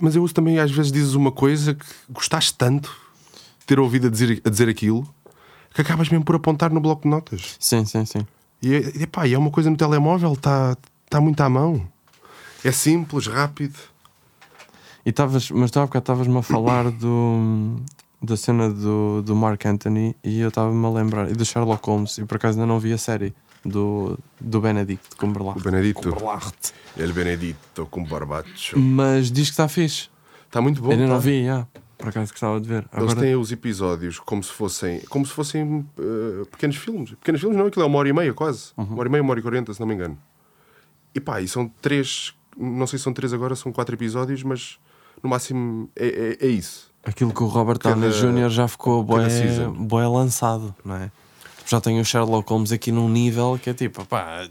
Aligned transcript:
Mas 0.00 0.16
eu 0.16 0.26
também 0.28 0.58
às 0.58 0.70
vezes 0.70 0.90
dizes 0.92 1.14
uma 1.14 1.30
coisa 1.32 1.74
que 1.74 1.84
gostaste 2.10 2.54
tanto 2.54 2.90
de 3.60 3.66
ter 3.66 3.78
ouvido 3.78 4.06
a 4.06 4.10
dizer, 4.10 4.40
a 4.44 4.50
dizer 4.50 4.68
aquilo 4.68 5.06
que 5.74 5.80
acabas 5.80 6.08
mesmo 6.08 6.24
por 6.24 6.34
apontar 6.34 6.70
no 6.70 6.80
bloco 6.80 7.02
de 7.02 7.08
notas. 7.08 7.56
Sim, 7.58 7.84
sim, 7.84 8.04
sim. 8.04 8.26
E, 8.62 8.74
é- 8.74 9.26
e 9.26 9.34
é 9.34 9.38
uma 9.38 9.50
coisa 9.50 9.70
no 9.70 9.76
telemóvel, 9.76 10.32
está 10.34 10.76
tá 11.08 11.20
muito 11.20 11.40
à 11.40 11.48
mão. 11.48 11.86
É 12.64 12.70
simples, 12.70 13.26
rápido. 13.26 13.76
E 15.04 15.10
estavas, 15.10 15.50
mas 15.50 15.70
tu 15.70 15.80
há 15.80 15.82
bocado 15.86 16.02
estavas-me 16.02 16.38
a 16.38 16.42
falar 16.42 16.90
do, 16.90 17.76
da 18.22 18.36
cena 18.36 18.70
do, 18.70 19.20
do 19.22 19.34
Mark 19.34 19.64
Anthony 19.66 20.14
e 20.22 20.38
eu 20.40 20.48
estava-me 20.48 20.86
a 20.86 20.90
lembrar, 20.90 21.28
e 21.30 21.34
do 21.34 21.44
Sherlock 21.44 21.84
Holmes, 21.88 22.18
e 22.18 22.24
por 22.24 22.36
acaso 22.36 22.58
ainda 22.60 22.72
não 22.72 22.78
vi 22.78 22.92
a 22.92 22.98
série 22.98 23.34
do, 23.64 24.18
do 24.40 24.60
Benedict 24.60 25.16
Cumberbatch. 25.16 25.56
O 25.56 25.60
Benedito. 25.60 26.00
Cumberbatch. 26.02 26.72
El 26.96 27.12
Benedito 27.12 27.86
com 27.90 28.04
barbacho. 28.04 28.78
Mas 28.78 29.30
diz 29.30 29.46
que 29.46 29.52
está 29.52 29.68
fixe. 29.68 30.08
Está 30.46 30.60
muito 30.60 30.82
bom. 30.82 30.90
ainda 30.90 31.04
tá? 31.04 31.10
não 31.10 31.20
vi, 31.20 31.44
já. 31.44 31.66
Por 31.96 32.08
acaso 32.08 32.32
gostava 32.32 32.60
de 32.60 32.68
ver. 32.68 32.84
Eles 32.92 33.10
Agora, 33.10 33.20
têm 33.20 33.36
os 33.36 33.52
episódios 33.52 34.18
como 34.18 34.42
se 34.42 34.50
fossem, 34.50 35.00
como 35.08 35.24
se 35.24 35.32
fossem 35.32 35.86
eh, 35.98 36.44
pequenos 36.50 36.76
filmes. 36.76 37.10
Pequenos 37.10 37.40
filmes 37.40 37.56
não, 37.56 37.66
aquilo 37.66 37.84
é 37.84 37.86
uma 37.86 37.98
hora 37.98 38.08
e 38.08 38.12
meia 38.12 38.34
quase. 38.34 38.72
Uhum. 38.76 38.84
Uma 38.84 38.98
hora 38.98 39.08
e 39.08 39.12
meia, 39.12 39.22
uma 39.22 39.30
hora 39.30 39.40
e 39.40 39.42
quarenta, 39.42 39.72
se 39.72 39.78
não 39.78 39.86
me 39.86 39.94
engano. 39.94 40.18
E 41.14 41.20
pá, 41.20 41.40
e 41.40 41.46
são 41.46 41.70
três, 41.80 42.34
não 42.56 42.86
sei 42.88 42.98
se 42.98 43.04
são 43.04 43.12
três 43.12 43.32
agora, 43.32 43.54
são 43.54 43.70
quatro 43.70 43.94
episódios, 43.94 44.42
mas 44.42 44.78
no 45.22 45.30
máximo 45.30 45.88
é, 45.94 46.38
é, 46.40 46.46
é 46.46 46.48
isso. 46.48 46.90
Aquilo 47.04 47.32
que 47.32 47.42
o 47.42 47.46
Robert 47.46 47.78
Downey 47.78 48.10
Jr. 48.10 48.48
já 48.48 48.66
ficou 48.66 49.06
season. 49.28 49.72
bué 49.72 50.06
lançado, 50.06 50.74
não 50.84 50.96
é? 50.96 51.10
Já 51.72 51.80
tem 51.80 51.98
o 51.98 52.04
Sherlock 52.04 52.50
Holmes 52.50 52.70
aqui 52.70 52.92
num 52.92 53.08
nível 53.08 53.58
que 53.62 53.70
é 53.70 53.72
tipo, 53.72 54.04
pá, 54.04 54.42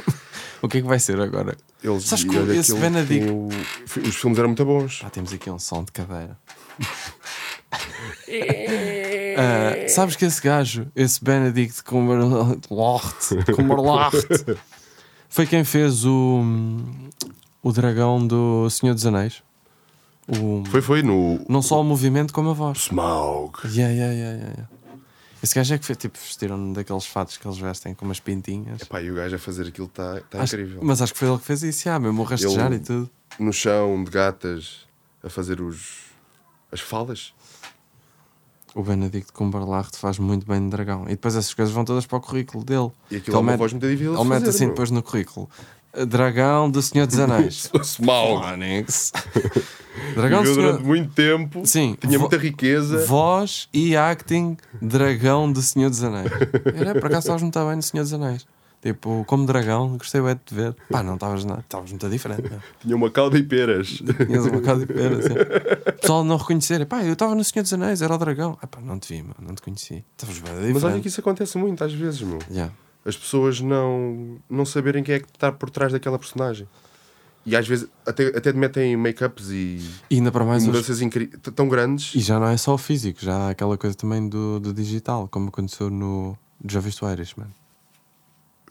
o 0.62 0.66
que 0.68 0.78
é 0.78 0.80
que 0.80 0.86
vai 0.86 0.98
ser 0.98 1.20
agora? 1.20 1.54
Eles, 1.84 2.04
Sabes 2.04 2.24
que 2.24 2.34
esse 2.36 2.72
aquilo 2.72 2.78
Benedict- 2.80 3.30
o- 3.30 4.08
os 4.08 4.16
filmes 4.16 4.38
eram 4.38 4.48
muito 4.48 4.64
bons. 4.64 5.02
Ah, 5.04 5.10
temos 5.10 5.30
aqui 5.30 5.50
um 5.50 5.58
som 5.58 5.84
de 5.84 5.92
cadeira. 5.92 6.38
Ah, 9.36 9.88
sabes 9.88 10.16
que 10.16 10.24
esse 10.24 10.40
gajo, 10.42 10.86
esse 10.94 11.22
Benedict 11.22 11.82
Cumberbatch, 11.84 13.28
Cumberbatch, 13.54 14.56
foi 15.28 15.46
quem 15.46 15.64
fez 15.64 16.04
o, 16.04 16.42
o 17.62 17.72
dragão 17.72 18.26
do 18.26 18.68
Senhor 18.70 18.94
dos 18.94 19.06
Anéis. 19.06 19.42
O, 20.28 20.62
Foi, 20.70 20.80
foi 20.80 21.02
no 21.02 21.44
não 21.48 21.60
só 21.62 21.80
o 21.80 21.84
movimento 21.84 22.32
como 22.32 22.50
a 22.50 22.52
voz. 22.52 22.78
Smaug. 22.86 23.52
Yeah, 23.64 23.92
yeah, 23.92 24.12
yeah, 24.14 24.36
yeah, 24.38 24.54
yeah. 24.56 24.68
Esse 25.42 25.54
gajo 25.54 25.74
é 25.74 25.78
que 25.78 25.86
fez, 25.86 25.96
tipo, 25.98 26.18
vestiram 26.18 26.72
daqueles 26.72 27.06
fatos 27.06 27.36
que 27.38 27.46
eles 27.46 27.58
vestem 27.58 27.94
com 27.94 28.04
umas 28.04 28.20
pintinhas. 28.20 28.82
Epá, 28.82 29.00
e 29.00 29.10
o 29.10 29.14
gajo 29.14 29.36
a 29.36 29.38
fazer 29.38 29.66
aquilo 29.68 29.86
está 29.86 30.20
tá 30.28 30.42
Acho- 30.42 30.56
incrível. 30.56 30.80
mas 30.82 31.00
acho 31.00 31.12
que 31.14 31.18
foi 31.18 31.28
ele 31.28 31.38
que 31.38 31.44
fez 31.44 31.62
isso, 31.62 31.88
yeah, 31.88 32.02
mesmo 32.04 32.20
o 32.20 32.24
rastejar 32.24 32.66
Ele- 32.66 32.76
e 32.76 32.80
tudo. 32.80 33.10
No 33.38 33.52
chão, 33.52 34.02
de 34.04 34.10
gatas, 34.10 34.86
a 35.22 35.30
fazer 35.30 35.60
os 35.60 36.10
as 36.72 36.80
falas. 36.80 37.32
O 38.74 38.82
Benedict 38.84 39.32
Cumberbatch 39.32 39.96
faz 39.96 40.18
muito 40.18 40.46
bem 40.46 40.62
de 40.62 40.70
dragão. 40.70 41.04
E 41.06 41.10
depois 41.10 41.34
essas 41.34 41.52
coisas 41.52 41.74
vão 41.74 41.84
todas 41.84 42.06
para 42.06 42.18
o 42.18 42.20
currículo 42.20 42.64
dele. 42.64 42.90
E 43.10 43.16
aquilo 43.16 43.24
Que 43.24 43.30
é 43.30 43.38
uma 43.38 43.42
mete- 43.52 43.58
voz 43.58 43.72
muito 43.72 43.88
difícil 43.88 44.14
de 44.14 44.20
Ele 44.20 44.28
mete 44.28 44.48
assim 44.48 44.68
depois 44.68 44.90
no 44.92 45.02
currículo. 45.02 45.50
Dragão 46.06 46.70
do 46.70 46.80
Senhor 46.80 47.06
dos 47.06 47.18
Anéis. 47.18 47.70
Smaug. 47.82 48.42
Phonics. 48.44 49.12
Dragão 50.14 50.42
do 50.42 50.48
Viveu 50.48 50.54
durante 50.54 50.76
Senhor... 50.76 50.86
muito 50.86 51.12
tempo. 51.14 51.66
Sim. 51.66 51.96
Tinha 52.00 52.18
muita 52.18 52.36
riqueza. 52.36 53.04
Voz 53.06 53.68
e 53.72 53.96
acting 53.96 54.56
Dragão 54.80 55.52
do 55.52 55.60
Senhor 55.60 55.90
dos 55.90 56.02
Anéis. 56.02 56.30
Era, 56.74 56.94
por 56.94 57.06
acaso 57.06 57.20
estavas 57.20 57.42
muito 57.42 57.58
bem 57.58 57.76
no 57.76 57.82
Senhor 57.82 58.02
dos 58.02 58.12
Anéis. 58.12 58.46
Tipo, 58.82 59.24
como 59.26 59.44
dragão, 59.44 59.98
gostei 59.98 60.22
bem 60.22 60.34
de 60.34 60.40
te 60.40 60.54
ver. 60.54 60.74
Pá, 60.90 61.02
não 61.02 61.14
estavas 61.14 61.44
nada, 61.44 61.60
estavas 61.60 61.90
muito 61.90 62.08
diferente. 62.08 62.42
Meu. 62.48 62.60
Tinha 62.80 62.96
uma 62.96 63.10
cauda 63.10 63.36
e 63.36 63.42
peras. 63.42 63.88
Tinhas 64.26 64.46
uma 64.46 64.62
cara 64.62 64.78
de 64.78 64.86
pera, 64.88 65.18
assim. 65.18 65.34
O 65.34 65.92
pessoal 66.00 66.24
não 66.24 66.38
reconhecer. 66.38 66.86
Pá, 66.86 67.04
eu 67.04 67.12
estava 67.12 67.34
no 67.34 67.44
Senhor 67.44 67.62
dos 67.62 67.74
Anéis, 67.74 68.00
era 68.00 68.14
o 68.14 68.16
dragão. 68.16 68.56
Ah, 68.62 68.66
pá, 68.66 68.80
não 68.80 68.98
te 68.98 69.12
vi, 69.12 69.22
mano, 69.22 69.36
não 69.40 69.54
te 69.54 69.60
conheci. 69.60 70.02
Estavas 70.12 70.38
bem 70.38 70.52
diferente. 70.54 70.72
Mas 70.72 70.84
olha 70.84 71.00
que 71.00 71.08
isso 71.08 71.20
acontece 71.20 71.58
muito 71.58 71.84
às 71.84 71.92
vezes, 71.92 72.22
meu. 72.22 72.38
Yeah. 72.50 72.72
As 73.10 73.16
pessoas 73.16 73.60
não, 73.60 74.38
não 74.48 74.64
saberem 74.64 75.02
quem 75.04 75.14
é 75.16 75.20
que 75.20 75.26
está 75.26 75.50
por 75.52 75.68
trás 75.70 75.92
daquela 75.92 76.18
personagem. 76.18 76.66
E 77.46 77.56
às 77.56 77.66
vezes 77.66 77.88
até, 78.06 78.26
até 78.28 78.52
metem 78.52 78.96
make-ups 78.96 79.48
e, 79.50 79.80
E 80.10 80.16
ainda 80.16 80.30
para 80.30 80.44
mais 80.44 80.62
os 80.62 80.68
mudanças 80.68 80.98
t- 80.98 81.26
tão 81.50 81.68
grandes. 81.68 82.14
E 82.14 82.20
já 82.20 82.38
não 82.38 82.46
é 82.48 82.56
só 82.56 82.74
o 82.74 82.78
físico, 82.78 83.18
já 83.22 83.34
há 83.34 83.50
aquela 83.50 83.78
coisa 83.78 83.96
também 83.96 84.28
do, 84.28 84.60
do 84.60 84.74
digital, 84.74 85.26
como 85.28 85.48
aconteceu 85.48 85.88
no. 85.90 86.36
Já 86.68 86.80
viste 86.80 87.02
o 87.04 87.10
Irishman? 87.10 87.46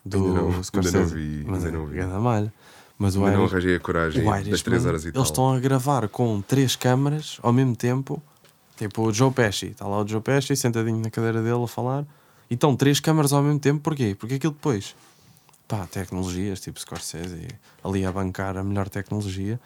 Do 0.06 0.18
Ainda 0.26 0.42
não- 0.42 0.64
Scorsese. 0.64 0.98
ainda 0.98 1.10
não 1.10 1.16
vi, 1.16 1.44
Mas 1.48 1.66
ainda 1.66 1.70
é 1.78 1.80
não 1.80 1.86
vi. 1.88 1.96
grande 1.96 2.14
malha. 2.20 2.54
Mas 2.98 3.16
o 3.16 3.20
Ainda 3.26 3.32
não 3.38 3.40
Irish, 3.44 3.54
arranjei 3.54 3.76
a 3.76 3.80
coragem 3.80 4.22
o 4.22 4.26
das 4.30 4.40
Irishman, 4.42 4.64
3 4.64 4.86
horas 4.86 5.06
e 5.06 5.12
tal. 5.12 5.20
eles 5.22 5.30
estão 5.30 5.54
a 5.54 5.60
gravar 5.60 6.08
com 6.10 6.42
três 6.42 6.76
câmaras 6.76 7.40
ao 7.42 7.52
mesmo 7.52 7.76
tempo. 7.76 8.22
Tipo 8.78 9.08
o 9.08 9.14
Joe 9.14 9.32
Pesci, 9.32 9.68
está 9.68 9.88
lá 9.88 10.02
o 10.02 10.08
Joe 10.08 10.22
Pesci 10.22 10.56
sentadinho 10.56 11.00
na 11.00 11.10
cadeira 11.10 11.42
dele 11.42 11.64
a 11.64 11.68
falar. 11.68 12.06
E 12.50 12.56
estão 12.56 12.76
três 12.76 13.00
câmaras 13.00 13.32
ao 13.32 13.44
mesmo 13.44 13.60
tempo, 13.60 13.82
porquê? 13.82 14.16
Porque 14.18 14.36
aquilo 14.36 14.54
depois, 14.54 14.96
pá, 15.68 15.86
tecnologias, 15.86 16.60
tipo 16.60 16.80
Scorsese, 16.80 17.48
ali 17.84 18.06
a 18.06 18.12
bancar 18.12 18.58
a 18.58 18.64
melhor 18.64 18.90
tecnologia. 18.90 19.60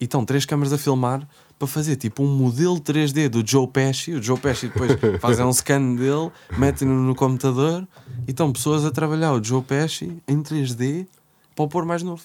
E 0.00 0.04
estão 0.04 0.24
três 0.24 0.44
câmaras 0.44 0.72
a 0.72 0.78
filmar 0.78 1.28
para 1.58 1.68
fazer 1.68 1.94
tipo 1.94 2.24
um 2.24 2.26
modelo 2.26 2.80
3D 2.80 3.28
do 3.28 3.46
Joe 3.46 3.68
Pesci. 3.68 4.14
O 4.14 4.22
Joe 4.22 4.36
Pesci 4.38 4.66
depois 4.66 4.90
fazem 5.20 5.44
um 5.44 5.52
scan 5.52 5.94
dele, 5.94 6.30
metem-no 6.58 6.94
no 6.94 7.14
computador 7.14 7.86
e 8.26 8.32
estão 8.32 8.52
pessoas 8.52 8.84
a 8.84 8.90
trabalhar 8.90 9.32
o 9.32 9.44
Joe 9.44 9.62
Pesci 9.62 10.16
em 10.26 10.42
3D 10.42 11.06
para 11.54 11.64
o 11.64 11.68
pôr 11.68 11.84
mais 11.84 12.02
novo. 12.02 12.24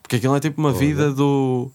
Porque 0.00 0.16
aquilo 0.16 0.34
é 0.36 0.40
tipo 0.40 0.58
uma 0.58 0.72
vida 0.72 1.12
do. 1.12 1.70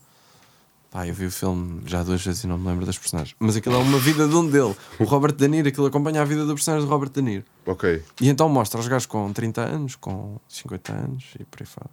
Pá, 0.94 1.08
eu 1.08 1.14
vi 1.16 1.26
o 1.26 1.32
filme 1.32 1.82
já 1.88 2.04
duas 2.04 2.24
vezes 2.24 2.44
e 2.44 2.48
não 2.48 2.56
me 2.56 2.68
lembro 2.68 2.86
das 2.86 3.00
personagens. 3.00 3.36
Mas 3.40 3.56
aquilo 3.56 3.74
é 3.74 3.78
uma 3.80 3.98
vida 3.98 4.28
de 4.28 4.36
um 4.36 4.48
dele. 4.48 4.76
O 5.00 5.04
Robert 5.06 5.34
De 5.34 5.48
Niro, 5.48 5.68
aquilo 5.68 5.88
acompanha 5.88 6.22
a 6.22 6.24
vida 6.24 6.46
do 6.46 6.54
personagem 6.54 6.86
de 6.86 6.92
Robert 6.94 7.10
De 7.10 7.20
Niro. 7.20 7.44
Ok. 7.66 8.04
E 8.22 8.30
então 8.30 8.48
mostra 8.48 8.80
os 8.80 8.88
gajos 8.88 9.08
com 9.08 9.34
30 9.34 9.62
anos, 9.62 9.96
com 9.96 10.40
50 10.48 10.94
anos 10.94 11.24
e 11.40 11.44
por 11.46 11.64
aí 11.64 11.66
fora. 11.66 11.90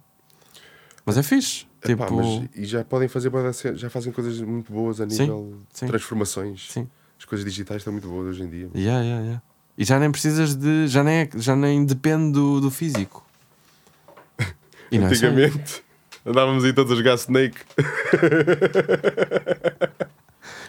Mas 1.03 1.17
é 1.17 1.23
fixe. 1.23 1.65
Epá, 1.83 2.05
tipo, 2.05 2.15
mas- 2.15 2.47
e 2.55 2.63
já 2.63 2.85
podem 2.85 3.07
fazer, 3.07 3.31
já 3.75 3.89
fazem 3.89 4.13
coisas 4.13 4.39
muito 4.39 4.71
boas 4.71 5.01
a 5.01 5.05
nível 5.07 5.57
de 5.73 5.87
transformações. 5.87 6.67
sim. 6.69 6.87
As 7.17 7.25
coisas 7.25 7.43
digitais 7.43 7.81
estão 7.81 7.91
muito 7.91 8.07
boas 8.07 8.27
hoje 8.27 8.43
em 8.43 8.49
dia. 8.49 8.69
Yeah, 8.75 9.01
yeah, 9.03 9.21
yeah. 9.23 9.41
E 9.77 9.83
já 9.83 9.99
nem 9.99 10.11
precisas 10.11 10.55
de. 10.55 10.87
Já 10.87 11.03
nem, 11.03 11.21
é- 11.21 11.29
já 11.37 11.55
nem 11.55 11.83
depende 11.83 12.33
do, 12.33 12.61
do 12.61 12.69
físico. 12.69 13.25
E 14.91 14.97
é 14.97 14.99
Antigamente 14.99 15.81
andávamos 16.25 16.63
aí 16.63 16.73
todos 16.73 16.91
a 16.91 16.95
jogar 16.95 17.15
Snake. 17.15 17.57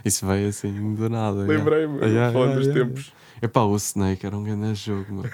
Isso 0.04 0.26
veio 0.26 0.48
assim 0.48 0.94
do 0.94 1.08
nada. 1.08 1.44
yeah. 1.44 1.58
Lembrei-me, 1.58 1.98
Yeah, 2.12 2.32
falando 2.32 2.50
yeah, 2.50 2.54
dos 2.58 2.66
yeah, 2.66 2.84
tempos. 2.84 3.12
Epá, 3.40 3.62
o 3.62 3.76
Snake 3.76 4.26
era 4.26 4.36
um 4.36 4.42
grande 4.44 4.74
jogo, 4.74 5.06
meu. 5.12 5.24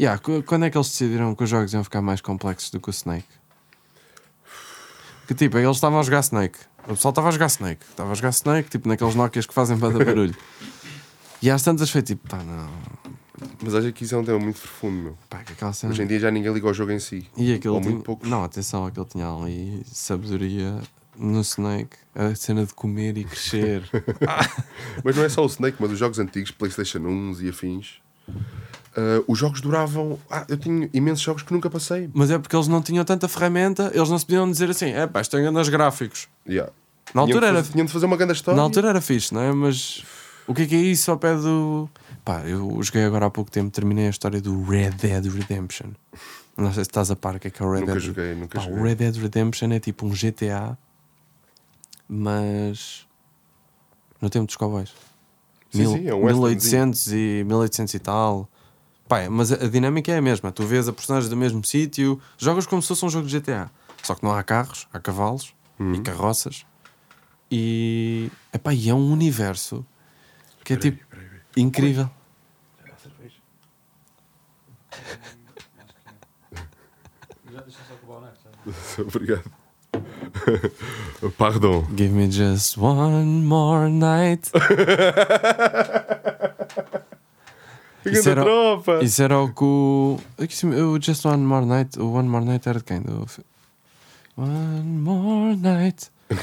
yeah, 0.00 0.20
qu- 0.20 0.42
quando 0.44 0.64
é 0.66 0.70
que 0.70 0.76
eles 0.76 0.88
decidiram 0.88 1.34
que 1.34 1.42
os 1.44 1.50
jogos 1.50 1.72
iam 1.72 1.82
ficar 1.84 2.00
mais 2.02 2.20
complexos 2.20 2.70
do 2.70 2.80
que 2.80 2.88
o 2.88 2.92
Snake? 2.92 3.26
Que 5.26 5.34
tipo, 5.34 5.58
eles 5.58 5.76
estavam 5.76 5.98
a 5.98 6.02
jogar 6.02 6.20
Snake. 6.20 6.58
O 6.84 6.88
pessoal 6.94 7.10
estava 7.10 7.28
a 7.28 7.32
jogar 7.32 7.46
Snake. 7.46 7.80
Estava 7.88 8.10
a 8.10 8.14
jogar 8.14 8.30
Snake, 8.30 8.68
tipo 8.70 8.88
naqueles 8.88 9.14
Nokias 9.14 9.46
que 9.46 9.54
fazem 9.54 9.76
bada 9.76 10.04
barulho. 10.04 10.34
e 11.42 11.50
às 11.50 11.62
tantas 11.62 11.90
foi 11.90 12.02
tipo, 12.02 12.28
pá, 12.28 12.38
não. 12.38 12.70
Mas 13.62 13.74
acho 13.74 13.92
que 13.92 14.04
isso 14.04 14.14
é 14.14 14.18
um 14.18 14.24
tema 14.24 14.38
muito 14.38 14.60
profundo, 14.60 14.96
meu. 15.02 15.18
Pá, 15.28 15.38
que 15.38 15.52
aquela 15.52 15.72
cena. 15.72 15.92
Hoje 15.92 16.02
em 16.02 16.06
dia 16.06 16.18
já 16.20 16.30
ninguém 16.30 16.52
liga 16.52 16.66
ao 16.66 16.74
jogo 16.74 16.92
em 16.92 16.98
si. 16.98 17.26
E 17.36 17.54
aquele 17.54 17.74
Ou 17.74 17.80
tinha... 17.80 17.92
muito 17.92 18.04
poucos. 18.04 18.28
Não, 18.28 18.44
atenção, 18.44 18.86
aquele 18.86 19.06
tinha 19.06 19.28
ali 19.28 19.82
sabedoria 19.90 20.78
no 21.16 21.40
Snake. 21.40 21.96
A 22.14 22.34
cena 22.34 22.66
de 22.66 22.74
comer 22.74 23.16
e 23.18 23.24
crescer. 23.24 23.82
Mas 25.04 25.16
não 25.16 25.24
é 25.24 25.28
só 25.28 25.42
o 25.42 25.46
Snake, 25.46 25.76
mas 25.80 25.92
os 25.92 25.98
jogos 25.98 26.18
antigos, 26.18 26.50
PlayStation 26.50 26.98
1 26.98 27.36
e 27.42 27.48
afins. 27.48 28.00
ah, 28.96 29.22
os 29.28 29.38
jogos 29.38 29.60
duravam. 29.60 30.18
Ah, 30.30 30.44
eu 30.48 30.56
tinha 30.56 30.90
imensos 30.92 31.20
jogos 31.22 31.42
que 31.42 31.52
nunca 31.52 31.70
passei. 31.70 32.10
Mas 32.12 32.30
é 32.30 32.38
porque 32.38 32.54
eles 32.56 32.66
não 32.68 32.82
tinham 32.82 33.04
tanta 33.04 33.28
ferramenta, 33.28 33.90
eles 33.94 34.08
não 34.10 34.18
se 34.18 34.26
podiam 34.26 34.50
dizer 34.50 34.70
assim, 34.70 34.86
é 34.90 35.06
pá, 35.06 35.20
isto 35.20 35.30
tem 35.36 35.42
grandes 35.42 35.68
gráficos. 35.68 36.28
Yeah. 36.46 36.72
Na 37.14 37.22
altura 37.22 37.38
tinham, 37.40 37.48
era- 37.50 37.58
fazer, 37.62 37.72
tinham 37.72 37.86
de 37.86 37.92
fazer 37.92 38.06
uma 38.06 38.16
grande 38.16 38.32
história. 38.32 38.56
Na 38.56 38.62
altura 38.62 38.88
era 38.88 39.00
fixe, 39.00 39.32
não 39.32 39.40
é? 39.40 39.52
Mas 39.52 40.04
o 40.46 40.54
que 40.54 40.62
é 40.62 40.66
que 40.66 40.74
é 40.74 40.78
isso 40.78 41.10
ao 41.10 41.16
pé 41.18 41.34
do. 41.36 41.88
Pá, 42.30 42.42
eu 42.46 42.80
joguei 42.80 43.02
agora 43.02 43.26
há 43.26 43.30
pouco 43.30 43.50
tempo, 43.50 43.72
terminei 43.72 44.06
a 44.06 44.10
história 44.10 44.40
do 44.40 44.62
Red 44.62 44.90
Dead 44.92 45.26
Redemption. 45.26 45.88
Não 46.56 46.66
sei 46.72 46.84
se 46.84 46.90
estás 46.90 47.10
a 47.10 47.16
par 47.16 47.34
o 47.34 47.40
que 47.40 47.48
é 47.48 47.50
que 47.50 47.60
é 47.60 47.66
o 47.66 47.72
Red 47.72 47.80
Nunca 47.80 47.92
Dead 47.94 48.02
joguei, 48.04 48.34
nunca 48.36 48.56
Pá, 48.60 48.64
joguei. 48.64 48.78
O 48.80 48.84
Red 48.84 48.94
Dead 48.94 49.16
Redemption 49.16 49.72
é 49.72 49.80
tipo 49.80 50.06
um 50.06 50.10
GTA, 50.10 50.78
mas 52.08 53.04
no 54.20 54.30
tempo 54.30 54.46
dos 54.46 54.54
cowboys. 54.54 54.90
Sim, 55.72 55.86
sim, 55.86 56.06
é 56.06 56.14
um 56.14 56.22
westernzinho. 56.22 56.86
1800 56.86 57.06
e 57.12 57.44
1800 57.48 57.94
e 57.94 57.98
tal. 57.98 58.48
Pá, 59.08 59.28
mas 59.28 59.50
a, 59.50 59.56
a 59.64 59.68
dinâmica 59.68 60.12
é 60.12 60.18
a 60.18 60.22
mesma. 60.22 60.52
Tu 60.52 60.64
vês 60.64 60.86
a 60.88 60.92
personagem 60.92 61.28
do 61.28 61.36
mesmo 61.36 61.64
sítio, 61.64 62.20
jogas 62.38 62.64
como 62.64 62.80
se 62.80 62.86
fosse 62.86 63.04
um 63.04 63.10
jogo 63.10 63.26
de 63.26 63.40
GTA. 63.40 63.68
Só 64.04 64.14
que 64.14 64.22
não 64.22 64.32
há 64.32 64.40
carros, 64.44 64.86
há 64.92 65.00
cavalos 65.00 65.52
Uhum. 65.80 65.94
e 65.94 66.00
carroças. 66.00 66.64
E, 67.50 68.30
epá, 68.52 68.72
e 68.72 68.88
é 68.88 68.94
um 68.94 69.10
universo 69.10 69.84
que 70.62 70.74
é 70.74 70.76
Peraí, 70.76 70.92
tipo 70.92 71.08
peraí, 71.08 71.26
peraí. 71.28 71.40
incrível. 71.56 72.08
Já 77.52 77.60
deixa 77.62 77.78
só 77.88 77.94
acabar 77.94 78.18
o 78.18 78.20
neto. 78.20 78.38
já. 78.44 78.49
Obrigado. 78.98 79.44
Pardon. 81.36 81.84
Give 81.96 82.12
me 82.12 82.30
just 82.30 82.76
one 82.78 83.44
more 83.44 83.88
night. 83.90 84.50
Isso 88.04 88.30
era- 88.30 88.42
tropa. 88.42 89.00
Isso 89.02 89.22
era 89.22 89.38
o 89.38 89.52
que 89.52 89.64
o. 89.64 90.18
Just 91.00 91.24
One 91.26 91.44
More 91.44 91.66
Night. 91.66 91.98
O 92.00 92.12
One 92.14 92.28
More 92.28 92.44
Night 92.44 92.66
era 92.68 92.78
de 92.78 92.84
quem? 92.84 93.00
Do... 93.02 93.26
One 94.36 94.82
More 94.82 95.56
Night. 95.56 96.10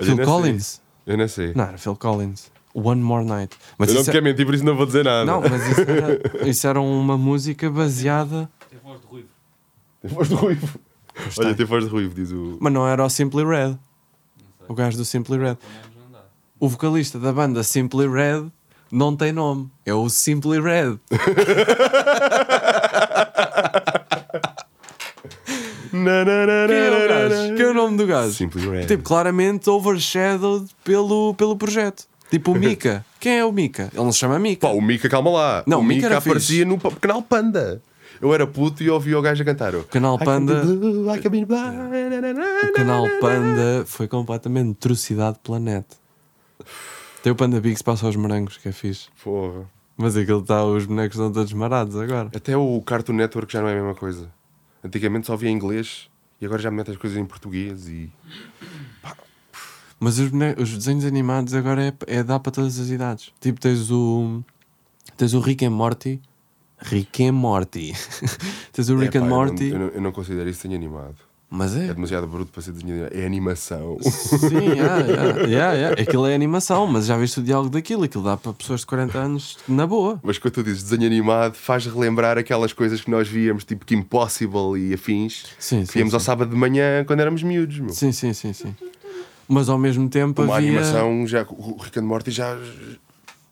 Phil. 0.00 0.24
Collins. 0.24 0.80
Eu 1.06 1.16
não 1.16 1.28
sei. 1.28 1.52
Não, 1.54 1.64
era 1.64 1.78
Phil 1.78 1.94
Collins. 1.96 2.50
One 2.74 3.00
More 3.00 3.24
Night. 3.24 3.56
Mas 3.78 3.88
eu 3.90 3.94
não 3.96 4.02
é- 4.02 4.04
quero 4.04 4.24
mentir, 4.24 4.44
por 4.44 4.54
isso 4.54 4.64
não 4.64 4.76
vou 4.76 4.86
dizer 4.86 5.04
nada. 5.04 5.24
não, 5.24 5.40
mas 5.40 5.66
isso 5.68 5.80
era, 5.82 6.48
isso 6.48 6.66
era 6.66 6.80
uma 6.80 7.16
música 7.16 7.70
baseada. 7.70 8.50
Tem 8.68 8.78
voz 8.80 9.00
de 9.00 9.06
ruivo. 9.06 9.28
Tem 10.02 10.10
voz 10.10 10.28
de 10.28 10.34
ruivo. 10.34 10.80
Pois 11.22 11.38
Olha, 11.38 11.54
tem. 11.54 11.66
voz 11.66 11.84
de 11.84 11.90
ruivo, 11.90 12.14
diz 12.14 12.30
o. 12.32 12.58
Mas 12.60 12.72
não 12.72 12.86
era 12.86 13.04
o 13.04 13.08
Simply 13.10 13.44
Red. 13.44 13.76
O 14.68 14.74
gajo 14.74 14.96
do 14.96 15.04
Simply 15.04 15.38
Red. 15.38 15.56
Dá. 16.12 16.20
O 16.60 16.68
vocalista 16.68 17.18
da 17.18 17.32
banda 17.32 17.62
Simply 17.62 18.06
Red 18.08 18.46
não 18.90 19.14
tem 19.16 19.32
nome. 19.32 19.70
É 19.84 19.92
o 19.94 20.08
Simply 20.08 20.60
Red. 20.60 20.98
Na, 25.92 26.22
na, 26.24 26.46
na, 26.46 26.66
Quem 26.68 26.76
é 26.76 26.90
o 26.90 27.08
gajo? 27.08 27.54
Quem 27.56 27.64
é 27.64 27.68
o 27.70 27.74
nome 27.74 27.96
do 27.96 28.06
gajo? 28.06 28.32
Simply 28.34 28.68
Red. 28.68 28.86
Tipo, 28.86 29.02
claramente 29.02 29.70
overshadowed 29.70 30.68
pelo, 30.84 31.34
pelo 31.34 31.56
projeto. 31.56 32.04
Tipo 32.30 32.52
o 32.52 32.54
Mika. 32.58 33.04
Quem 33.18 33.38
é 33.38 33.44
o 33.44 33.50
Mika? 33.50 33.88
Ele 33.94 34.04
não 34.04 34.12
se 34.12 34.18
chama 34.18 34.38
Mika. 34.38 34.66
Pá, 34.68 34.72
o 34.74 34.80
Mika, 34.82 35.08
calma 35.08 35.30
lá. 35.30 35.62
Não, 35.66 35.80
o 35.80 35.82
Mika 35.82 35.94
Mika 35.94 36.06
era 36.08 36.18
aparecia 36.18 36.64
no 36.66 36.78
pa- 36.78 36.90
canal 37.00 37.22
Panda. 37.22 37.82
Eu 38.20 38.34
era 38.34 38.46
puto 38.46 38.82
e 38.82 38.90
ouvia 38.90 39.18
o 39.18 39.22
gajo 39.22 39.42
a 39.42 39.44
cantar. 39.44 39.74
O 39.74 39.84
Canal 39.84 40.18
Panda- 40.18 40.62
blue. 40.64 41.08
O 41.08 42.72
canal 42.72 43.06
Panda 43.20 43.84
foi 43.86 44.08
completamente 44.08 44.74
trucidade 44.76 45.38
pela 45.42 45.58
net. 45.60 45.86
Tem 47.22 47.32
o 47.32 47.36
Panda 47.36 47.60
Big 47.60 47.74
que 47.74 47.78
se 47.78 47.84
passa 47.84 48.06
aos 48.06 48.16
morangos, 48.16 48.56
que 48.56 48.68
é 48.68 48.72
fixe. 48.72 49.08
Porra. 49.22 49.68
Mas 49.96 50.16
aquilo 50.16 50.40
está, 50.40 50.64
os 50.64 50.86
bonecos 50.86 51.16
estão 51.16 51.32
todos 51.32 51.52
marados 51.52 51.96
agora. 51.96 52.30
Até 52.34 52.56
o 52.56 52.80
Cartoon 52.82 53.14
Network 53.14 53.52
já 53.52 53.60
não 53.60 53.68
é 53.68 53.72
a 53.72 53.76
mesma 53.76 53.94
coisa. 53.94 54.30
Antigamente 54.82 55.26
só 55.26 55.36
via 55.36 55.50
em 55.50 55.54
inglês 55.54 56.08
e 56.40 56.46
agora 56.46 56.62
já 56.62 56.70
me 56.70 56.76
mete 56.76 56.92
as 56.92 56.96
coisas 56.96 57.18
em 57.18 57.26
português 57.26 57.88
e. 57.88 58.10
Mas 59.98 60.20
os, 60.20 60.30
os 60.58 60.76
desenhos 60.76 61.04
animados 61.04 61.52
agora 61.54 61.88
é, 61.88 62.18
é 62.18 62.22
dá 62.22 62.38
para 62.38 62.52
todas 62.52 62.78
as 62.78 62.88
idades. 62.88 63.32
Tipo, 63.40 63.60
tens 63.60 63.90
o. 63.90 64.40
Tens 65.16 65.34
o 65.34 65.40
Rick 65.40 65.64
and 65.66 65.70
Morty. 65.70 66.20
Rick 66.82 67.24
and 67.24 67.32
Morty. 67.32 67.92
tens 68.72 68.88
o 68.88 68.96
Rick 68.96 69.16
Epá, 69.16 69.24
and 69.24 69.28
eu 69.28 69.30
não- 69.30 69.36
Morty. 69.36 69.68
Eu 69.68 69.78
não, 69.78 69.86
eu 69.88 70.00
não 70.00 70.12
considero 70.12 70.48
isso 70.48 70.62
desenho 70.62 70.76
animado. 70.76 71.16
Mas 71.50 71.74
É 71.74 71.86
é. 71.86 71.94
demasiado 71.94 72.26
bruto 72.26 72.52
para 72.52 72.60
ser 72.60 72.72
desenho 72.72 72.92
animado. 72.94 73.12
É 73.14 73.24
animação. 73.24 73.96
Sim, 74.02 74.54
yeah, 74.58 74.98
yeah, 74.98 75.40
yeah, 75.46 75.72
yeah. 75.72 76.02
aquilo 76.02 76.26
é 76.26 76.34
animação, 76.34 76.86
mas 76.86 77.06
já 77.06 77.16
viste 77.16 77.40
o 77.40 77.42
diálogo 77.42 77.70
daquilo. 77.70 78.04
Aquilo 78.04 78.22
dá 78.22 78.36
para 78.36 78.52
pessoas 78.52 78.80
de 78.80 78.86
40 78.86 79.18
anos 79.18 79.56
na 79.66 79.86
boa. 79.86 80.20
Mas 80.22 80.38
quando 80.38 80.52
tu 80.54 80.62
dizes 80.62 80.82
desenho 80.82 81.06
animado, 81.06 81.54
faz 81.54 81.86
relembrar 81.86 82.36
aquelas 82.36 82.74
coisas 82.74 83.00
que 83.00 83.10
nós 83.10 83.26
víamos, 83.26 83.64
tipo 83.64 83.86
Kim 83.86 84.02
Possible 84.02 84.78
e 84.78 84.92
afins. 84.92 85.46
Sim, 85.58 85.80
que 85.80 85.86
sim. 85.86 85.92
víamos 85.94 86.10
sim. 86.12 86.16
ao 86.16 86.20
sábado 86.20 86.50
de 86.50 86.56
manhã 86.56 87.02
quando 87.06 87.20
éramos 87.20 87.42
miúdos. 87.42 87.78
Meu. 87.78 87.94
Sim, 87.94 88.12
sim, 88.12 88.34
sim, 88.34 88.52
sim. 88.52 88.76
Mas 89.48 89.70
ao 89.70 89.78
mesmo 89.78 90.06
tempo 90.10 90.42
Uma 90.42 90.56
havia. 90.58 90.68
animação, 90.68 91.26
já, 91.26 91.46
o 91.48 91.78
Rick 91.80 91.98
and 91.98 92.02
Morty 92.02 92.30
já, 92.30 92.54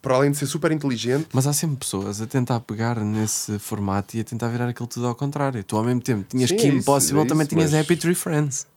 para 0.06 0.14
além 0.18 0.30
de 0.30 0.36
ser 0.36 0.46
super 0.46 0.70
inteligente, 0.70 1.26
Mas 1.32 1.48
há 1.48 1.52
sempre 1.52 1.78
pessoas 1.78 2.20
a 2.20 2.26
tentar 2.28 2.60
pegar 2.60 3.00
nesse 3.00 3.58
formato 3.58 4.16
e 4.16 4.20
a 4.20 4.24
tentar 4.24 4.46
virar 4.46 4.68
aquilo 4.68 4.86
tudo 4.86 5.04
ao 5.08 5.16
contrário. 5.16 5.64
Tu 5.64 5.76
ao 5.76 5.82
mesmo 5.82 6.00
tempo 6.00 6.24
tinhas 6.28 6.48
Sim, 6.48 6.54
é 6.54 6.58
Kim 6.58 6.76
isso, 6.76 6.86
Possible, 6.86 7.22
é 7.22 7.24
também 7.26 7.42
isso, 7.42 7.50
tinhas 7.56 7.72
mas- 7.72 7.80
Happy 7.80 7.96
Tree 7.96 8.14
Friends. 8.14 8.68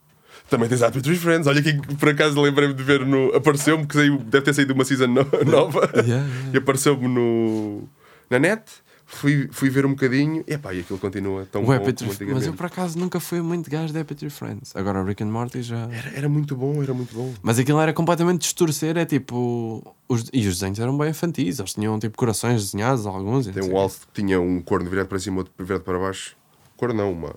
também 0.50 0.68
tens 0.68 0.82
Happy 0.82 1.02
Tree 1.04 1.16
Friends. 1.18 1.46
Olha 1.46 1.62
que 1.62 1.74
por 1.98 2.10
acaso 2.10 2.42
lembrei-me 2.42 2.74
de 2.74 2.82
ver 2.82 3.06
no. 3.06 3.36
Apareceu-me, 3.36 3.86
que 3.86 3.94
saiu, 3.94 4.18
deve 4.18 4.44
ter 4.46 4.56
saído 4.56 4.74
uma 4.74 4.84
season 4.84 5.06
no- 5.06 5.28
nova. 5.46 5.82
Yeah, 5.98 6.08
yeah. 6.08 6.26
E 6.54 6.58
apareceu-me 6.58 7.08
no, 7.08 7.84
na 8.28 8.40
net. 8.40 8.64
Fui, 9.12 9.50
fui 9.52 9.70
ver 9.72 9.88
um 9.88 9.90
bocadinho. 9.90 10.44
E, 10.48 10.54
epá, 10.54 10.72
e 10.72 10.82
aquilo 10.82 11.00
continua 11.00 11.46
tão 11.52 11.64
O 11.64 11.66
bom 11.66 11.74
mas 12.32 12.46
eu 12.46 12.54
por 12.54 12.68
acaso 12.68 12.98
nunca 12.98 13.20
fui 13.20 13.42
muito 13.42 13.70
gajo 13.70 13.92
de 13.92 14.04
Tree 14.04 14.30
Friends. 14.30 14.76
Agora 14.76 15.04
Rick 15.04 15.24
and 15.24 15.32
Morty 15.32 15.64
já. 15.64 15.90
Era, 15.92 16.12
era 16.16 16.30
muito 16.30 16.56
bom, 16.56 16.82
era 16.82 16.94
muito 16.94 17.14
bom. 17.16 17.34
Mas 17.42 17.58
aquilo 17.58 17.80
era 17.80 17.92
completamente 17.92 18.42
distorcer, 18.42 18.96
é 18.98 19.06
tipo. 19.06 19.96
Os... 20.08 20.30
E 20.32 20.48
os 20.48 20.60
desenhos 20.60 20.80
eram 20.80 20.96
bem 20.96 21.10
infantis, 21.10 21.58
eles 21.58 21.74
tinham 21.74 21.98
tipo 21.98 22.16
corações 22.16 22.66
desenhados, 22.66 23.08
alguns. 23.08 23.48
Tem 23.48 23.64
um 23.64 23.74
o 23.74 23.78
alce 23.78 24.02
que 24.02 24.22
tinha 24.22 24.40
um 24.40 24.62
corno 24.62 24.88
virado 24.88 25.08
para 25.08 25.20
cima, 25.20 25.40
outro 25.40 25.54
virado 25.66 25.84
para 25.84 25.98
baixo. 25.98 26.38
Corno 26.78 26.94
não, 26.94 27.12
uma. 27.12 27.36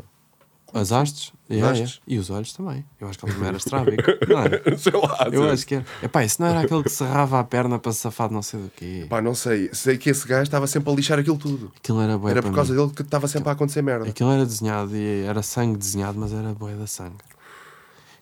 As 0.75 0.91
hastes, 0.91 1.33
yeah, 1.51 1.71
hastes. 1.71 2.01
yeah. 2.01 2.03
e 2.07 2.19
os 2.19 2.31
olhos 2.31 2.53
também. 2.55 2.85
Eu 3.01 3.09
acho 3.09 3.19
que 3.19 3.25
ele 3.27 3.33
também 3.35 3.49
era 3.49 3.57
estrábico. 3.59 4.03
não 4.29 4.39
era? 4.41 4.63
Sei 4.79 4.93
lá. 4.93 5.29
Eu 5.31 5.43
sei. 5.43 5.51
acho 5.53 5.67
que 5.67 5.75
era. 5.75 5.87
Epá, 6.03 6.25
isso 6.25 6.41
não 6.41 6.49
era 6.49 6.61
aquele 6.61 6.83
que 6.83 6.89
serrava 6.91 7.39
a 7.41 7.45
perna 7.45 7.79
para 7.79 7.93
safar 7.93 8.29
de 8.29 8.35
não 8.35 8.43
sei 8.43 8.61
do 8.61 8.71
quê. 8.71 9.07
Pá, 9.09 9.21
não 9.21 9.35
sei. 9.35 9.69
Sei 9.75 9.99
que 9.99 10.09
esse 10.11 10.27
gajo 10.27 10.45
estava 10.45 10.67
sempre 10.67 10.91
a 10.91 10.97
lixar 10.97 11.19
aquilo 11.19 11.37
tudo. 11.37 11.71
Aquilo 11.77 12.01
era 12.01 12.17
bué 12.17 12.31
Era 12.31 12.43
por 12.43 12.55
causa 12.55 12.73
mim. 12.73 12.79
dele 12.81 12.93
que 12.95 13.03
estava 13.03 13.29
sempre 13.29 13.51
a 13.51 13.53
acontecer 13.53 13.83
merda. 13.83 14.09
Aquilo 14.09 14.31
era 14.31 14.47
desenhado 14.47 14.97
e 14.97 15.25
era 15.25 15.43
sangue 15.43 15.77
desenhado, 15.77 16.19
mas 16.19 16.33
era 16.33 16.55
boia 16.55 16.77
da 16.77 16.87
sangue. 16.87 17.17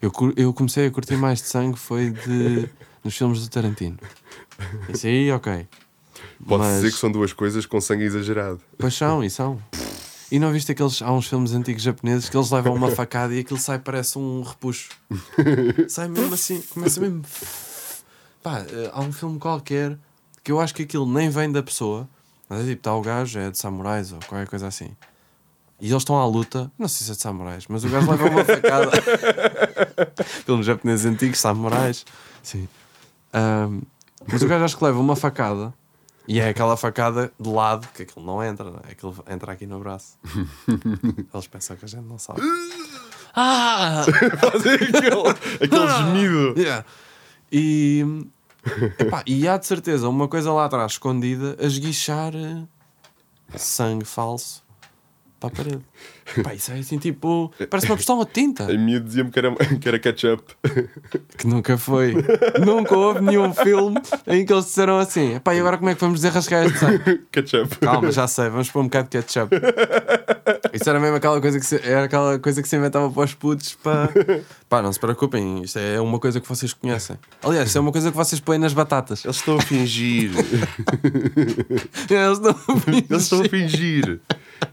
Eu, 0.03 0.11
eu 0.37 0.53
comecei 0.53 0.87
a 0.87 0.91
curtir 0.91 1.17
mais 1.17 1.41
de 1.41 1.47
sangue 1.49 1.79
foi 1.79 2.11
de 2.11 2.69
nos 3.05 3.17
filmes 3.17 3.41
do 3.43 3.49
Tarantino. 3.51 3.99
Isso 4.89 5.07
aí, 5.07 5.31
ok. 5.31 5.69
Pode 6.49 6.63
Mas- 6.65 6.77
dizer 6.77 6.91
que 6.93 6.99
são 6.99 7.13
duas 7.13 7.33
coisas 7.33 7.65
com 7.67 7.81
sangue 7.81 8.05
exagerado. 8.05 8.61
Pois 8.79 8.95
são, 8.95 9.23
e 9.23 9.31
são. 9.31 9.61
E 10.31 10.39
não 10.39 10.53
viste 10.53 10.71
aqueles. 10.71 11.03
Há 11.03 11.13
uns 11.13 11.27
filmes 11.27 11.53
antigos 11.53 11.83
japoneses 11.83 12.29
que 12.29 12.37
eles 12.37 12.51
levam 12.51 12.75
uma 12.75 12.91
facada 12.91 13.35
e 13.35 13.41
aquilo 13.41 13.59
sai, 13.59 13.79
parece 13.79 14.19
um 14.19 14.43
repuxo. 14.43 14.89
Sai 15.89 16.09
mesmo 16.09 16.35
assim, 16.35 16.61
começa 16.63 17.01
mesmo. 17.01 17.23
Pá, 18.43 18.61
eh, 18.61 18.91
há 18.93 19.01
um 19.01 19.13
filme 19.13 19.39
qualquer 19.39 19.99
que 20.45 20.53
eu 20.53 20.61
acho 20.61 20.75
que 20.75 20.83
aquilo 20.85 21.11
nem 21.11 21.29
vem 21.29 21.51
da 21.51 21.63
pessoa. 21.63 22.09
Mas 22.49 22.61
é 22.61 22.63
tipo, 22.63 22.81
está 22.81 22.95
o 22.95 23.01
gajo, 23.01 23.39
é 23.39 23.51
de 23.51 23.59
samurais 23.59 24.13
ou 24.13 24.19
qualquer 24.27 24.49
coisa 24.49 24.67
assim. 24.67 24.91
E 25.81 25.89
eles 25.89 26.03
estão 26.03 26.19
à 26.19 26.27
luta, 26.27 26.71
não 26.79 26.89
sei 26.89 27.07
se 27.07 27.13
é 27.13 27.15
de 27.15 27.21
samurais, 27.23 27.65
mas 27.69 27.85
o 27.85 27.89
gajo 27.89 28.11
leva 28.11 28.29
uma 28.29 28.45
facada. 28.45 28.91
Filmes 30.45 30.67
japoneses 30.67 31.07
antigos, 31.07 31.39
samurais. 31.39 32.05
Sim. 32.43 32.69
Ahm, 33.33 33.81
mas 34.31 34.43
o 34.43 34.49
gajo 34.49 34.65
acho 34.65 34.77
que 34.77 34.85
leva 34.85 34.99
uma 34.99 35.17
facada 35.17 35.73
e 36.31 36.39
é 36.39 36.49
aquela 36.49 36.77
facada 36.77 37.33
de 37.41 37.51
lado 37.51 37.89
que 37.93 38.05
aquilo 38.05 38.25
não 38.25 38.41
entra, 38.41 38.71
não 38.71 38.81
é? 38.87 38.93
Aquilo 38.93 39.17
entra 39.29 39.51
aqui 39.51 39.67
no 39.67 39.81
braço. 39.81 40.17
Eles 41.35 41.47
pensam 41.49 41.77
que 41.77 41.85
a 41.85 41.89
gente 41.89 42.05
não 42.05 42.21
sabe. 42.21 42.41
ah! 43.35 44.05
Aquele, 44.07 45.29
aquele 45.61 45.89
gemido. 45.89 46.55
Yeah. 46.57 46.85
E, 47.51 48.05
epá, 48.97 49.25
e 49.27 49.49
há 49.49 49.57
de 49.57 49.67
certeza 49.67 50.09
uma 50.09 50.29
coisa 50.29 50.53
lá 50.53 50.67
atrás 50.67 50.93
escondida 50.93 51.57
a 51.61 51.65
esguichar 51.65 52.33
eh, 52.37 52.63
sangue 53.57 54.05
falso 54.05 54.63
para 55.41 55.49
a 55.49 55.53
parede. 55.53 55.81
Pá, 56.45 56.55
isso 56.55 56.71
é 56.71 56.79
assim 56.79 56.99
tipo. 56.99 57.51
Parece 57.69 57.87
uma 57.87 57.97
pistola 57.97 58.25
de 58.25 58.33
tinta. 58.33 58.65
A 58.65 58.79
minha 58.79 59.01
dizia-me 59.01 59.31
que 59.31 59.39
era, 59.39 59.55
que 59.57 59.89
era 59.89 59.99
ketchup. 59.99 60.45
Que 61.37 61.47
nunca 61.47 61.79
foi. 61.79 62.15
nunca 62.65 62.95
houve 62.95 63.23
nenhum 63.23 63.55
filme 63.55 63.99
em 64.27 64.45
que 64.45 64.53
eles 64.53 64.67
disseram 64.67 64.99
assim: 64.99 65.39
pá, 65.41 65.55
e 65.55 65.61
agora 65.61 65.79
como 65.79 65.89
é 65.89 65.95
que 65.95 66.01
vamos 66.01 66.21
desarrascar 66.21 66.67
este 66.67 66.79
sangue? 66.79 67.23
ketchup. 67.33 67.79
Calma, 67.79 68.13
já 68.13 68.29
sei, 68.29 68.51
vamos 68.51 68.71
pôr 68.71 68.81
um 68.81 68.85
bocado 68.85 69.09
de 69.09 69.19
ketchup. 69.19 69.57
Isso 70.75 70.89
era 70.89 71.01
mesmo 71.01 71.17
aquela 71.17 71.41
coisa 71.41 71.59
que 71.59 71.65
se, 71.65 71.77
era 71.77 72.05
aquela 72.05 72.39
coisa 72.39 72.61
que 72.61 72.69
se 72.69 72.77
inventava 72.77 73.11
para 73.11 73.23
os 73.23 73.33
putos 73.33 73.75
para. 73.75 74.11
Pá, 74.69 74.83
não 74.83 74.93
se 74.93 75.01
preocupem, 75.01 75.63
isto 75.63 75.79
é 75.79 75.99
uma 75.99 76.19
coisa 76.19 76.41
que 76.41 76.49
vocês 76.49 76.75
conhecem. 76.75 77.17
Aliás, 77.43 77.69
isto 77.69 77.79
é 77.79 77.81
uma 77.81 77.93
coisa 77.93 78.11
que 78.11 78.17
vocês 78.17 78.41
põem 78.41 78.59
nas 78.59 78.75
batatas. 78.75 79.25
Eles 79.25 79.37
estão 79.37 79.57
a 79.57 79.63
fingir. 79.63 80.33
Eles 82.11 82.39
não 82.39 82.55
Eles 83.09 83.23
estão 83.23 83.41
a 83.41 83.49
fingir. 83.49 84.21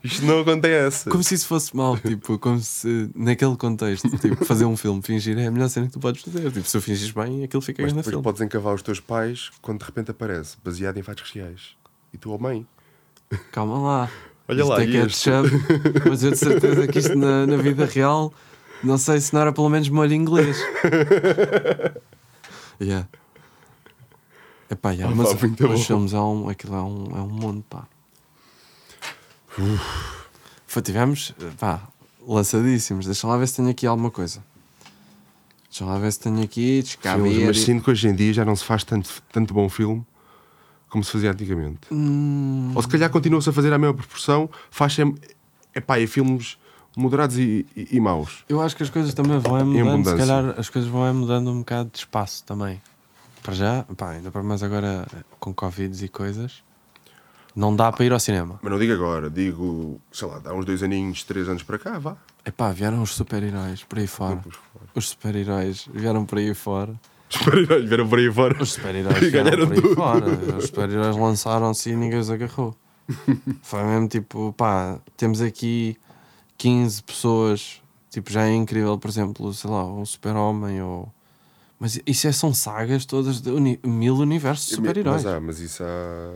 Isto 0.04 0.26
não 0.26 0.42
acontece. 0.42 1.10
Como 1.10 1.24
se 1.24 1.36
isso 1.36 1.48
fosse 1.48 1.76
mal, 1.76 1.98
tipo, 2.00 2.38
como 2.40 2.60
se 2.60 3.10
naquele 3.16 3.56
contexto, 3.58 4.10
tipo, 4.18 4.44
fazer 4.46 4.66
um 4.66 4.78
filme, 4.78 5.02
fingir 5.02 5.38
é 5.38 5.48
a 5.48 5.52
melhor 5.52 5.70
cena 5.70 5.88
que 5.88 5.94
tu 5.94 6.00
podes 6.00 6.22
fazer. 6.22 6.52
Tipo, 6.52 6.68
se 6.68 6.78
o 6.78 6.82
fingires 6.82 7.12
bem, 7.12 7.44
aquilo 7.44 7.62
fica 7.62 7.84
Mas 7.84 7.94
na 7.94 8.04
filme. 8.04 8.24
podes 8.24 8.42
encavar 8.42 8.74
os 8.74 8.82
teus 8.82 9.00
pais 9.00 9.50
quando 9.62 9.80
de 9.80 9.86
repente 9.86 10.12
aparece, 10.12 10.58
baseado 10.64 10.98
em 10.98 11.04
fatos 11.04 11.30
reais. 11.32 11.76
E 12.14 12.18
tu, 12.18 12.32
oh 12.32 12.38
mãe, 12.38 12.66
Calma 13.52 13.80
lá. 13.80 14.12
Olha 14.50 14.62
isto 14.62 14.70
lá, 14.70 14.82
é 14.82 14.86
este? 14.86 15.30
ketchup, 15.30 16.10
mas 16.10 16.24
eu 16.24 16.32
de 16.32 16.38
certeza 16.38 16.88
que 16.88 17.00
isto 17.00 17.16
na, 17.18 17.46
na 17.46 17.58
vida 17.58 17.86
real, 17.86 18.34
não 18.82 18.98
sei 18.98 19.20
se 19.20 19.34
não 19.34 19.42
era 19.42 19.52
pelo 19.52 19.68
menos 19.70 19.90
molho 19.90 20.14
inglês. 20.14 20.58
yeah. 22.80 23.08
Epá, 24.70 24.92
yeah, 24.92 25.12
Ah, 25.12 25.16
mas 25.16 25.34
pá, 25.34 25.46
os 25.48 25.52
bom. 25.60 25.78
filmes 25.78 26.14
é 26.14 26.20
um, 26.20 26.50
aquilo 26.50 26.76
é 26.76 26.82
um, 26.82 27.06
é 27.18 27.22
um 27.22 27.30
mundo, 27.30 27.64
pá. 27.70 27.88
Foi, 30.66 30.82
tivemos, 30.82 31.34
pá, 31.60 31.82
lançadíssimos. 32.26 33.06
Deixa 33.06 33.28
lá 33.28 33.38
ver 33.38 33.48
se 33.48 33.56
tenho 33.56 33.70
aqui 33.70 33.88
alguma 33.88 34.12
coisa. 34.12 34.44
Deixa 35.70 35.86
lá 35.86 35.98
ver 35.98 36.12
se 36.12 36.20
tenho 36.20 36.42
aqui. 36.42 36.84
filmes, 36.84 37.44
mas 37.46 37.62
sinto 37.62 37.84
que 37.84 37.92
hoje 37.92 38.08
em 38.08 38.16
dia 38.16 38.34
já 38.34 38.46
não 38.46 38.56
se 38.56 38.64
faz 38.64 38.84
tanto, 38.84 39.22
tanto 39.32 39.54
bom 39.54 39.70
filme 39.70 40.06
como 40.90 41.04
se 41.04 41.12
fazia 41.12 41.32
antigamente. 41.32 41.82
Hum, 41.92 42.72
Ou 42.74 42.82
se 42.82 42.88
calhar 42.88 43.10
continua-se 43.10 43.50
a 43.50 43.54
fazer 43.54 43.74
a 43.74 43.78
mesma 43.78 43.94
proporção, 43.94 44.50
faz 44.72 44.94
sempre. 44.94 45.22
Epá, 45.76 46.00
é 46.00 46.08
filmes 46.08 46.58
moderados 46.96 47.38
e, 47.38 47.66
e, 47.76 47.90
e 47.92 48.00
maus. 48.00 48.44
Eu 48.50 48.62
acho 48.62 48.76
que 48.76 48.84
as 48.84 48.90
coisas 48.90 49.14
também 49.14 49.38
vão 49.38 49.58
é 49.58 49.64
mudando, 49.64 50.10
se 50.10 50.18
calhar 50.18 50.56
as 50.58 50.70
coisas 50.70 50.90
vão 50.90 51.06
é 51.06 51.14
mudando 51.14 51.52
um 51.52 51.60
bocado 51.60 51.90
de 51.92 52.00
espaço 52.00 52.44
também. 52.44 52.82
Para 53.44 53.54
já, 53.54 53.86
pá, 53.96 54.12
ainda 54.12 54.32
para 54.32 54.42
mais 54.42 54.64
agora 54.64 55.06
com 55.40 55.54
Covid 55.54 56.04
e 56.04 56.10
coisas, 56.10 56.64
não 57.58 57.76
dá 57.76 57.92
para 57.92 58.06
ir 58.06 58.14
ao 58.14 58.20
cinema. 58.20 58.60
Mas 58.62 58.72
não 58.72 58.78
digo 58.80 58.94
agora, 58.94 59.30
digo, 59.30 60.00
sei 60.12 60.28
lá, 60.28 60.38
dá 60.40 60.54
uns 60.54 60.64
dois 60.64 60.84
aninhos, 60.84 61.24
três 61.24 61.50
anos 61.50 61.64
para 61.64 61.80
cá, 61.80 61.98
vá. 61.98 62.16
Epá, 62.46 62.72
vieram 62.72 63.02
os 63.02 63.14
super-heróis 63.16 63.84
por 63.84 63.98
aí 63.98 64.06
fora. 64.08 64.40
Os 64.96 65.10
super-heróis 65.10 65.90
vieram 65.94 66.24
por 66.26 66.38
aí 66.38 66.54
fora. 66.54 66.94
Super-heróis 67.30 67.90
vieram 67.90 68.08
por 68.08 68.20
aí 68.20 68.32
fora. 68.32 68.62
Os 68.64 68.74
super-heróis 68.74 69.20
vieram 69.20 69.44
ganharam 69.44 69.68
por 69.68 69.74
aí 69.76 69.82
tudo. 69.82 69.96
fora. 69.96 70.26
Os 70.58 70.66
super-heróis 70.66 71.18
lançaram-se 71.18 71.90
e 71.90 71.96
ninguém 71.96 72.20
os 72.20 72.30
agarrou. 72.30 72.76
Foi 73.64 73.84
mesmo 73.84 74.08
tipo, 74.08 74.54
pá, 74.54 75.00
temos 75.18 75.42
aqui 75.42 75.98
15 76.58 77.04
pessoas, 77.04 77.82
tipo, 78.12 78.32
já 78.32 78.44
é 78.48 78.54
incrível, 78.54 78.98
por 78.98 79.10
exemplo, 79.10 79.54
sei 79.54 79.70
lá, 79.70 79.84
um 79.86 80.06
super-homem 80.06 80.82
ou. 80.82 81.12
Mas 81.80 82.00
isso 82.08 82.28
é, 82.28 82.32
são 82.32 82.54
sagas 82.54 83.06
todas 83.06 83.40
de 83.42 83.50
uni- 83.52 83.80
mil 83.86 84.16
universos 84.16 84.68
de 84.70 84.76
super-heróis. 84.76 85.24
Mas, 85.24 85.34
há, 85.34 85.40
mas 85.40 85.60
isso 85.60 85.84
há. 85.84 86.32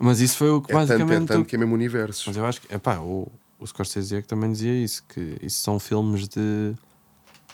Mas 0.00 0.20
isso 0.20 0.36
foi 0.36 0.50
o 0.50 0.60
que 0.60 0.72
É 0.72 0.74
tanto, 0.74 0.92
é 0.92 0.98
basicamente. 0.98 1.28
tanto 1.28 1.46
que 1.46 1.56
é 1.56 1.58
mesmo 1.58 1.74
universo. 1.74 2.24
Mas 2.26 2.36
eu 2.36 2.44
acho 2.46 2.60
que, 2.60 2.74
epá, 2.74 2.98
o, 2.98 3.30
o 3.58 3.66
Scorsese 3.66 4.16
é 4.16 4.22
que 4.22 4.28
também 4.28 4.50
dizia 4.50 4.74
isso, 4.74 5.04
que 5.08 5.36
isso 5.40 5.60
são 5.60 5.78
filmes 5.78 6.28
de 6.28 6.74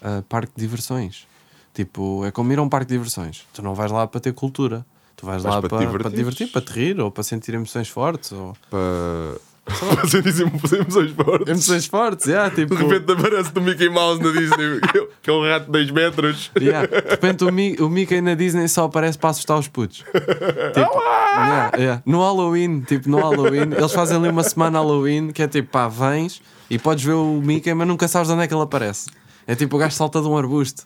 ah, 0.03 0.23
parque 0.29 0.53
de 0.57 0.61
diversões. 0.63 1.27
Tipo, 1.75 2.25
é 2.25 2.31
como 2.31 2.53
ir 2.53 2.59
a 2.59 2.63
um 2.63 2.69
parque 2.69 2.89
de 2.89 2.95
diversões. 2.95 3.47
Tu 3.53 3.63
não 3.63 3.75
vais 3.75 3.93
lá 3.93 4.07
para 4.07 4.21
ter 4.21 4.33
cultura. 4.33 4.85
Tu 5.17 5.27
vais, 5.27 5.43
Vais 5.43 5.55
lá 5.55 5.61
para 5.61 5.69
para, 5.69 5.87
te 5.87 5.93
para, 5.93 6.11
te 6.11 6.17
divertir, 6.17 6.51
para 6.51 6.63
te 6.63 6.73
rir, 6.73 6.99
ou 6.99 7.11
para 7.11 7.23
sentir 7.23 7.55
emoções 7.55 7.89
fortes. 7.89 8.33
Ou... 8.33 8.57
Para. 8.71 9.39
Para 9.65 10.09
sentir 10.09 10.41
emoções 10.43 11.13
fortes. 11.13 11.49
Emoções 11.49 11.87
fortes, 11.87 12.27
yeah, 12.27 12.53
tipo... 12.55 12.75
De 12.75 12.83
repente 12.83 13.13
aparece 13.13 13.53
do 13.53 13.61
Mickey 13.61 13.89
Mouse 13.89 14.21
na 14.23 14.31
Disney, 14.33 14.81
que 15.23 15.31
é 15.31 15.33
um 15.33 15.43
rato 15.49 15.67
de 15.67 15.73
2 15.73 15.91
metros. 15.93 16.51
Yeah. 16.59 16.87
De 16.89 17.11
repente 17.11 17.45
o, 17.45 17.53
Mi- 17.53 17.77
o 17.79 17.89
Mickey 17.89 18.21
na 18.21 18.35
Disney 18.35 18.67
só 18.69 18.85
aparece 18.85 19.17
para 19.19 19.31
assustar 19.31 19.59
os 19.59 19.69
putos. 19.69 20.05
Tipo, 20.13 20.99
yeah, 21.01 21.71
yeah. 21.77 22.03
No 22.05 22.21
Halloween, 22.21 22.81
tipo, 22.81 23.09
no 23.09 23.19
Halloween, 23.19 23.73
eles 23.77 23.93
fazem 23.93 24.17
ali 24.17 24.29
uma 24.29 24.43
semana 24.43 24.79
Halloween 24.79 25.31
que 25.31 25.43
é 25.43 25.49
tipo, 25.49 25.69
pá, 25.71 25.87
vens 25.89 26.43
e 26.69 26.79
podes 26.79 27.05
ver 27.05 27.13
o 27.13 27.41
Mickey, 27.41 27.73
mas 27.75 27.87
nunca 27.87 28.09
sabes 28.09 28.29
de 28.29 28.35
onde 28.35 28.45
é 28.45 28.49
que 28.49 28.55
ele 28.55 28.63
aparece. 28.63 29.09
É 29.47 29.55
tipo 29.55 29.77
o 29.77 29.79
gajo 29.79 29.95
salta 29.95 30.21
de 30.21 30.29
um 30.29 30.37
arbusto. 30.37 30.83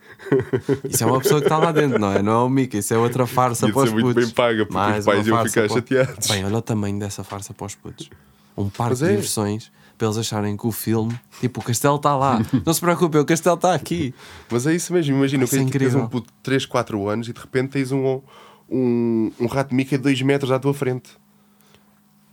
Isso 0.88 1.02
é 1.02 1.06
uma 1.06 1.20
pessoa 1.20 1.40
que 1.40 1.46
está 1.46 1.58
lá 1.58 1.72
dentro, 1.72 1.98
não 1.98 2.12
é? 2.12 2.22
Não 2.22 2.32
é 2.32 2.44
o 2.44 2.48
Mickey, 2.48 2.78
isso 2.78 2.92
é 2.94 2.98
outra 2.98 3.26
farsa 3.26 3.66
Ia 3.66 3.72
para 3.72 3.82
os 3.82 3.88
ser 3.90 3.94
muito 3.94 4.06
putos. 4.08 4.24
bem 4.24 4.34
paga, 4.34 4.64
porque 4.66 4.74
Mais 4.74 4.98
os 5.00 5.04
pais 5.04 5.26
iam 5.26 5.44
ficar 5.44 5.60
para- 5.66 5.74
chateados. 5.74 6.26
Bem, 6.28 6.44
olha 6.44 6.56
o 6.56 6.62
tamanho 6.62 6.98
dessa 6.98 7.24
farsa 7.24 7.52
para 7.54 7.66
os 7.66 7.74
putos. 7.74 8.08
Um 8.56 8.68
parque 8.68 8.90
Mas 8.92 8.98
de 9.00 9.04
é. 9.06 9.08
diversões 9.10 9.72
para 9.98 10.06
eles 10.08 10.16
acharem 10.18 10.56
que 10.56 10.66
o 10.66 10.72
filme, 10.72 11.18
tipo, 11.40 11.60
o 11.60 11.62
castelo 11.64 11.96
está 11.96 12.16
lá. 12.16 12.40
Não 12.66 12.72
se 12.74 12.80
preocupem, 12.80 13.20
o 13.20 13.24
castelo 13.24 13.56
está 13.56 13.74
aqui. 13.74 14.14
Mas 14.50 14.66
é 14.66 14.74
isso 14.74 14.92
mesmo, 14.92 15.16
imagina 15.16 15.44
é 15.44 15.46
que 15.46 15.78
tens 15.78 15.94
um 15.94 16.06
puto 16.06 16.28
de 16.28 16.38
3, 16.42 16.66
4 16.66 17.08
anos 17.08 17.28
e 17.28 17.32
de 17.32 17.40
repente 17.40 17.70
tens 17.70 17.92
um, 17.92 18.20
um, 18.68 19.30
um 19.40 19.46
rato 19.46 19.70
de 19.70 19.76
Mickey 19.76 19.96
de 19.96 20.02
2 20.02 20.22
metros 20.22 20.50
à 20.50 20.58
tua 20.58 20.74
frente. 20.74 21.10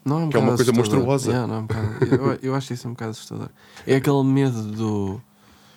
Não 0.04 0.22
é 0.22 0.24
um 0.26 0.30
Que 0.30 0.38
é 0.38 0.40
uma 0.40 0.56
coisa 0.56 0.72
assustador. 0.72 1.00
monstruosa. 1.06 1.30
Yeah, 1.32 1.48
não 1.48 1.56
é 1.56 1.60
um 1.60 1.66
bocado- 1.68 2.06
eu, 2.06 2.40
eu 2.42 2.56
acho 2.56 2.74
isso 2.74 2.88
um 2.88 2.92
bocado 2.92 3.12
assustador. 3.12 3.50
É 3.86 3.96
aquele 3.96 4.24
medo 4.24 4.64
do. 4.64 5.22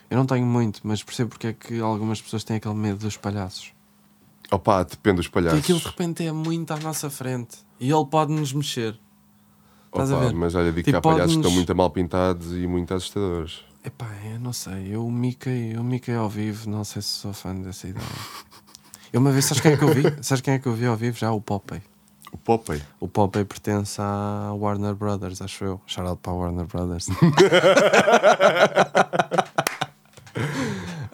Eu 0.08 0.16
não 0.16 0.24
tenho 0.26 0.46
muito, 0.46 0.80
mas 0.84 1.02
percebo 1.02 1.30
porque 1.30 1.48
é 1.48 1.52
que 1.52 1.80
algumas 1.80 2.22
pessoas 2.22 2.42
têm 2.44 2.56
aquele 2.56 2.74
medo 2.74 2.98
dos 3.00 3.16
palhaços. 3.18 3.72
Opá, 4.50 4.82
depende 4.82 5.16
dos 5.16 5.26
Que 5.26 5.32
palhaços. 5.34 5.58
aquilo 5.58 5.78
de 5.78 5.86
repente 5.86 6.24
é 6.26 6.32
muito 6.32 6.70
à 6.72 6.76
nossa 6.78 7.10
frente 7.10 7.58
e 7.80 7.90
ele 7.90 8.06
pode 8.06 8.32
nos 8.32 8.52
mexer. 8.52 8.98
Estás 10.02 10.12
a 10.12 10.18
ver? 10.18 10.34
mas 10.34 10.54
olha, 10.54 10.72
digo 10.72 10.82
Tipo, 10.84 10.90
que 10.90 10.96
há 10.96 11.00
palhaços 11.00 11.32
que 11.34 11.38
estão 11.40 11.52
muito 11.52 11.74
mal 11.74 11.90
pintados 11.90 12.52
e 12.52 12.66
muito 12.66 12.92
assustadores. 12.94 13.60
Epá, 13.84 14.06
eu 14.32 14.40
não 14.40 14.52
sei. 14.52 14.94
Eu, 14.94 15.08
Mickey, 15.10 15.76
o 15.78 15.84
Mickey 15.84 16.12
ao 16.12 16.28
vivo, 16.28 16.68
não 16.70 16.84
sei 16.84 17.00
se 17.02 17.08
sou 17.08 17.32
fã 17.32 17.54
dessa 17.54 17.86
ideia. 17.88 18.04
Eu 19.12 19.20
uma 19.20 19.30
vez, 19.30 19.44
sabes 19.44 19.60
quem 19.60 19.72
é 19.72 19.76
que 19.76 19.84
eu 19.84 19.88
vi? 19.94 20.02
Sabes 20.22 20.40
quem 20.40 20.54
é 20.54 20.58
que 20.58 20.66
eu 20.66 20.74
vi 20.74 20.86
ao 20.86 20.96
vivo? 20.96 21.16
Já 21.16 21.30
o 21.32 21.40
Popeye. 21.40 21.82
O 22.32 22.36
Popeye. 22.38 22.82
O 22.98 23.06
Popeye 23.06 23.44
pertence 23.44 24.00
à 24.00 24.52
Warner 24.58 24.94
Brothers, 24.96 25.40
acho 25.40 25.64
eu. 25.64 25.80
Shout 25.86 26.08
out 26.08 26.20
para 26.20 26.32
a 26.32 26.36
Warner 26.36 26.66
Brothers. 26.66 27.06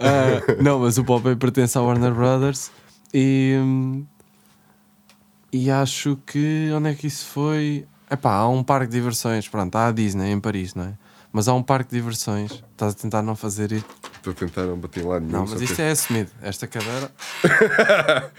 Ah, 0.02 0.40
não, 0.62 0.78
mas 0.80 0.96
o 0.96 1.04
Popeye 1.04 1.36
pertence 1.36 1.76
à 1.76 1.82
Warner 1.82 2.14
Brothers 2.14 2.70
e. 3.12 3.54
hum, 3.60 4.06
E 5.52 5.70
acho 5.70 6.16
que. 6.26 6.70
Onde 6.74 6.88
é 6.90 6.94
que 6.94 7.06
isso 7.06 7.26
foi? 7.26 7.86
Epá, 8.10 8.34
há 8.34 8.48
um 8.48 8.62
parque 8.62 8.88
de 8.88 8.92
diversões. 8.98 9.48
Pronto, 9.48 9.74
há 9.76 9.88
a 9.88 9.92
Disney 9.92 10.30
em 10.32 10.40
Paris, 10.40 10.74
não 10.74 10.84
é? 10.84 10.94
Mas 11.32 11.46
há 11.46 11.54
um 11.54 11.62
parque 11.62 11.90
de 11.90 11.96
diversões. 11.96 12.50
Estás 12.72 12.92
a 12.92 12.96
tentar 12.96 13.22
não 13.22 13.36
fazer 13.36 13.70
isso? 13.70 13.86
Estou 14.16 14.32
a 14.32 14.34
tentar 14.34 14.64
não 14.66 14.76
bater 14.76 15.04
lá 15.06 15.20
nenhum. 15.20 15.32
Não, 15.32 15.40
mas 15.46 15.54
que- 15.54 15.64
isto 15.64 15.80
é 15.80 15.90
assumido. 15.92 16.30
Esta 16.42 16.66
cadeira. 16.66 17.10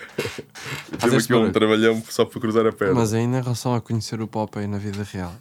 Este 0.93 1.15
aqui 1.15 1.33
um 1.33 1.51
trabalhão 1.51 2.03
só 2.09 2.25
para 2.25 2.39
cruzar 2.39 2.65
a 2.67 2.71
perna. 2.71 2.95
Mas 2.95 3.13
ainda 3.13 3.39
em 3.39 3.41
relação 3.41 3.73
a 3.73 3.81
conhecer 3.81 4.21
o 4.21 4.27
Popeye 4.27 4.67
na 4.67 4.77
vida 4.77 5.03
real, 5.09 5.33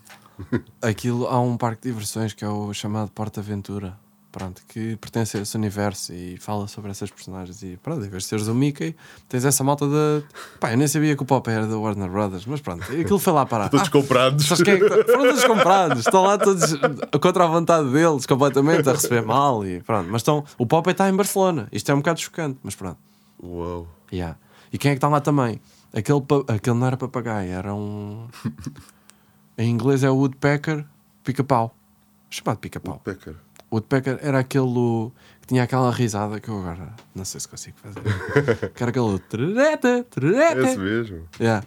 aquilo 0.81 1.27
há 1.27 1.41
um 1.41 1.57
parque 1.57 1.83
de 1.83 1.89
diversões 1.91 2.33
que 2.33 2.45
é 2.45 2.49
o 2.49 2.73
chamado 2.73 3.11
Porta 3.11 3.41
Aventura. 3.41 3.99
Pronto, 4.33 4.63
que 4.69 4.97
pertence 4.99 5.37
a 5.37 5.41
esse 5.41 5.57
universo 5.57 6.13
e 6.15 6.37
fala 6.39 6.69
sobre 6.69 6.93
essas 6.93 7.11
personagens. 7.11 7.65
E 7.65 7.77
pronto, 7.83 8.05
em 8.05 8.09
vez 8.09 8.23
de 8.23 8.29
seres 8.29 8.47
o 8.47 8.55
Mickey, 8.55 8.95
tens 9.29 9.45
essa 9.45 9.65
malta 9.65 9.89
da. 9.89 10.23
Pá, 10.61 10.71
eu 10.71 10.77
nem 10.77 10.87
sabia 10.87 11.17
que 11.17 11.23
o 11.25 11.27
Popeye 11.27 11.57
era 11.57 11.67
da 11.67 11.77
Warner 11.77 12.09
Brothers, 12.09 12.47
mas 12.47 12.61
pronto, 12.61 12.85
aquilo 12.85 13.19
foi 13.19 13.33
lá 13.33 13.45
parar. 13.45 13.69
Todos 13.69 13.89
Ah, 13.89 13.91
comprados. 13.91 14.47
sabes 14.47 14.63
quem 14.63 14.75
é 14.75 14.79
que 14.79 14.89
tá- 14.89 15.05
Foram 15.05 15.25
todos 15.25 15.45
comprados, 15.45 15.99
estão 15.99 16.23
lá 16.23 16.39
todos 16.39 16.63
contra 17.21 17.43
a 17.43 17.47
vontade 17.49 17.91
deles, 17.91 18.25
completamente 18.25 18.89
a 18.89 18.93
receber 18.93 19.23
mal 19.23 19.67
e 19.67 19.83
pronto. 19.83 20.09
Mas 20.09 20.21
estão, 20.21 20.45
o 20.57 20.65
Popeye 20.65 20.93
está 20.93 21.09
em 21.09 21.17
Barcelona, 21.17 21.67
isto 21.73 21.91
é 21.91 21.95
um 21.95 21.99
bocado 21.99 22.21
chocante, 22.21 22.57
mas 22.63 22.77
pronto. 22.77 22.99
Uau. 23.43 23.89
Yeah. 24.13 24.37
E 24.73 24.79
quem 24.79 24.93
é 24.93 24.95
que 24.95 24.99
está 24.99 25.09
lá 25.09 25.21
também? 25.21 25.61
Aquele, 25.93 26.21
pa- 26.21 26.45
aquele 26.55 26.77
não 26.77 26.87
era 26.87 26.97
papagaio, 26.97 27.51
era 27.51 27.75
um. 27.75 28.29
em 29.59 29.69
inglês 29.69 30.05
é 30.05 30.11
o 30.11 30.15
Woodpecker 30.15 30.85
pica-pau. 31.25 31.75
Chamado 32.31 32.59
pica-pau. 32.59 33.01
Pecker. 33.05 33.35
O 33.71 33.77
Woodpecker 33.77 34.19
era 34.21 34.41
aquele 34.41 35.11
que 35.41 35.47
tinha 35.49 35.63
aquela 35.63 35.91
risada 35.91 36.41
que 36.41 36.49
eu 36.49 36.59
agora 36.59 36.93
não 37.15 37.25
sei 37.25 37.41
se 37.41 37.49
consigo 37.49 37.77
fazer. 37.79 38.01
que 38.75 38.83
era 38.83 38.91
aquele. 38.91 39.19
trereta, 39.21 39.89
É 39.89 39.99
esse 40.01 40.05
trereta. 40.11 40.77
mesmo. 40.79 41.29
Yeah. 41.41 41.65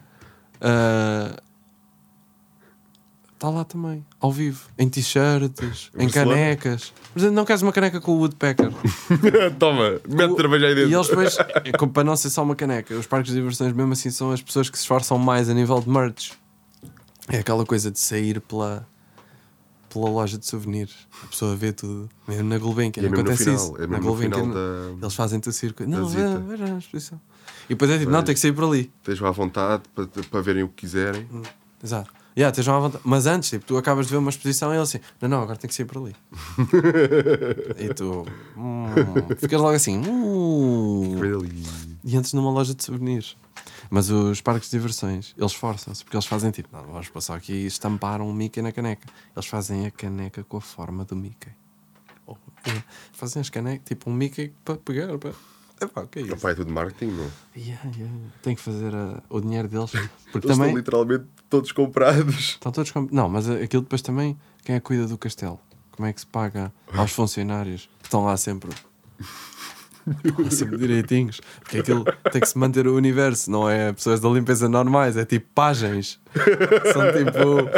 Está 3.34 3.50
lá 3.50 3.66
também, 3.66 4.06
ao 4.22 4.32
vivo, 4.32 4.70
em 4.78 4.88
t-shirts, 4.88 5.92
em 5.98 6.08
canecas. 6.08 6.94
Mas 7.14 7.30
não 7.30 7.44
queres 7.44 7.62
uma 7.62 7.74
caneca 7.74 8.00
com 8.00 8.14
o 8.14 8.20
Woodpecker? 8.20 8.72
Toma, 9.60 10.00
mete 10.08 10.36
cerveja 10.38 10.68
aí 10.68 10.76
dentro. 10.76 10.90
E 10.90 10.94
eles 10.94 11.08
depois, 11.10 11.38
é 11.38 11.88
para 11.88 12.04
não 12.06 12.16
ser 12.16 12.30
só 12.30 12.42
uma 12.42 12.56
caneca, 12.56 12.96
os 12.96 13.06
parques 13.06 13.34
de 13.34 13.38
diversões, 13.38 13.74
mesmo 13.74 13.92
assim, 13.92 14.10
são 14.12 14.32
as 14.32 14.42
pessoas 14.42 14.70
que 14.70 14.78
se 14.78 14.84
esforçam 14.84 15.18
mais 15.18 15.50
a 15.50 15.54
nível 15.54 15.82
de 15.82 15.90
merch. 15.90 16.32
É 17.28 17.40
aquela 17.40 17.66
coisa 17.66 17.92
de 17.92 18.00
sair 18.00 18.40
pela, 18.40 18.88
pela 19.94 20.10
loja 20.10 20.38
de 20.38 20.46
souvenirs. 20.46 20.94
A 21.24 21.28
pessoa 21.28 21.56
vê 21.56 21.72
tudo. 21.72 22.10
Mesmo 22.28 22.50
na 22.50 22.58
Gulbenkian, 22.58 23.04
é 23.04 23.08
acontece 23.08 23.44
final, 23.44 23.56
isso. 23.56 23.82
é 23.82 23.88
na 23.88 24.00
Gulbenkian, 24.00 24.50
da- 24.50 24.96
eles 25.02 25.14
fazem-te 25.14 25.48
o 25.50 25.52
circuito. 25.52 25.92
Não, 25.92 26.08
veja 26.08 26.74
a 26.74 26.78
exposição. 26.78 27.22
E 27.66 27.70
depois 27.70 27.92
é 27.92 28.00
tipo, 28.00 28.12
não, 28.12 28.24
tem 28.24 28.34
que 28.34 28.42
sair 28.42 28.54
por 28.54 28.64
ali. 28.66 28.92
Estejam 29.00 29.28
à 29.28 29.32
vontade 29.32 29.84
para, 29.94 30.08
para 30.08 30.42
verem 30.42 30.64
o 30.64 30.68
que 30.68 30.76
quiserem. 30.76 31.28
Exato. 31.84 32.12
Yeah, 32.36 32.52
estejam 32.52 32.76
à 32.76 32.80
vontade. 32.80 33.04
Mas 33.06 33.28
antes, 33.28 33.52
tipo, 33.52 33.64
tu 33.64 33.78
acabas 33.78 34.08
de 34.08 34.12
ver 34.12 34.18
uma 34.18 34.32
exposição 34.32 34.72
e 34.72 34.76
ele 34.76 34.82
assim, 34.82 35.00
não, 35.22 35.30
não, 35.30 35.42
agora 35.44 35.56
tem 35.58 35.68
que 35.68 35.76
sair 35.76 35.86
por 35.86 36.00
ali. 36.00 36.16
e 37.78 37.94
tu 37.94 38.26
hum, 38.58 38.86
ficas 39.38 39.62
logo 39.62 39.76
assim, 39.76 40.00
hum, 40.00 41.16
e 42.04 42.18
antes 42.18 42.34
numa 42.34 42.50
loja 42.50 42.74
de 42.74 42.84
souvenirs. 42.84 43.38
Mas 43.94 44.10
os 44.10 44.42
parques 44.42 44.72
de 44.72 44.78
diversões, 44.80 45.36
eles 45.38 45.54
forçam-se, 45.54 46.04
porque 46.04 46.18
eles 46.18 46.26
fazem 46.26 46.50
tipo, 46.50 46.68
não, 46.76 46.84
vamos 46.84 47.10
passar 47.10 47.36
aqui 47.36 47.54
e 47.54 47.66
estampar 47.68 48.22
um 48.22 48.34
Mickey 48.34 48.60
na 48.60 48.72
caneca. 48.72 49.08
Eles 49.36 49.46
fazem 49.46 49.86
a 49.86 49.92
caneca 49.92 50.44
com 50.44 50.58
a 50.58 50.62
forma 50.62 51.06
do 51.06 51.16
Mickey. 51.16 51.52
Oh, 52.26 52.36
é. 52.66 52.84
Fazem 53.12 53.40
as 53.40 53.52
canecas, 53.52 53.86
tipo 53.86 54.10
um 54.10 54.14
Mickey 54.16 54.52
para 54.66 54.78
pegar. 54.78 55.16
Para... 55.20 55.34
Epá, 55.80 56.02
o 56.02 56.08
que 56.08 56.18
é 56.18 56.22
isso? 56.24 56.38
pai 56.38 56.54
é 56.54 56.56
tudo 56.56 56.72
marketing, 56.72 57.12
não? 57.12 57.32
Yeah, 57.56 57.92
yeah. 57.96 58.12
Tem 58.42 58.56
que 58.56 58.62
fazer 58.64 58.96
ah, 58.96 59.22
o 59.30 59.40
dinheiro 59.40 59.68
deles. 59.68 59.92
Porque 60.32 60.48
Eles 60.48 60.58
também. 60.58 60.70
estão 60.70 60.76
literalmente 60.76 61.26
todos 61.48 61.72
comprados. 61.72 62.36
Estão 62.36 62.72
todos 62.72 62.90
com... 62.90 63.08
Não, 63.12 63.30
mas 63.30 63.48
aquilo 63.48 63.84
depois 63.84 64.02
também, 64.02 64.36
quem 64.64 64.74
é 64.74 64.80
que 64.80 64.86
cuida 64.88 65.06
do 65.06 65.20
castelo? 65.20 65.60
Como 65.92 66.08
é 66.08 66.14
que 66.14 66.20
se 66.20 66.26
paga 66.26 66.74
aos 66.92 67.12
funcionários 67.14 67.88
que 68.00 68.08
estão 68.08 68.26
lá 68.26 68.36
sempre? 68.38 68.72
Sempre 70.52 70.78
direitinhos. 70.78 71.40
Porque 71.60 71.80
aquilo 71.80 72.04
tem 72.32 72.42
que 72.42 72.48
se 72.48 72.58
manter 72.58 72.88
o 72.88 72.96
universo, 72.96 73.50
não 73.52 73.70
é 73.70 73.94
pessoas 73.94 74.20
da 74.20 74.30
limpeza 74.30 74.68
normais, 74.70 75.16
é 75.18 75.26
tipo 75.26 75.46
pajens. 75.56 76.20
São 76.94 77.12
tipo. 77.12 77.70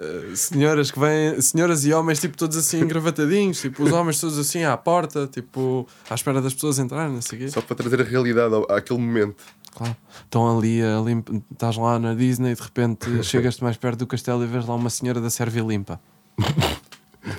eh, 0.00 0.34
senhoras 0.34 0.90
que 0.90 0.98
vêm, 1.00 1.40
senhoras 1.40 1.84
e 1.84 1.92
homens, 1.92 2.20
tipo, 2.20 2.36
todos 2.36 2.56
assim 2.56 2.80
engravatadinhos, 2.80 3.60
tipo, 3.60 3.82
os 3.82 3.92
homens 3.92 4.20
todos 4.20 4.38
assim 4.38 4.62
à 4.64 4.76
porta, 4.76 5.26
tipo, 5.26 5.86
à 6.08 6.14
espera 6.14 6.40
das 6.40 6.54
pessoas 6.54 6.78
entrarem, 6.78 7.12
não 7.14 7.22
sei 7.22 7.38
quê. 7.40 7.48
Só 7.48 7.60
para 7.60 7.74
trazer 7.76 8.00
a 8.00 8.04
realidade 8.04 8.54
ao- 8.54 8.70
àquele 8.70 9.00
momento. 9.00 9.36
Claro. 9.74 9.96
Estão 10.24 10.58
ali 10.58 10.82
a 10.82 11.00
limpa, 11.00 11.32
estás 11.52 11.76
lá 11.76 11.98
na 11.98 12.14
Disney 12.14 12.52
e 12.52 12.54
de 12.54 12.62
repente 12.62 13.06
chegas-te 13.24 13.62
mais 13.62 13.76
perto 13.76 13.98
do 14.00 14.06
castelo 14.06 14.42
e 14.42 14.46
vês 14.46 14.66
lá 14.66 14.74
uma 14.74 14.90
senhora 14.90 15.20
da 15.20 15.30
Sérvia 15.30 15.62
limpa. 15.62 16.00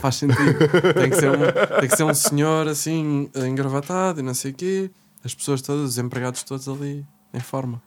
Faz 0.02 0.16
sentido. 0.16 0.60
Tem 0.94 1.10
que, 1.10 1.16
ser 1.16 1.30
um, 1.32 1.80
tem 1.80 1.90
que 1.90 1.96
ser 1.96 2.04
um 2.04 2.14
senhor 2.14 2.68
assim, 2.68 3.30
engravatado 3.36 4.20
e 4.20 4.24
não 4.24 4.34
sei 4.34 4.52
o 4.52 4.54
quê. 4.54 4.92
As 5.24 5.34
pessoas 5.34 5.62
todas, 5.62 5.92
os 5.92 5.98
empregados 5.98 6.44
todos 6.44 6.68
ali, 6.68 7.06
em 7.34 7.40
forma. 7.40 7.82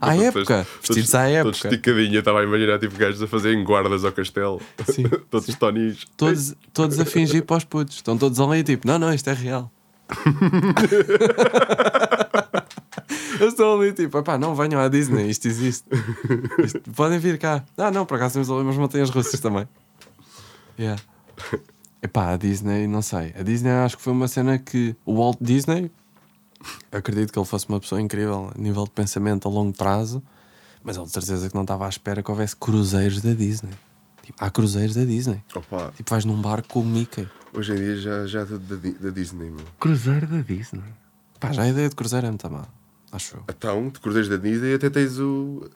À 0.00 0.16
época, 0.16 0.66
vestidos 0.80 1.14
à 1.14 1.28
época. 1.28 1.68
esticadinho, 1.68 2.14
eu 2.14 2.20
estava 2.20 2.40
a 2.40 2.44
imaginar 2.44 2.78
tipo 2.78 2.96
gajos 2.96 3.20
a 3.22 3.26
fazerem 3.26 3.62
guardas 3.62 4.02
ao 4.04 4.10
castelo. 4.12 4.60
Sim, 4.90 5.04
Todos 5.30 5.54
tonis. 5.56 6.04
Todos, 6.16 6.54
todos 6.72 6.98
a 6.98 7.04
fingir 7.04 7.44
para 7.44 7.56
os 7.58 7.64
putos. 7.64 7.96
Estão 7.96 8.16
todos 8.16 8.40
ali 8.40 8.62
tipo, 8.62 8.86
não, 8.88 8.98
não, 8.98 9.12
isto 9.12 9.28
é 9.28 9.34
real. 9.34 9.70
Eles 13.40 13.52
estão 13.52 13.74
ali 13.78 13.92
tipo, 13.92 14.22
pá, 14.22 14.38
não 14.38 14.54
venham 14.54 14.80
à 14.80 14.88
Disney, 14.88 15.28
isto 15.28 15.46
existe. 15.46 15.84
Isto- 16.64 16.80
podem 16.94 17.18
vir 17.18 17.38
cá. 17.38 17.64
Ah, 17.76 17.90
não, 17.90 18.06
por 18.06 18.14
acaso 18.16 18.34
temos 18.34 18.48
ali 18.50 18.60
umas 18.60 18.76
montanhas 18.76 19.10
russas 19.10 19.40
também. 19.40 19.66
Yeah. 20.78 21.00
Epá, 22.02 22.32
a 22.32 22.36
Disney, 22.36 22.86
não 22.86 23.00
sei. 23.02 23.32
A 23.38 23.42
Disney 23.42 23.70
acho 23.70 23.96
que 23.96 24.02
foi 24.02 24.12
uma 24.12 24.28
cena 24.28 24.58
que 24.58 24.94
o 25.06 25.14
Walt 25.14 25.38
Disney, 25.40 25.90
acredito 26.92 27.32
que 27.32 27.38
ele 27.38 27.46
fosse 27.46 27.66
uma 27.68 27.80
pessoa 27.80 28.00
incrível 28.00 28.52
a 28.54 28.58
nível 28.60 28.84
de 28.84 28.90
pensamento 28.90 29.48
a 29.48 29.50
longo 29.50 29.72
prazo, 29.76 30.22
mas 30.82 30.96
ele 30.96 31.06
de 31.06 31.12
certeza 31.12 31.48
que 31.48 31.54
não 31.54 31.62
estava 31.62 31.86
à 31.86 31.88
espera 31.88 32.22
que 32.22 32.30
houvesse 32.30 32.54
cruzeiros 32.56 33.22
da 33.22 33.32
Disney. 33.32 33.72
Tipo, 34.22 34.44
há 34.44 34.50
cruzeiros 34.50 34.94
da 34.94 35.04
Disney. 35.04 35.42
Opa, 35.54 35.92
Tipo, 35.96 36.10
vais 36.10 36.24
num 36.24 36.40
barco 36.40 36.68
com 36.68 36.80
o 36.80 36.84
Mickey. 36.84 37.26
hoje 37.54 37.72
em 37.72 37.76
dia 37.76 37.96
já, 37.96 38.26
já 38.26 38.44
da, 38.44 38.56
da, 38.56 38.76
da 38.76 39.10
Disney, 39.10 39.50
meu. 39.50 39.64
Cruzeiro 39.80 40.26
da 40.26 40.40
Disney? 40.42 40.82
Pá, 41.40 41.52
já 41.52 41.62
a 41.62 41.68
ideia 41.68 41.88
de 41.88 41.94
cruzeiro 41.96 42.26
é 42.26 42.30
muito 42.30 42.50
má. 42.50 42.66
Acho 43.12 43.36
eu. 43.36 43.44
Então, 43.48 43.88
de 43.88 44.00
Cruzeiros 44.00 44.28
da 44.28 44.36
Disney 44.36 44.74
até 44.74 44.90
tens 44.90 45.18
o. 45.18 45.70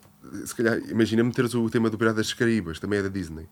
Se 0.44 0.54
calhar, 0.54 0.78
imagina 0.90 1.22
meteres 1.22 1.54
o 1.54 1.68
tema 1.70 1.88
do 1.88 1.96
Pirata 1.96 2.16
das 2.16 2.32
Caraíbas, 2.34 2.78
também 2.80 2.98
é 2.98 3.02
da 3.02 3.08
Disney. 3.08 3.46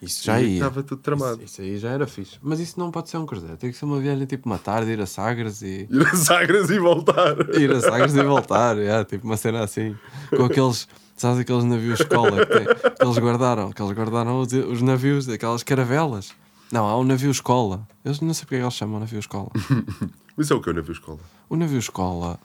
Isso 0.00 0.24
já 0.24 0.40
ia. 0.40 0.54
Estava 0.54 0.82
tudo 0.82 1.00
tramado. 1.02 1.42
Isso, 1.42 1.60
isso 1.60 1.62
aí 1.62 1.78
já 1.78 1.90
era 1.90 2.06
fixe. 2.06 2.38
Mas 2.40 2.60
isso 2.60 2.78
não 2.78 2.90
pode 2.90 3.10
ser 3.10 3.16
um 3.16 3.26
cruzeiro. 3.26 3.56
Tem 3.56 3.70
que 3.70 3.76
ser 3.76 3.84
uma 3.84 3.98
viagem 3.98 4.26
tipo 4.26 4.48
uma 4.48 4.58
tarde, 4.58 4.90
ir 4.92 5.00
a 5.00 5.06
Sagres 5.06 5.60
e. 5.62 5.88
Ir 5.90 6.06
a 6.06 6.14
Sagres 6.16 6.70
e 6.70 6.78
voltar. 6.78 7.36
Ir 7.58 7.70
a 7.72 7.80
Sagres 7.80 8.14
e 8.14 8.22
voltar. 8.22 8.76
É, 8.78 9.04
tipo 9.04 9.26
uma 9.26 9.36
cena 9.36 9.64
assim. 9.64 9.96
Com 10.36 10.44
aqueles. 10.44 10.86
Sabes 11.16 11.40
aqueles 11.40 11.64
navios 11.64 11.98
escola 11.98 12.46
que, 12.46 12.52
tem- 12.58 12.66
que 12.94 13.04
eles 13.04 13.18
guardaram? 13.18 13.72
Que 13.72 13.82
eles 13.82 13.92
guardaram 13.92 14.40
os, 14.40 14.52
os 14.52 14.80
navios, 14.82 15.28
aquelas 15.28 15.64
caravelas. 15.64 16.32
Não, 16.70 16.86
há 16.86 16.96
um 16.96 17.02
navio 17.02 17.30
escola. 17.32 17.84
Eu 18.04 18.14
não 18.22 18.32
sei 18.32 18.42
porque 18.44 18.54
é 18.54 18.58
que 18.58 18.64
eles 18.64 18.74
chamam 18.74 19.00
navio 19.00 19.18
escola. 19.18 19.50
Isso 20.38 20.52
é 20.52 20.56
o 20.56 20.60
que 20.60 20.68
eu 20.68 20.74
navio 20.74 20.92
escola. 20.92 21.18
O 21.48 21.56
navio 21.56 21.78
escola 21.80 22.38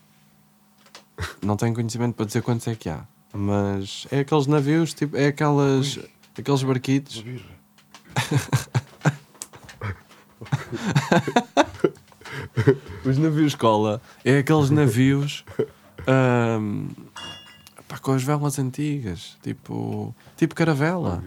não 1.41 1.55
tenho 1.55 1.75
conhecimento 1.75 2.15
para 2.15 2.25
dizer 2.25 2.41
quantos 2.41 2.67
é 2.67 2.73
que 2.75 2.89
há, 2.89 3.05
mas 3.31 4.07
é 4.11 4.19
aqueles 4.21 4.47
navios, 4.47 4.93
tipo, 4.93 5.15
é 5.15 5.27
aquelas, 5.27 5.99
aqueles 6.37 6.63
barquitos. 6.63 7.23
Os 13.05 13.17
navios 13.17 13.53
escola 13.53 14.01
é 14.23 14.37
aqueles 14.39 14.69
navios 14.69 15.43
ahm, 16.07 16.87
pá, 17.93 17.99
com 17.99 18.11
as 18.13 18.23
velas 18.23 18.57
antigas, 18.59 19.37
tipo, 19.43 20.13
tipo 20.35 20.55
caravela. 20.55 21.23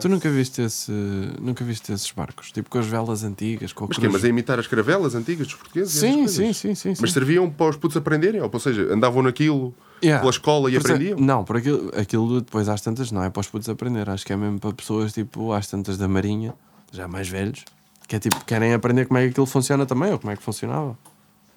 Tu 0.00 0.08
nunca 0.08 0.30
viste 0.30 0.62
esse, 0.62 0.92
nunca 1.40 1.64
viste 1.64 1.92
esses 1.92 2.10
barcos, 2.12 2.52
tipo 2.52 2.70
com 2.70 2.78
as 2.78 2.86
velas 2.86 3.24
antigas, 3.24 3.72
com 3.72 3.84
a 3.84 3.88
Mas, 3.88 3.96
cruz. 3.96 4.08
quê? 4.08 4.12
mas 4.12 4.24
a 4.24 4.28
imitar 4.28 4.58
as 4.58 4.66
caravelas 4.66 5.14
antigas 5.14 5.46
dos 5.46 5.56
portugueses? 5.56 5.92
Sim, 5.92 6.26
sim, 6.28 6.52
sim, 6.52 6.74
sim, 6.74 6.94
sim. 6.94 7.00
Mas 7.00 7.12
serviam 7.12 7.50
para 7.50 7.70
os 7.70 7.76
putos 7.76 7.96
aprenderem? 7.96 8.40
Ou 8.40 8.60
seja, 8.60 8.92
andavam 8.94 9.22
naquilo 9.22 9.74
Yeah. 10.02 10.20
pela 10.20 10.30
escola 10.30 10.70
e 10.70 10.74
Por 10.78 10.80
aprendiam? 10.90 11.18
Não, 11.18 11.44
por 11.44 11.56
aquilo, 11.56 11.90
aquilo 11.96 12.40
depois 12.42 12.68
às 12.68 12.80
tantas 12.82 13.10
não 13.10 13.22
é 13.24 13.30
para 13.30 13.40
os 13.40 13.48
putos 13.48 13.68
aprender. 13.70 14.10
Acho 14.10 14.26
que 14.26 14.32
é 14.34 14.36
mesmo 14.36 14.58
para 14.60 14.72
pessoas 14.72 15.12
tipo 15.14 15.52
às 15.52 15.66
tantas 15.66 15.96
da 15.96 16.06
Marinha, 16.06 16.52
já 16.92 17.08
mais 17.08 17.26
velhos, 17.28 17.64
que 18.06 18.14
é 18.16 18.18
tipo, 18.18 18.44
querem 18.44 18.74
aprender 18.74 19.06
como 19.06 19.16
é 19.18 19.22
que 19.24 19.30
aquilo 19.30 19.46
funciona 19.46 19.86
também, 19.86 20.12
ou 20.12 20.18
como 20.18 20.30
é 20.30 20.36
que 20.36 20.42
funcionava. 20.42 20.98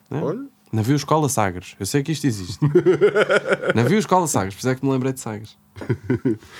Né? 0.10 0.22
Olha, 0.24 0.46
Navio 0.72 0.96
Escola 0.96 1.30
Sagres. 1.30 1.76
Eu 1.80 1.86
sei 1.86 2.04
que 2.04 2.12
isto 2.12 2.26
existe. 2.28 2.60
Navio 3.76 3.98
Escola 3.98 4.28
Sagres, 4.28 4.54
por 4.56 4.60
isso 4.60 4.70
é 4.70 4.76
que 4.76 4.86
me 4.86 4.92
lembrei 4.92 5.14
de 5.14 5.20
Sagres. 5.20 5.58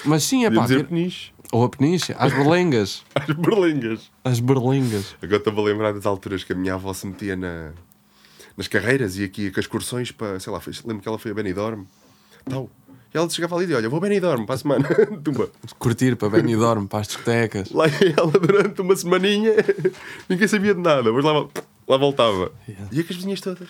Mas 0.06 0.24
sim, 0.24 0.46
é 0.46 0.52
pá. 0.52 0.62
dizer 0.64 0.78
vir- 0.78 0.86
peniche. 0.88 1.32
Ou 1.52 1.64
a 1.64 1.70
Peniche, 1.70 2.14
às 2.18 2.34
berlengas. 2.34 3.04
Às 3.16 3.26
berlingas. 3.36 4.12
As 4.24 4.40
berlengas. 4.42 5.16
Agora 5.22 5.38
estou 5.38 5.58
a 5.58 5.62
lembrar 5.66 5.94
das 5.94 6.06
alturas 6.06 6.44
que 6.44 6.52
a 6.52 6.56
minha 6.56 6.74
avó 6.74 6.94
se 6.94 7.08
metia 7.08 7.38
na, 7.38 7.72
nas 8.58 8.68
carreiras 8.68 9.18
e 9.18 9.24
aqui 9.24 9.50
com 9.50 9.58
as 9.60 9.64
excursões 9.66 10.12
para, 10.12 10.40
sei 10.42 10.52
lá, 10.52 10.60
fez- 10.60 10.84
lembro 10.84 11.02
que 11.02 11.08
ela 11.08 11.18
foi 11.18 11.32
a 11.32 11.34
Benidorm. 11.34 11.84
Tal. 12.50 12.70
E 13.14 13.18
ela 13.18 13.30
chegava 13.30 13.56
ali 13.56 13.64
e 13.64 13.68
dizia: 13.68 13.78
Olha, 13.78 13.88
vou 13.90 13.98
a 13.98 14.02
Benidorm 14.02 14.46
para 14.46 14.56
a 14.56 14.58
semana. 14.58 14.88
Tumba. 15.24 15.50
Curtir 15.80 16.18
para 16.18 16.30
Benidorm, 16.30 16.86
para 16.86 17.00
as 17.00 17.08
discotecas. 17.08 17.72
Lá 17.72 17.86
ela 17.88 18.32
durante 18.32 18.82
uma 18.82 18.96
semaninha, 18.98 19.54
ninguém 20.28 20.48
sabia 20.50 20.74
de 20.76 20.82
nada, 20.82 21.12
mas 21.14 21.24
lá, 21.24 21.48
lá 21.88 21.98
voltava. 21.98 22.52
Yeah. 22.68 22.90
E 22.92 23.00
é 23.00 23.04
que 23.04 23.14
as 23.14 23.18
vizinhas 23.18 23.40
todas. 23.40 23.70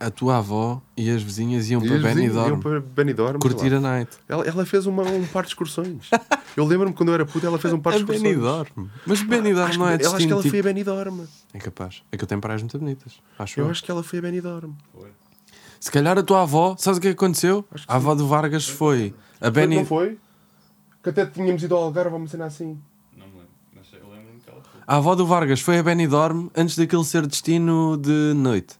A 0.00 0.10
tua 0.10 0.38
avó 0.38 0.80
e 0.96 1.10
as 1.10 1.22
vizinhas 1.22 1.68
iam 1.68 1.84
E 1.84 1.88
para 1.88 1.98
Benidorm. 1.98 2.48
iam 2.48 2.58
para 2.60 2.80
Benidorm. 2.80 3.38
Curtir 3.38 3.74
a 3.74 3.80
night. 3.80 4.10
Ela, 4.26 4.46
ela 4.46 4.64
fez 4.64 4.86
uma, 4.86 5.02
um 5.02 5.26
par 5.26 5.42
de 5.42 5.50
excursões. 5.50 6.08
Eu 6.56 6.64
lembro-me 6.64 6.94
quando 6.94 7.10
eu 7.10 7.14
era 7.16 7.26
puta, 7.26 7.46
ela 7.46 7.58
fez 7.58 7.74
um 7.74 7.78
par 7.78 7.92
de 7.92 7.98
A 7.98 8.00
excursões. 8.00 8.22
Benidorm. 8.22 8.88
Mas 9.06 9.22
Benidorm 9.22 9.68
Acho 9.68 9.78
não 9.78 9.86
é 9.88 9.94
ela 9.96 10.16
acho 10.16 10.26
que 10.26 10.32
ela 10.32 10.40
tipo... 10.42 10.50
foi 10.50 10.60
a 10.60 10.62
Benidorm. 10.62 11.20
É 11.52 11.58
capaz. 11.58 12.02
É 12.10 12.16
que 12.16 12.24
eu 12.24 12.26
tenho 12.26 12.40
praias 12.40 12.62
muito 12.62 12.78
bonitas. 12.78 13.12
Acho 13.38 13.60
Eu 13.60 13.66
eu. 13.66 13.70
acho 13.70 13.84
que 13.84 13.90
ela 13.90 14.02
foi 14.02 14.18
a 14.20 14.22
Benidorm. 14.22 14.72
Se 15.78 15.90
calhar 15.90 16.18
a 16.18 16.22
tua 16.22 16.42
avó, 16.42 16.76
sabes 16.78 16.96
o 16.98 17.00
que 17.00 17.08
aconteceu? 17.08 17.62
Acho 17.70 17.86
que 17.86 17.92
A 17.92 17.96
avó 17.96 18.14
do 18.14 18.26
Vargas 18.26 18.66
foi. 18.66 19.14
A 19.38 19.44
Foi, 19.44 19.50
Beni... 19.50 19.76
Não 19.76 19.84
foi? 19.86 20.18
Que 21.02 21.10
até 21.10 21.24
tínhamos 21.26 21.62
ido 21.62 21.74
ao 21.74 21.84
Algarve, 21.84 22.10
vamos 22.10 22.30
cena 22.30 22.46
assim. 22.46 22.78
Não 23.16 23.26
me 23.26 23.32
lembro, 23.34 23.48
mas 23.74 23.86
eu 23.92 24.08
lembro-me 24.10 24.40
que 24.40 24.50
ela 24.50 24.60
foi. 24.62 24.80
A 24.86 24.96
avó 24.96 25.14
do 25.14 25.26
Vargas 25.26 25.60
foi 25.60 25.78
a 25.78 25.82
Benidorm 25.82 26.48
antes 26.56 26.76
daquilo 26.76 27.04
ser 27.04 27.26
destino 27.26 27.96
de 27.98 28.32
noite. 28.34 28.79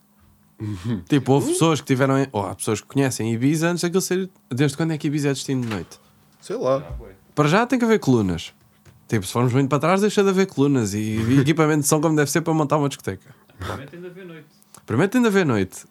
Tipo, 1.09 1.33
houve 1.33 1.53
pessoas 1.53 1.81
que 1.81 1.87
tiveram. 1.87 2.27
Ou 2.33 2.47
há 2.47 2.55
pessoas 2.55 2.81
que 2.81 2.87
conhecem 2.87 3.33
Ibiza 3.33 3.71
antes 3.71 3.83
daquilo 3.83 4.01
ser. 4.01 4.31
Desde 4.49 4.77
quando 4.77 4.93
é 4.93 4.99
que 4.99 5.07
Ibiza 5.07 5.29
é 5.29 5.33
destino 5.33 5.63
de 5.63 5.69
noite? 5.69 5.99
Sei 6.41 6.57
lá. 6.57 6.83
Para 7.35 7.49
já 7.49 7.67
tem 7.67 7.79
que 7.79 7.85
haver 7.85 7.99
colunas. 7.99 8.53
Tipo, 9.09 9.27
se 9.27 9.33
formos 9.33 9.53
muito 9.53 9.69
para 9.69 9.79
trás, 9.79 10.01
deixa 10.01 10.23
de 10.23 10.29
haver 10.29 10.47
colunas 10.47 10.95
e, 10.95 10.99
e 10.99 11.41
equipamento 11.41 11.83
de 11.83 11.89
som 11.89 12.01
como 12.01 12.15
deve 12.15 12.31
ser 12.31 12.43
para 12.43 12.55
montar 12.55 12.77
uma 12.77 12.89
discoteca. 12.89 13.35
Provavelmente 13.59 13.97
ainda 13.97 14.11
vê 14.11 14.25
noite. 14.25 14.47
Primeiro 14.87 15.11
tem 15.11 15.21
de 15.21 15.27
haver 15.27 15.45
noite. 15.45 15.85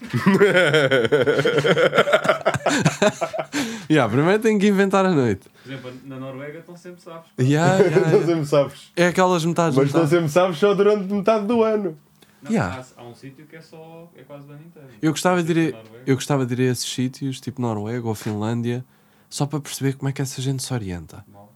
yeah, 3.90 4.10
primeiro 4.10 4.42
tem 4.42 4.58
que 4.58 4.66
inventar 4.66 5.04
a 5.04 5.10
noite. 5.10 5.46
Por 5.62 5.70
exemplo, 5.70 5.92
na 6.06 6.18
Noruega 6.18 6.60
estão 6.60 6.74
sempre 6.76 7.02
safos. 7.02 7.30
Yeah, 7.38 7.76
yeah, 7.76 8.08
yeah. 8.08 8.26
sempre 8.26 8.46
sabes. 8.46 8.90
É 8.96 9.08
aquelas 9.08 9.44
metades. 9.44 9.76
Mas 9.76 9.88
metade. 9.88 10.08
sempre 10.08 10.30
sabes 10.30 10.56
só 10.58 10.72
durante 10.74 11.12
metade 11.12 11.46
do 11.46 11.62
ano. 11.62 11.98
Não, 12.42 12.50
Yeah. 12.50 12.84
há, 12.96 13.00
há 13.02 13.04
um 13.04 13.14
sítio 13.14 13.44
que 13.46 13.56
é 13.56 13.60
só. 13.60 14.10
é 14.16 14.22
quase 14.22 14.46
o 14.48 14.50
ano 14.52 14.62
inteiro. 14.64 14.88
Eu 15.02 15.10
gostava 15.12 15.42
de 15.42 15.52
ir, 15.52 15.72
Noruega. 15.74 16.02
eu 16.06 16.14
gostava 16.14 16.46
de 16.46 16.54
ir 16.54 16.68
a 16.68 16.72
esses 16.72 16.90
sítios, 16.90 17.40
tipo 17.40 17.60
Noruega 17.60 18.06
ou 18.08 18.14
Finlândia, 18.14 18.84
só 19.28 19.46
para 19.46 19.60
perceber 19.60 19.94
como 19.94 20.08
é 20.08 20.12
que 20.12 20.22
essa 20.22 20.40
gente 20.40 20.62
se 20.62 20.72
orienta. 20.72 21.24
Mal. 21.32 21.50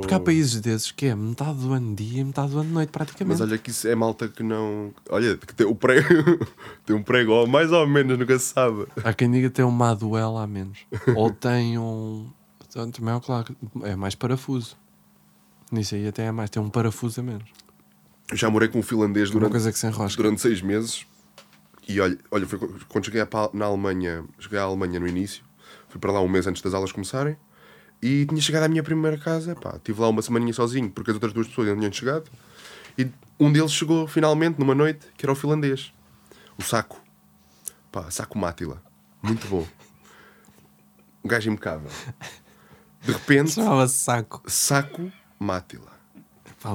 Porque 0.00 0.14
há 0.14 0.20
países 0.20 0.58
desses 0.60 0.90
que 0.90 1.04
é 1.06 1.14
metade 1.14 1.58
do 1.58 1.70
ano 1.74 1.94
dia 1.94 2.20
e 2.22 2.24
metade 2.24 2.50
do 2.52 2.60
ano 2.60 2.70
noite, 2.70 2.88
praticamente. 2.90 3.40
Mas 3.40 3.46
olha 3.46 3.58
que 3.58 3.68
isso 3.70 3.86
é 3.88 3.94
malta 3.94 4.26
que 4.26 4.42
não. 4.42 4.90
Olha, 5.10 5.36
que 5.36 5.54
tem 5.54 5.66
o 5.66 5.74
prego. 5.74 6.06
tem 6.86 6.96
um 6.96 7.02
prego, 7.02 7.32
ou 7.32 7.46
mais 7.46 7.70
ou 7.70 7.86
menos, 7.86 8.18
nunca 8.18 8.38
se 8.38 8.46
sabe. 8.54 8.86
Há 9.04 9.12
quem 9.12 9.30
diga 9.30 9.50
que 9.50 9.54
tem 9.56 9.64
uma 9.64 9.94
duela 9.94 10.44
a 10.44 10.46
menos. 10.46 10.78
ou 11.14 11.30
tem 11.30 11.76
um. 11.76 12.30
então, 12.66 12.90
Também 12.90 13.14
é 13.14 13.20
claro, 13.20 13.54
é 13.82 13.94
mais 13.96 14.14
parafuso. 14.14 14.78
Nisso 15.70 15.94
aí 15.94 16.08
até 16.08 16.24
é 16.24 16.32
mais, 16.32 16.48
tem 16.48 16.62
um 16.62 16.70
parafuso 16.70 17.20
a 17.20 17.24
menos. 17.24 17.48
Já 18.32 18.48
morei 18.48 18.68
com 18.68 18.78
um 18.78 18.82
finlandês 18.82 19.30
durante, 19.30 19.56
durante 20.16 20.40
seis 20.40 20.62
meses. 20.62 21.06
E 21.88 22.00
olha, 22.00 22.16
olha 22.30 22.46
foi 22.46 22.58
quando 22.88 23.04
cheguei 23.04 23.22
na 23.52 23.64
Alemanha, 23.64 24.24
cheguei 24.38 24.58
à 24.58 24.62
Alemanha 24.62 25.00
no 25.00 25.08
início, 25.08 25.42
fui 25.88 26.00
para 26.00 26.12
lá 26.12 26.20
um 26.20 26.28
mês 26.28 26.46
antes 26.46 26.62
das 26.62 26.72
aulas 26.72 26.92
começarem. 26.92 27.36
E 28.02 28.24
tinha 28.26 28.40
chegado 28.40 28.62
à 28.62 28.68
minha 28.68 28.82
primeira 28.82 29.18
casa, 29.18 29.54
pá, 29.54 29.74
estive 29.76 30.00
lá 30.00 30.08
uma 30.08 30.22
semaninha 30.22 30.52
sozinho, 30.52 30.90
porque 30.90 31.10
as 31.10 31.16
outras 31.16 31.32
duas 31.32 31.48
pessoas 31.48 31.68
ainda 31.68 31.80
tinham 31.80 31.92
chegado. 31.92 32.30
E 32.96 33.10
um 33.38 33.52
deles 33.52 33.72
chegou 33.72 34.06
finalmente 34.06 34.58
numa 34.58 34.74
noite, 34.74 35.06
que 35.16 35.24
era 35.26 35.32
o 35.32 35.34
finlandês. 35.34 35.92
O 36.56 36.62
Saco. 36.62 37.02
Pá, 37.90 38.10
Saco 38.10 38.38
Mátila. 38.38 38.82
Muito 39.22 39.46
bom. 39.48 39.66
Um 41.24 41.28
gajo 41.28 41.50
impecável. 41.50 41.90
De 43.02 43.12
repente, 43.12 43.52
Chamava-se 43.52 43.94
saco. 43.94 44.42
Saco 44.46 45.10
Mátila. 45.38 45.90
Pá, 46.62 46.70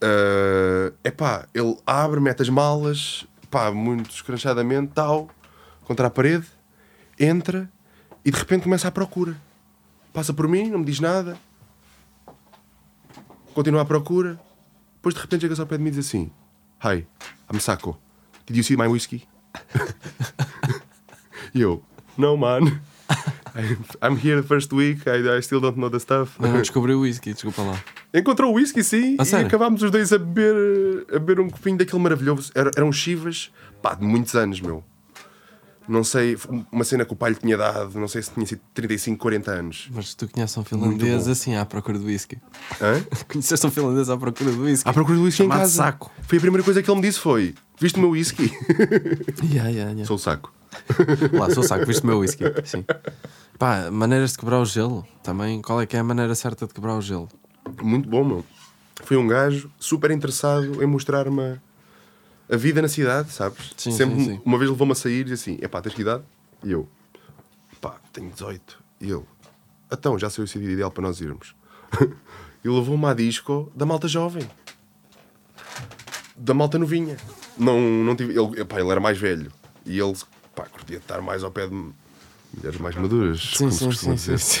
é 0.00 0.92
epá, 1.04 1.46
ele 1.54 1.76
abre, 1.86 2.20
mete 2.20 2.42
as 2.42 2.48
malas, 2.48 3.26
pá, 3.50 3.70
muito 3.70 4.10
escranchadamente, 4.10 4.92
tal, 4.94 5.28
contra 5.84 6.06
a 6.06 6.10
parede, 6.10 6.46
entra 7.18 7.70
e 8.24 8.30
de 8.30 8.38
repente 8.38 8.62
começa 8.64 8.88
a 8.88 8.90
procura. 8.90 9.36
Passa 10.12 10.32
por 10.32 10.48
mim, 10.48 10.70
não 10.70 10.78
me 10.80 10.84
diz 10.84 11.00
nada, 11.00 11.36
continua 13.54 13.82
à 13.82 13.84
procura, 13.84 14.38
depois 14.96 15.14
de 15.14 15.20
repente 15.20 15.42
chega-se 15.42 15.60
ao 15.60 15.66
pé 15.66 15.76
de 15.76 15.82
mim 15.82 15.90
e 15.90 15.92
diz 15.92 16.06
assim: 16.06 16.30
Hi, 16.84 17.06
I'm 17.52 17.60
Sako. 17.60 17.98
Did 18.46 18.56
you 18.56 18.64
see 18.64 18.76
my 18.76 18.86
whiskey? 18.86 19.26
e 21.54 21.60
eu: 21.60 21.82
No, 22.16 22.36
man. 22.36 22.60
I'm- 22.62 22.80
I'm 24.02 24.16
here 24.16 24.40
the 24.40 24.46
first 24.46 24.72
week, 24.72 25.02
I, 25.08 25.38
I 25.38 25.42
still 25.42 25.60
don't 25.60 25.78
know 25.78 25.90
the 25.90 25.98
stuff. 25.98 26.40
Não, 26.40 26.50
não 26.52 26.58
descobri 26.58 26.92
o 26.94 27.00
whisky, 27.00 27.32
desculpa 27.32 27.62
lá. 27.62 27.82
Encontrou 28.12 28.52
o 28.52 28.54
whisky, 28.56 28.82
sim, 28.82 29.16
A 29.18 29.22
e 29.22 29.26
sério? 29.26 29.46
acabámos 29.46 29.82
os 29.82 29.90
dois 29.90 30.12
a 30.12 30.18
beber, 30.18 31.06
a 31.14 31.18
beber 31.18 31.40
um 31.40 31.50
copinho 31.50 31.76
daquele 31.76 32.02
maravilhoso. 32.02 32.50
Era, 32.54 32.70
eram 32.76 32.90
chivas, 32.90 33.50
pá, 33.82 33.94
de 33.94 34.04
muitos 34.04 34.34
anos, 34.34 34.60
meu. 34.60 34.82
Não 35.86 36.04
sei, 36.04 36.36
uma 36.70 36.84
cena 36.84 37.04
que 37.06 37.12
o 37.14 37.16
pai 37.16 37.30
lhe 37.30 37.36
tinha 37.36 37.56
dado, 37.56 37.98
não 37.98 38.06
sei 38.08 38.20
se 38.22 38.30
tinha 38.30 38.44
sido 38.44 38.60
35, 38.74 39.18
40 39.18 39.50
anos. 39.50 39.88
Mas 39.90 40.12
tu 40.14 40.28
conheces 40.28 40.54
um 40.58 40.62
finlandês 40.64 41.26
assim 41.26 41.54
à 41.56 41.64
procura 41.64 41.98
do 41.98 42.04
whisky. 42.06 42.36
Hã? 42.80 43.02
Conheceste 43.26 43.66
um 43.66 43.70
finlandês 43.70 44.10
à 44.10 44.16
procura 44.18 44.50
do 44.52 44.62
whisky? 44.64 44.86
À 44.88 44.92
procura 44.92 45.16
do 45.16 45.24
whisky 45.24 45.44
em 45.44 45.48
casa. 45.48 45.72
saco. 45.72 46.10
Foi 46.22 46.36
a 46.36 46.40
primeira 46.42 46.62
coisa 46.62 46.82
que 46.82 46.90
ele 46.90 47.00
me 47.00 47.06
disse 47.06 47.18
foi, 47.18 47.54
viste 47.80 47.96
o 47.96 48.00
meu 48.00 48.10
whisky? 48.10 48.52
Yeah, 49.44 49.70
yeah, 49.70 49.90
yeah. 49.92 50.04
Sou 50.04 50.16
o 50.16 50.18
saco. 50.18 50.52
Lá, 51.32 51.48
sou 51.54 51.62
saco, 51.62 51.86
viste 51.86 52.02
o 52.04 52.06
meu 52.06 52.18
whisky. 52.18 52.44
Sim. 52.64 52.84
Pá, 53.58 53.90
maneiras 53.90 54.32
de 54.32 54.38
quebrar 54.38 54.60
o 54.60 54.66
gelo. 54.66 55.06
Também, 55.22 55.62
qual 55.62 55.80
é 55.80 55.86
que 55.86 55.96
é 55.96 56.00
a 56.00 56.04
maneira 56.04 56.34
certa 56.34 56.66
de 56.66 56.74
quebrar 56.74 56.96
o 56.96 57.00
gelo? 57.00 57.28
Muito 57.82 58.08
bom, 58.08 58.24
meu. 58.24 58.44
Foi 59.04 59.16
um 59.16 59.26
gajo 59.26 59.70
super 59.78 60.10
interessado 60.10 60.82
em 60.82 60.86
mostrar-me 60.86 61.40
a- 61.40 61.58
a 62.52 62.56
vida 62.56 62.82
na 62.82 62.88
cidade, 62.88 63.30
sabes? 63.32 63.72
Sim, 63.76 63.90
Sempre, 63.92 64.16
sim, 64.18 64.24
sim. 64.24 64.40
uma 64.44 64.58
vez 64.58 64.70
levou-me 64.70 64.92
a 64.92 64.96
sair 64.96 65.20
e 65.20 65.24
disse 65.24 65.50
assim: 65.50 65.58
epá, 65.62 65.80
tens 65.80 65.94
que 65.94 66.02
idade? 66.02 66.22
E 66.64 66.72
eu, 66.72 66.88
pá, 67.80 67.96
tenho 68.12 68.30
18. 68.30 68.78
E 69.00 69.10
ele, 69.10 69.22
então, 69.92 70.18
já 70.18 70.28
sei 70.28 70.44
o 70.44 70.48
sítio 70.48 70.68
ideal 70.70 70.90
para 70.90 71.02
nós 71.02 71.20
irmos. 71.20 71.54
e 72.64 72.68
levou-me 72.68 73.06
à 73.06 73.14
disco 73.14 73.70
da 73.74 73.86
malta 73.86 74.08
jovem. 74.08 74.48
Da 76.36 76.54
malta 76.54 76.78
novinha. 76.78 77.16
Não, 77.56 77.80
não 77.80 78.14
tive, 78.14 78.32
ele, 78.38 78.60
epá, 78.60 78.80
ele 78.80 78.90
era 78.90 79.00
mais 79.00 79.18
velho. 79.18 79.50
E 79.84 79.98
ele, 79.98 80.14
pá, 80.54 80.64
curtia 80.66 80.98
de 80.98 81.02
estar 81.04 81.20
mais 81.20 81.42
ao 81.42 81.50
pé 81.50 81.66
de 81.66 81.74
mulheres 81.74 82.80
mais 82.80 82.94
maduras. 82.96 83.40
Sim, 83.40 83.58
como 83.58 83.72
se 83.72 83.78
sim, 83.78 83.86
costuma 83.86 84.16
sim, 84.16 84.36
sim, 84.36 84.60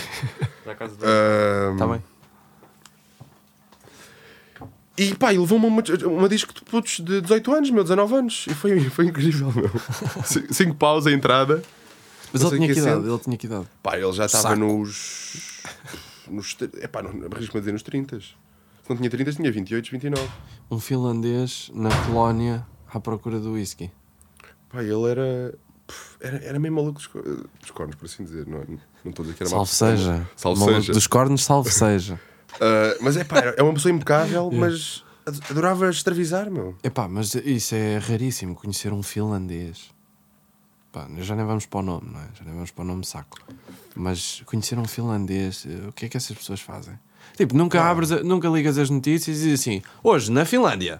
Para 0.64 0.72
a 0.72 0.76
casa 0.76 0.96
de 0.96 1.04
Ahm, 1.04 1.76
Tá 1.76 1.86
bem. 1.86 2.02
E 4.98 5.14
pá, 5.14 5.32
e 5.32 5.38
levou-me 5.38 5.66
uma, 5.66 5.82
uma 6.06 6.28
disco 6.28 6.52
de 6.52 6.62
putos 6.62 7.00
de 7.00 7.20
18 7.20 7.54
anos, 7.54 7.70
meu, 7.70 7.82
19 7.84 8.14
anos. 8.14 8.46
E 8.48 8.54
foi, 8.54 8.80
foi 8.90 9.06
incrível, 9.06 9.52
meu. 9.52 9.70
Cinco 10.50 10.74
paus 10.74 11.06
a 11.06 11.12
entrada. 11.12 11.62
Mas 12.32 12.42
ele 12.42 12.56
tinha 12.56 12.68
que 12.68 12.74
que 12.74 12.80
idade? 12.80 13.08
Ele 13.08 13.18
tinha 13.18 13.36
que 13.36 13.46
idade? 13.46 13.66
Pá, 13.82 13.96
ele 13.96 14.12
já 14.12 14.26
estava 14.26 14.56
nos. 14.56 15.62
nos 16.28 16.56
é 16.80 16.86
pá, 16.86 17.02
não 17.02 17.10
arrisco-me 17.10 17.58
a 17.58 17.60
dizer 17.60 17.72
nos 17.72 17.82
30. 17.82 18.20
Se 18.20 18.34
não 18.88 18.96
tinha 18.96 19.08
30, 19.10 19.32
tinha 19.32 19.52
28, 19.52 19.90
29. 19.90 20.28
Um 20.70 20.80
finlandês 20.80 21.70
na 21.74 21.90
colónia 22.06 22.66
à 22.92 22.98
procura 23.00 23.38
do 23.38 23.52
whisky. 23.52 23.90
Pá, 24.68 24.82
ele 24.82 25.10
era. 25.10 25.54
Era, 26.20 26.36
era 26.44 26.58
meio 26.58 26.74
maluco 26.74 26.98
dos, 26.98 27.08
dos 27.60 27.70
cornos, 27.70 27.94
por 27.94 28.04
assim 28.04 28.24
dizer. 28.24 28.46
Não, 28.46 28.58
não 29.04 29.10
estou 29.10 29.22
a 29.22 29.26
dizer 29.26 29.36
que 29.36 29.42
era 29.44 29.50
Salve 29.50 29.70
pessoa. 29.70 29.96
seja. 29.96 30.30
Salve 30.36 30.60
Maluco 30.60 30.80
seja. 30.80 30.92
Dos 30.92 31.06
cornos, 31.06 31.44
salve 31.44 31.70
seja. 31.72 32.20
Ah, 32.60 32.96
mas 33.00 33.16
é 33.16 33.24
pá, 33.24 33.38
é 33.56 33.62
uma 33.62 33.74
pessoa 33.74 33.92
impecável, 33.92 34.50
mas 34.54 35.04
ad- 35.26 35.40
adorava 35.50 35.88
extravizar, 35.90 36.50
meu. 36.50 36.76
Epá, 36.82 37.06
mas 37.08 37.34
isso 37.34 37.74
é 37.74 37.98
raríssimo, 37.98 38.54
conhecer 38.54 38.92
um 38.92 39.02
finlandês. 39.02 39.90
Pá, 40.92 41.06
já 41.18 41.36
nem 41.36 41.44
vamos 41.44 41.66
para 41.66 41.80
o 41.80 41.82
nome, 41.82 42.10
não 42.12 42.20
é? 42.20 42.28
Já 42.34 42.44
nem 42.44 42.54
vamos 42.54 42.70
para 42.70 42.82
o 42.82 42.86
nome 42.86 43.04
saco. 43.04 43.38
Mas 43.94 44.42
conhecer 44.46 44.78
um 44.78 44.86
finlandês, 44.86 45.66
eh, 45.68 45.88
o 45.88 45.92
que 45.92 46.06
é 46.06 46.08
que 46.08 46.16
essas 46.16 46.36
pessoas 46.36 46.60
fazem? 46.60 46.98
Tipo, 47.36 47.54
nunca 47.56 47.82
abres, 47.82 48.10
nunca 48.24 48.48
ligas 48.48 48.78
as 48.78 48.88
notícias 48.88 49.36
e 49.38 49.42
dizes 49.42 49.60
assim, 49.60 49.82
hoje 50.02 50.32
na 50.32 50.44
Finlândia. 50.46 50.98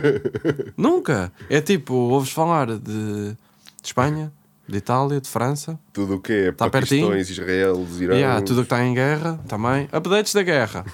nunca. 0.76 1.32
É 1.48 1.60
tipo, 1.60 1.92
ouves 1.94 2.30
falar 2.32 2.66
de, 2.66 2.78
de 2.78 3.36
Espanha, 3.82 4.32
de 4.70 4.78
Itália, 4.78 5.20
de 5.20 5.28
França. 5.28 5.78
Tudo 5.92 6.14
o 6.16 6.20
que 6.20 6.32
é 6.32 6.52
Tá 6.52 6.70
pertinho. 6.70 7.08
Paquistões, 7.08 7.30
Israel, 7.38 7.86
Irã. 7.98 8.14
Yeah, 8.14 8.40
tudo 8.42 8.58
o 8.58 8.62
que 8.62 8.66
está 8.66 8.84
em 8.84 8.94
guerra 8.94 9.38
também. 9.48 9.88
Updates 9.92 10.32
da 10.34 10.42
guerra. 10.42 10.84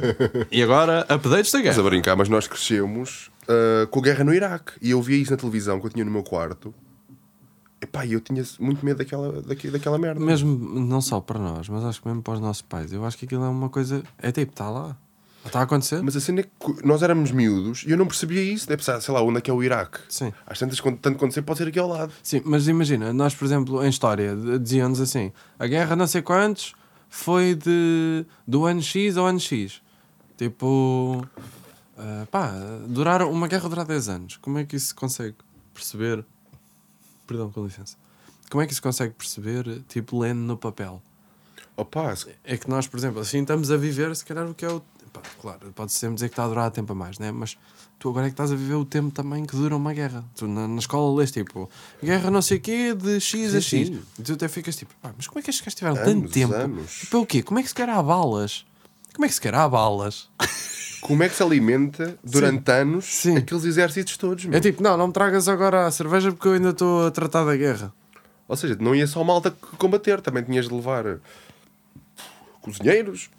e 0.50 0.62
agora, 0.62 1.00
updates 1.08 1.52
da 1.52 1.58
Estás 1.58 1.78
a 1.78 1.82
guerra. 1.82 1.82
brincar, 1.90 2.16
mas 2.16 2.28
nós 2.28 2.46
crescemos 2.48 3.30
ah, 3.48 3.86
com 3.90 4.00
a 4.00 4.02
guerra 4.02 4.24
no 4.24 4.32
Iraque. 4.34 4.72
E 4.80 4.90
eu 4.90 5.02
via 5.02 5.16
isso 5.18 5.30
na 5.30 5.36
televisão 5.36 5.78
que 5.80 5.86
eu 5.86 5.90
tinha 5.90 6.04
no 6.04 6.10
meu 6.10 6.22
quarto. 6.22 6.74
Epá, 7.80 8.06
eu 8.06 8.20
tinha 8.20 8.42
muito 8.58 8.84
medo 8.84 8.96
daquela, 8.98 9.42
daque- 9.42 9.68
daquela 9.70 9.98
merda. 9.98 10.18
Mesmo, 10.18 10.80
não 10.80 11.00
só 11.02 11.20
para 11.20 11.38
nós, 11.38 11.68
mas 11.68 11.84
acho 11.84 12.00
que 12.00 12.08
mesmo 12.08 12.22
para 12.22 12.34
os 12.34 12.40
nossos 12.40 12.62
pais. 12.62 12.90
Eu 12.92 13.04
acho 13.04 13.18
que 13.18 13.26
aquilo 13.26 13.44
é 13.44 13.48
uma 13.48 13.68
coisa. 13.68 14.02
É 14.18 14.32
tipo, 14.32 14.52
está 14.52 14.70
lá. 14.70 14.96
Está 15.46 15.60
a 15.60 15.62
acontecer? 15.62 16.02
Mas 16.02 16.16
a 16.16 16.20
cena 16.20 16.40
é 16.40 16.42
que 16.42 16.86
nós 16.86 17.02
éramos 17.02 17.30
miúdos 17.30 17.84
e 17.86 17.90
eu 17.90 17.96
não 17.96 18.06
percebia 18.06 18.42
isso. 18.42 18.66
Deve 18.68 18.78
pensar, 18.78 19.00
sei 19.00 19.14
lá, 19.14 19.22
onde 19.22 19.38
é 19.38 19.40
que 19.40 19.50
é 19.50 19.54
o 19.54 19.62
Iraque? 19.62 19.98
Sim. 20.08 20.32
Às 20.46 20.58
tantas, 20.58 20.78
tanto 20.80 21.08
acontecer, 21.08 21.42
pode 21.42 21.58
ser 21.58 21.68
aqui 21.68 21.78
ao 21.78 21.88
lado. 21.88 22.12
Sim, 22.22 22.42
mas 22.44 22.68
imagina, 22.68 23.12
nós, 23.12 23.34
por 23.34 23.44
exemplo, 23.44 23.84
em 23.84 23.88
história, 23.88 24.34
diziam-nos 24.60 25.00
assim: 25.00 25.32
a 25.58 25.66
guerra 25.66 25.94
não 25.96 26.06
sei 26.06 26.20
quantos 26.22 26.74
foi 27.08 27.54
de, 27.54 28.26
do 28.46 28.66
ano 28.66 28.82
X 28.82 29.16
ao 29.16 29.26
ano 29.26 29.40
X. 29.40 29.80
Tipo, 30.36 31.26
ah, 31.96 32.26
pá, 32.30 32.52
durar, 32.88 33.22
uma 33.22 33.48
guerra 33.48 33.68
durar 33.68 33.86
10 33.86 34.08
anos. 34.08 34.36
Como 34.36 34.58
é 34.58 34.64
que 34.64 34.76
isso 34.76 34.88
se 34.88 34.94
consegue 34.94 35.34
perceber? 35.72 36.24
Perdão, 37.26 37.50
com 37.50 37.64
licença. 37.64 37.96
Como 38.50 38.62
é 38.62 38.66
que 38.66 38.72
isso 38.72 38.78
se 38.78 38.82
consegue 38.82 39.14
perceber, 39.14 39.82
tipo, 39.88 40.18
lendo 40.20 40.38
no 40.40 40.56
papel? 40.56 41.02
Opa, 41.76 42.14
se- 42.14 42.28
É 42.44 42.56
que 42.56 42.68
nós, 42.70 42.86
por 42.86 42.96
exemplo, 42.98 43.20
assim 43.20 43.40
estamos 43.40 43.70
a 43.70 43.76
viver, 43.76 44.14
se 44.14 44.24
calhar, 44.24 44.46
o 44.48 44.54
que 44.54 44.64
é 44.64 44.68
o. 44.68 44.80
pá, 45.20 45.28
claro, 45.40 45.72
pode 45.74 45.92
sempre 45.92 46.14
dizer 46.16 46.28
que 46.28 46.32
está 46.32 46.44
a 46.44 46.48
durar 46.48 46.70
tempo 46.70 46.92
a 46.92 46.94
mais, 46.94 47.18
né? 47.18 47.30
Mas 47.32 47.56
tu 47.98 48.08
agora 48.10 48.26
é 48.26 48.28
que 48.30 48.34
estás 48.34 48.52
a 48.52 48.54
viver 48.56 48.74
o 48.74 48.84
tempo 48.84 49.10
também 49.10 49.44
que 49.44 49.54
dura 49.56 49.76
uma 49.76 49.92
guerra. 49.92 50.24
Tu 50.36 50.46
na, 50.46 50.66
na 50.68 50.78
escola 50.78 51.18
lês 51.18 51.30
tipo, 51.30 51.68
guerra 52.02 52.30
não 52.30 52.42
sei 52.42 52.58
o 52.58 52.60
quê, 52.60 52.94
de 52.94 53.20
X 53.20 53.54
a 53.54 53.60
Sim, 53.60 53.84
X. 53.84 53.88
sim. 53.88 54.02
E 54.18 54.22
tu 54.22 54.32
até 54.34 54.48
ficas 54.48 54.76
tipo, 54.76 54.94
pá, 55.00 55.12
mas 55.16 55.26
como 55.26 55.38
é 55.38 55.42
que 55.42 55.50
estes 55.50 55.64
gajos 55.64 55.74
tiveram 55.74 55.96
Anos, 55.96 56.12
tanto 56.12 56.28
tempo? 56.30 56.54
anos. 56.54 57.12
O 57.12 57.26
quê? 57.26 57.42
Como 57.42 57.58
é 57.58 57.62
que 57.62 57.68
se 57.68 57.74
quer 57.74 57.88
há 57.88 58.02
balas? 58.02 58.64
Como 59.14 59.24
é 59.24 59.28
que 59.28 59.34
se 59.34 59.40
quer 59.40 59.54
há 59.54 59.68
balas? 59.68 60.28
como 61.00 61.22
é 61.22 61.28
que 61.28 61.34
se 61.36 61.42
alimenta 61.42 62.18
durante 62.22 62.70
anos 62.70 63.04
Sim. 63.06 63.36
aqueles 63.38 63.64
exércitos 63.64 64.16
todos? 64.16 64.44
meu? 64.44 64.56
É 64.58 64.60
tipo, 64.60 64.82
não, 64.82 64.96
não 64.96 65.06
me 65.06 65.12
tragas 65.12 65.48
agora 65.48 65.86
a 65.86 65.90
cerveja 65.90 66.30
porque 66.32 66.48
eu 66.48 66.52
ainda 66.52 66.70
estou 66.70 67.06
a 67.06 67.10
tratar 67.10 67.44
da 67.44 67.56
guerra. 67.56 67.92
Ou 68.48 68.56
seja, 68.56 68.76
não 68.78 68.94
ia 68.94 69.06
só 69.06 69.24
malta 69.24 69.50
combater, 69.78 70.20
também 70.20 70.44
tinhas 70.44 70.68
de 70.68 70.74
levar 70.74 71.04
eh, 71.06 71.18
cozinheiros, 72.60 73.30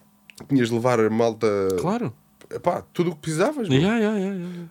tinhas 0.48 0.70
de 0.70 0.76
levar 0.76 1.10
malta. 1.10 1.48
Claro. 1.80 2.14
Epá, 2.50 2.82
tudo 2.94 3.12
o 3.12 3.16
que 3.16 3.22
precisavas. 3.22 3.68
Yeah, 3.68 3.98
yeah, 3.98 4.18
yeah, 4.18 4.36
yeah. 4.36 4.70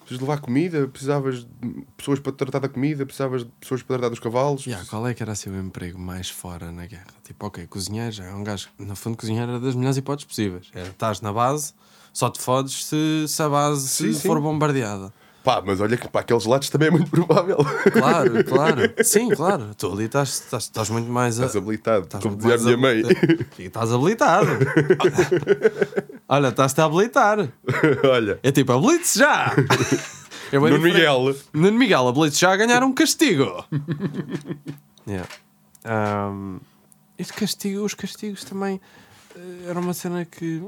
Precisas 0.00 0.18
de 0.18 0.24
levar 0.24 0.40
comida, 0.40 0.88
precisavas 0.88 1.44
de 1.44 1.86
pessoas 1.96 2.18
para 2.18 2.32
tratar 2.32 2.58
da 2.58 2.68
comida, 2.68 3.06
precisavas 3.06 3.44
de 3.44 3.50
pessoas 3.60 3.82
para 3.82 3.96
tratar 3.96 4.08
dos 4.10 4.18
cavalos. 4.18 4.66
Yeah, 4.66 4.84
qual 4.88 5.06
é 5.06 5.14
que 5.14 5.22
era 5.22 5.32
assim, 5.32 5.50
o 5.50 5.56
emprego 5.60 5.98
mais 5.98 6.28
fora 6.28 6.72
na 6.72 6.84
guerra? 6.86 7.06
Tipo, 7.22 7.46
ok, 7.46 7.66
cozinheiro 7.68 8.10
já 8.10 8.24
é 8.24 8.34
um 8.34 8.42
gajo. 8.42 8.68
No 8.78 8.96
fundo, 8.96 9.16
cozinheiro 9.16 9.52
era 9.52 9.60
das 9.60 9.74
melhores 9.74 9.96
hipóteses 9.96 10.26
possíveis. 10.26 10.68
Era, 10.74 10.88
estás 10.88 11.20
na 11.20 11.32
base, 11.32 11.72
só 12.12 12.28
te 12.28 12.40
fodes 12.40 12.84
se, 12.86 13.26
se 13.28 13.42
a 13.42 13.48
base 13.48 13.88
Sim, 13.88 14.12
se 14.12 14.20
sim. 14.20 14.28
for 14.28 14.40
bombardeada. 14.40 15.12
Pá, 15.42 15.62
mas 15.64 15.80
olha 15.80 15.96
que 15.96 16.06
para 16.08 16.20
aqueles 16.20 16.44
lados 16.44 16.68
também 16.68 16.88
é 16.88 16.90
muito 16.90 17.10
provável. 17.10 17.56
Claro, 17.92 18.44
claro. 18.44 18.80
Sim, 19.02 19.30
claro. 19.30 19.74
Tu 19.74 19.90
ali 19.90 20.04
estás, 20.04 20.28
estás, 20.40 20.64
estás 20.64 20.90
muito 20.90 21.10
mais. 21.10 21.40
A, 21.40 21.46
Estás 21.46 21.62
habilitado, 21.62 22.04
estás 22.04 22.22
como 22.22 22.36
dizia 22.36 22.54
a 22.54 22.58
minha 22.58 22.76
mãe. 22.76 23.02
Estás 23.58 23.90
habilitado. 23.92 24.48
Olha, 26.28 26.48
estás-te 26.48 26.80
a 26.80 26.84
habilitar. 26.84 27.48
olha, 28.04 28.38
É 28.42 28.52
tipo, 28.52 28.72
habilite-se 28.72 29.18
já! 29.18 29.52
É 30.52 30.58
bem 30.58 30.68
no 30.70 30.78
diferente. 30.78 30.94
Miguel. 30.96 31.36
Nuno 31.52 31.78
Miguel, 31.78 32.08
habilite-se 32.08 32.40
já 32.40 32.52
a 32.52 32.56
ganhar 32.56 32.82
um 32.82 32.92
castigo. 32.92 33.64
yeah. 35.06 35.28
Um, 35.86 36.58
este 37.16 37.32
castigo, 37.34 37.84
os 37.84 37.94
castigos 37.94 38.42
também 38.42 38.80
eh, 39.36 39.68
era 39.68 39.78
uma 39.78 39.94
cena 39.94 40.24
que 40.24 40.60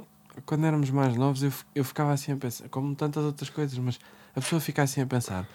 quando 0.47 0.67
éramos 0.67 0.89
mais 0.91 1.17
novos 1.17 1.43
eu, 1.43 1.53
eu 1.75 1.85
ficava 1.85 2.13
assim 2.13 2.31
a 2.31 2.37
pensar, 2.37 2.69
como 2.69 2.95
tantas 2.95 3.25
outras 3.25 3.51
coisas, 3.51 3.77
mas 3.77 3.99
a 4.35 4.41
pessoa 4.41 4.61
fica 4.61 4.83
assim 4.83 5.01
a 5.01 5.07
pensar 5.07 5.47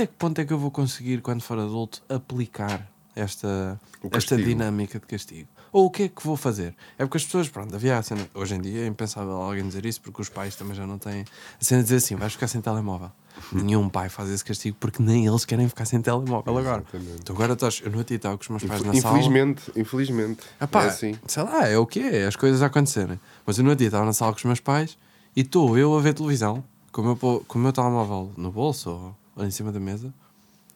até 0.00 0.06
que 0.06 0.14
ponto 0.14 0.40
é 0.40 0.44
que 0.44 0.52
eu 0.52 0.58
vou 0.58 0.70
conseguir, 0.70 1.20
quando 1.20 1.42
for 1.42 1.58
adulto, 1.58 2.02
aplicar 2.08 2.88
esta, 3.14 3.78
esta 4.12 4.36
dinâmica 4.36 4.98
de 4.98 5.06
castigo? 5.06 5.48
Ou 5.72 5.86
o 5.86 5.90
que 5.90 6.04
é 6.04 6.08
que 6.08 6.24
vou 6.24 6.36
fazer? 6.36 6.74
É 6.98 7.04
porque 7.04 7.18
as 7.18 7.24
pessoas, 7.24 7.48
pronto, 7.48 7.74
havia 7.74 7.98
a 7.98 8.02
cena, 8.02 8.26
hoje 8.32 8.54
em 8.54 8.60
dia 8.60 8.84
é 8.84 8.86
impensável 8.86 9.32
alguém 9.32 9.66
dizer 9.66 9.84
isso 9.84 10.00
porque 10.00 10.22
os 10.22 10.28
pais 10.28 10.56
também 10.56 10.74
já 10.74 10.86
não 10.86 10.96
têm 10.96 11.24
a 11.60 11.64
cena 11.64 11.80
de 11.80 11.84
dizer 11.84 11.96
assim: 11.96 12.16
vais 12.16 12.32
ficar 12.32 12.48
sem 12.48 12.60
telemóvel. 12.60 13.12
Nenhum 13.52 13.88
pai 13.88 14.08
faz 14.08 14.30
esse 14.30 14.44
castigo 14.44 14.76
porque 14.80 15.02
nem 15.02 15.26
eles 15.26 15.44
querem 15.44 15.68
ficar 15.68 15.84
sem 15.84 16.00
telemóvel 16.00 16.58
agora. 16.58 16.82
Exatamente. 16.82 17.22
Tu 17.22 17.32
agora 17.32 17.52
estás, 17.52 17.82
eu 17.84 17.90
não 17.90 18.02
te 18.02 18.14
estava 18.14 18.36
com 18.36 18.42
os 18.42 18.48
meus 18.48 18.64
pais 18.64 18.82
na 18.82 18.94
sala. 18.94 19.18
Infelizmente, 19.18 19.72
infelizmente. 19.76 20.40
Ah 20.58 20.68
é 20.72 20.86
assim. 20.86 21.14
sei 21.26 21.42
lá, 21.42 21.68
é 21.68 21.78
o 21.78 21.86
que 21.86 22.00
é, 22.00 22.26
as 22.26 22.36
coisas 22.36 22.62
a 22.62 22.66
acontecerem. 22.66 23.20
Mas 23.46 23.58
eu 23.58 23.74
dia 23.74 23.86
estava 23.86 24.04
na 24.04 24.12
sala 24.12 24.32
com 24.32 24.38
os 24.38 24.44
meus 24.44 24.60
pais 24.60 24.98
e 25.36 25.42
estou 25.42 25.76
eu 25.76 25.96
a 25.96 26.00
ver 26.00 26.14
televisão 26.14 26.64
com 26.92 27.02
o 27.02 27.04
meu, 27.04 27.16
com 27.16 27.58
o 27.58 27.62
meu 27.62 27.72
telemóvel 27.72 28.32
no 28.36 28.50
bolso 28.50 28.90
ou, 28.90 29.16
ou 29.36 29.46
em 29.46 29.50
cima 29.50 29.70
da 29.72 29.80
mesa 29.80 30.12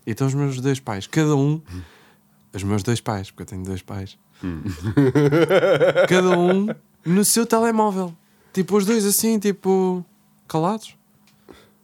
e 0.06 0.10
estão 0.10 0.26
os 0.26 0.34
meus 0.34 0.60
dois 0.60 0.80
pais, 0.80 1.06
cada 1.06 1.34
um, 1.34 1.60
os 2.52 2.62
meus 2.62 2.82
dois 2.82 3.00
pais, 3.00 3.30
porque 3.30 3.42
eu 3.42 3.46
tenho 3.46 3.64
dois 3.64 3.82
pais, 3.82 4.18
cada 6.08 6.38
um 6.38 6.68
no 7.04 7.24
seu 7.24 7.46
telemóvel. 7.46 8.14
Tipo, 8.52 8.76
os 8.76 8.86
dois 8.86 9.04
assim, 9.04 9.38
tipo, 9.38 10.04
calados 10.46 10.96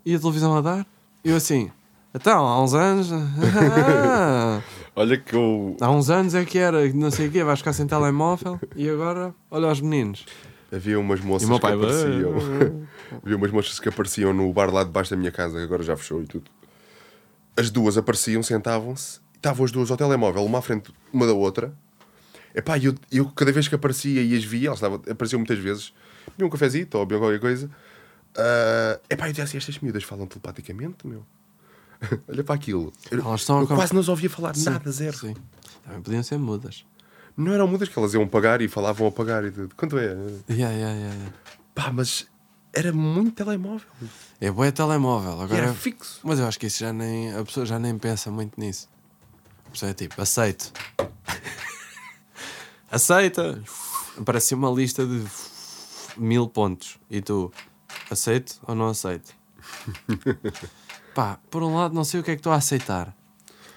e 0.05 0.15
a 0.15 0.19
televisão 0.19 0.57
a 0.57 0.61
dar. 0.61 0.87
Eu 1.25 1.37
assim, 1.37 1.71
então, 2.15 2.47
há 2.47 2.63
uns 2.63 2.75
anos. 2.75 3.11
ah, 3.13 4.61
Olha 4.97 5.17
que 5.17 5.35
eu. 5.35 5.77
Há 5.81 5.91
uns 5.91 6.11
anos 6.11 6.35
é 6.35 6.45
que 6.45 6.59
era, 6.59 6.93
não 6.93 7.11
sei 7.11 7.29
o 7.29 7.31
quê, 7.31 7.45
vais 7.45 7.61
ficar 7.61 7.73
sem 7.73 7.87
telemóvel 7.87 8.59
e 8.75 8.89
agora, 8.89 9.33
olha 9.51 9.69
os 9.69 9.81
meninos. 9.81 10.27
Havia 10.73 10.99
umas 11.01 11.21
moças 11.21 11.49
que 11.49 11.61
pai. 11.61 11.75
apareciam. 11.75 12.35
Havia 13.25 13.37
umas 13.37 13.51
moças 13.51 13.81
que 13.81 13.89
apareciam 13.89 14.33
no 14.33 14.53
bar 14.53 14.73
lá 14.73 14.85
debaixo 14.85 15.11
da 15.11 15.17
minha 15.17 15.33
casa, 15.33 15.59
que 15.59 15.65
agora 15.65 15.83
já 15.83 15.97
fechou 15.97 16.23
e 16.23 16.27
tudo. 16.27 16.51
As 17.57 17.71
duas 17.71 17.99
apareciam, 17.99 18.43
sentavam-se, 18.43 19.21
estavam 19.37 19.65
as 19.65 19.73
duas 19.73 19.91
ao 19.91 19.97
telemóvel, 19.97 20.45
uma 20.45 20.59
à 20.59 20.63
frente 20.63 20.93
uma 21.13 21.27
da 21.27 21.33
outra. 21.33 21.75
Epá, 22.55 22.79
eu, 22.79 22.95
eu 23.11 23.27
cada 23.31 23.53
vez 23.53 23.69
que 23.69 23.75
aparecia 23.75 24.23
e 24.23 24.37
as 24.37 24.45
via, 24.45 24.69
elas 24.69 24.79
estavam, 24.79 25.01
apareciam 25.09 25.39
muitas 25.39 25.59
vezes, 25.59 25.93
bebiam 26.31 26.49
um 26.49 26.51
cafezito 26.51 26.99
ou 26.99 27.05
bebiam 27.07 27.21
qualquer 27.21 27.41
coisa. 27.41 27.71
ah, 28.37 28.99
epá, 29.11 29.27
eu 29.29 29.33
dizia 29.33 29.45
assim: 29.45 29.57
estas 29.59 29.79
miúdas 29.81 30.03
falam 30.05 30.27
telepaticamente, 30.27 31.07
meu. 31.07 31.25
Olha 32.29 32.43
para 32.43 32.55
aquilo. 32.55 32.93
Eu, 33.11 33.21
Elas 33.21 33.41
estão 33.41 33.59
a 33.59 33.63
eu 33.63 33.67
quase 33.67 33.93
não 33.93 34.01
as 34.01 34.09
ouvia 34.09 34.31
falar 34.31 34.55
Sim, 34.55 34.71
nada, 34.71 34.91
zero. 34.91 35.17
Sim. 35.17 35.35
Também 35.85 36.01
podiam 36.03 36.23
ser 36.23 36.39
mudas. 36.39 36.85
Não 37.41 37.55
eram 37.55 37.67
mudas 37.67 37.89
que 37.89 37.99
elas 37.99 38.13
iam 38.13 38.29
pagar 38.29 38.61
e 38.61 38.69
falavam 38.69 39.07
a 39.07 39.11
pagar 39.13 39.43
e 39.47 39.51
tudo. 39.51 39.75
Quanto 39.75 39.97
é? 39.99 40.09
Yeah, 40.51 40.75
yeah, 40.75 40.75
yeah, 40.77 41.15
yeah. 41.15 41.33
Pá, 41.75 41.91
mas 41.91 42.27
era 42.71 42.93
muito 42.93 43.33
telemóvel. 43.33 43.87
É 44.39 44.51
boa 44.51 44.71
telemóvel. 44.71 45.39
E 45.41 45.43
Agora 45.45 45.63
era 45.63 45.71
é- 45.71 45.75
fixo. 45.75 46.21
Mas 46.23 46.39
eu 46.39 46.47
acho 46.47 46.59
que 46.59 46.67
isso 46.67 46.81
já 46.81 46.93
nem. 46.93 47.35
A 47.35 47.43
pessoa 47.43 47.65
já 47.65 47.79
nem 47.79 47.97
pensa 47.97 48.31
muito 48.31 48.61
nisso. 48.61 48.91
A 49.67 49.71
pessoa 49.71 49.91
é 49.91 49.95
tipo, 49.95 50.21
aceito. 50.21 50.71
Aceita. 52.93 53.63
Aparece 54.19 54.55
uma 54.55 54.71
lista 54.71 55.07
de 55.07 55.25
mil 56.19 56.47
pontos. 56.47 56.99
E 57.11 57.23
tu, 57.23 57.51
aceito 58.11 58.61
ou 58.67 58.75
não 58.75 58.89
aceito? 58.89 59.33
Pá, 61.15 61.39
por 61.51 61.63
um 61.63 61.75
lado, 61.77 61.95
não 61.95 62.05
sei 62.05 62.21
o 62.21 62.23
que 62.23 62.33
é 62.33 62.35
que 62.35 62.41
estou 62.41 62.53
a 62.53 62.57
aceitar. 62.57 63.17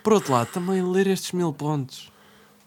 Por 0.04 0.12
outro 0.12 0.34
lado, 0.34 0.52
também 0.52 0.82
ler 0.84 1.08
estes 1.08 1.32
mil 1.32 1.54
pontos. 1.54 2.12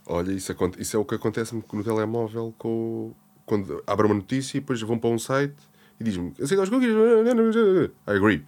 Olha, 0.06 0.32
isso, 0.32 0.54
isso 0.78 0.96
é 0.96 1.00
o 1.00 1.04
que 1.04 1.14
acontece 1.16 1.54
no 1.54 1.82
telemóvel 1.84 2.54
com, 2.58 3.12
quando 3.44 3.82
abre 3.86 4.06
uma 4.06 4.14
notícia 4.14 4.56
e 4.56 4.60
depois 4.60 4.80
vão 4.82 4.98
para 4.98 5.10
um 5.10 5.18
site 5.18 5.54
e 5.98 6.04
diz-me 6.04 6.32
aceita 6.40 6.62
os 6.62 6.68
cookies? 6.70 6.90
I 6.90 8.10
agree. 8.10 8.44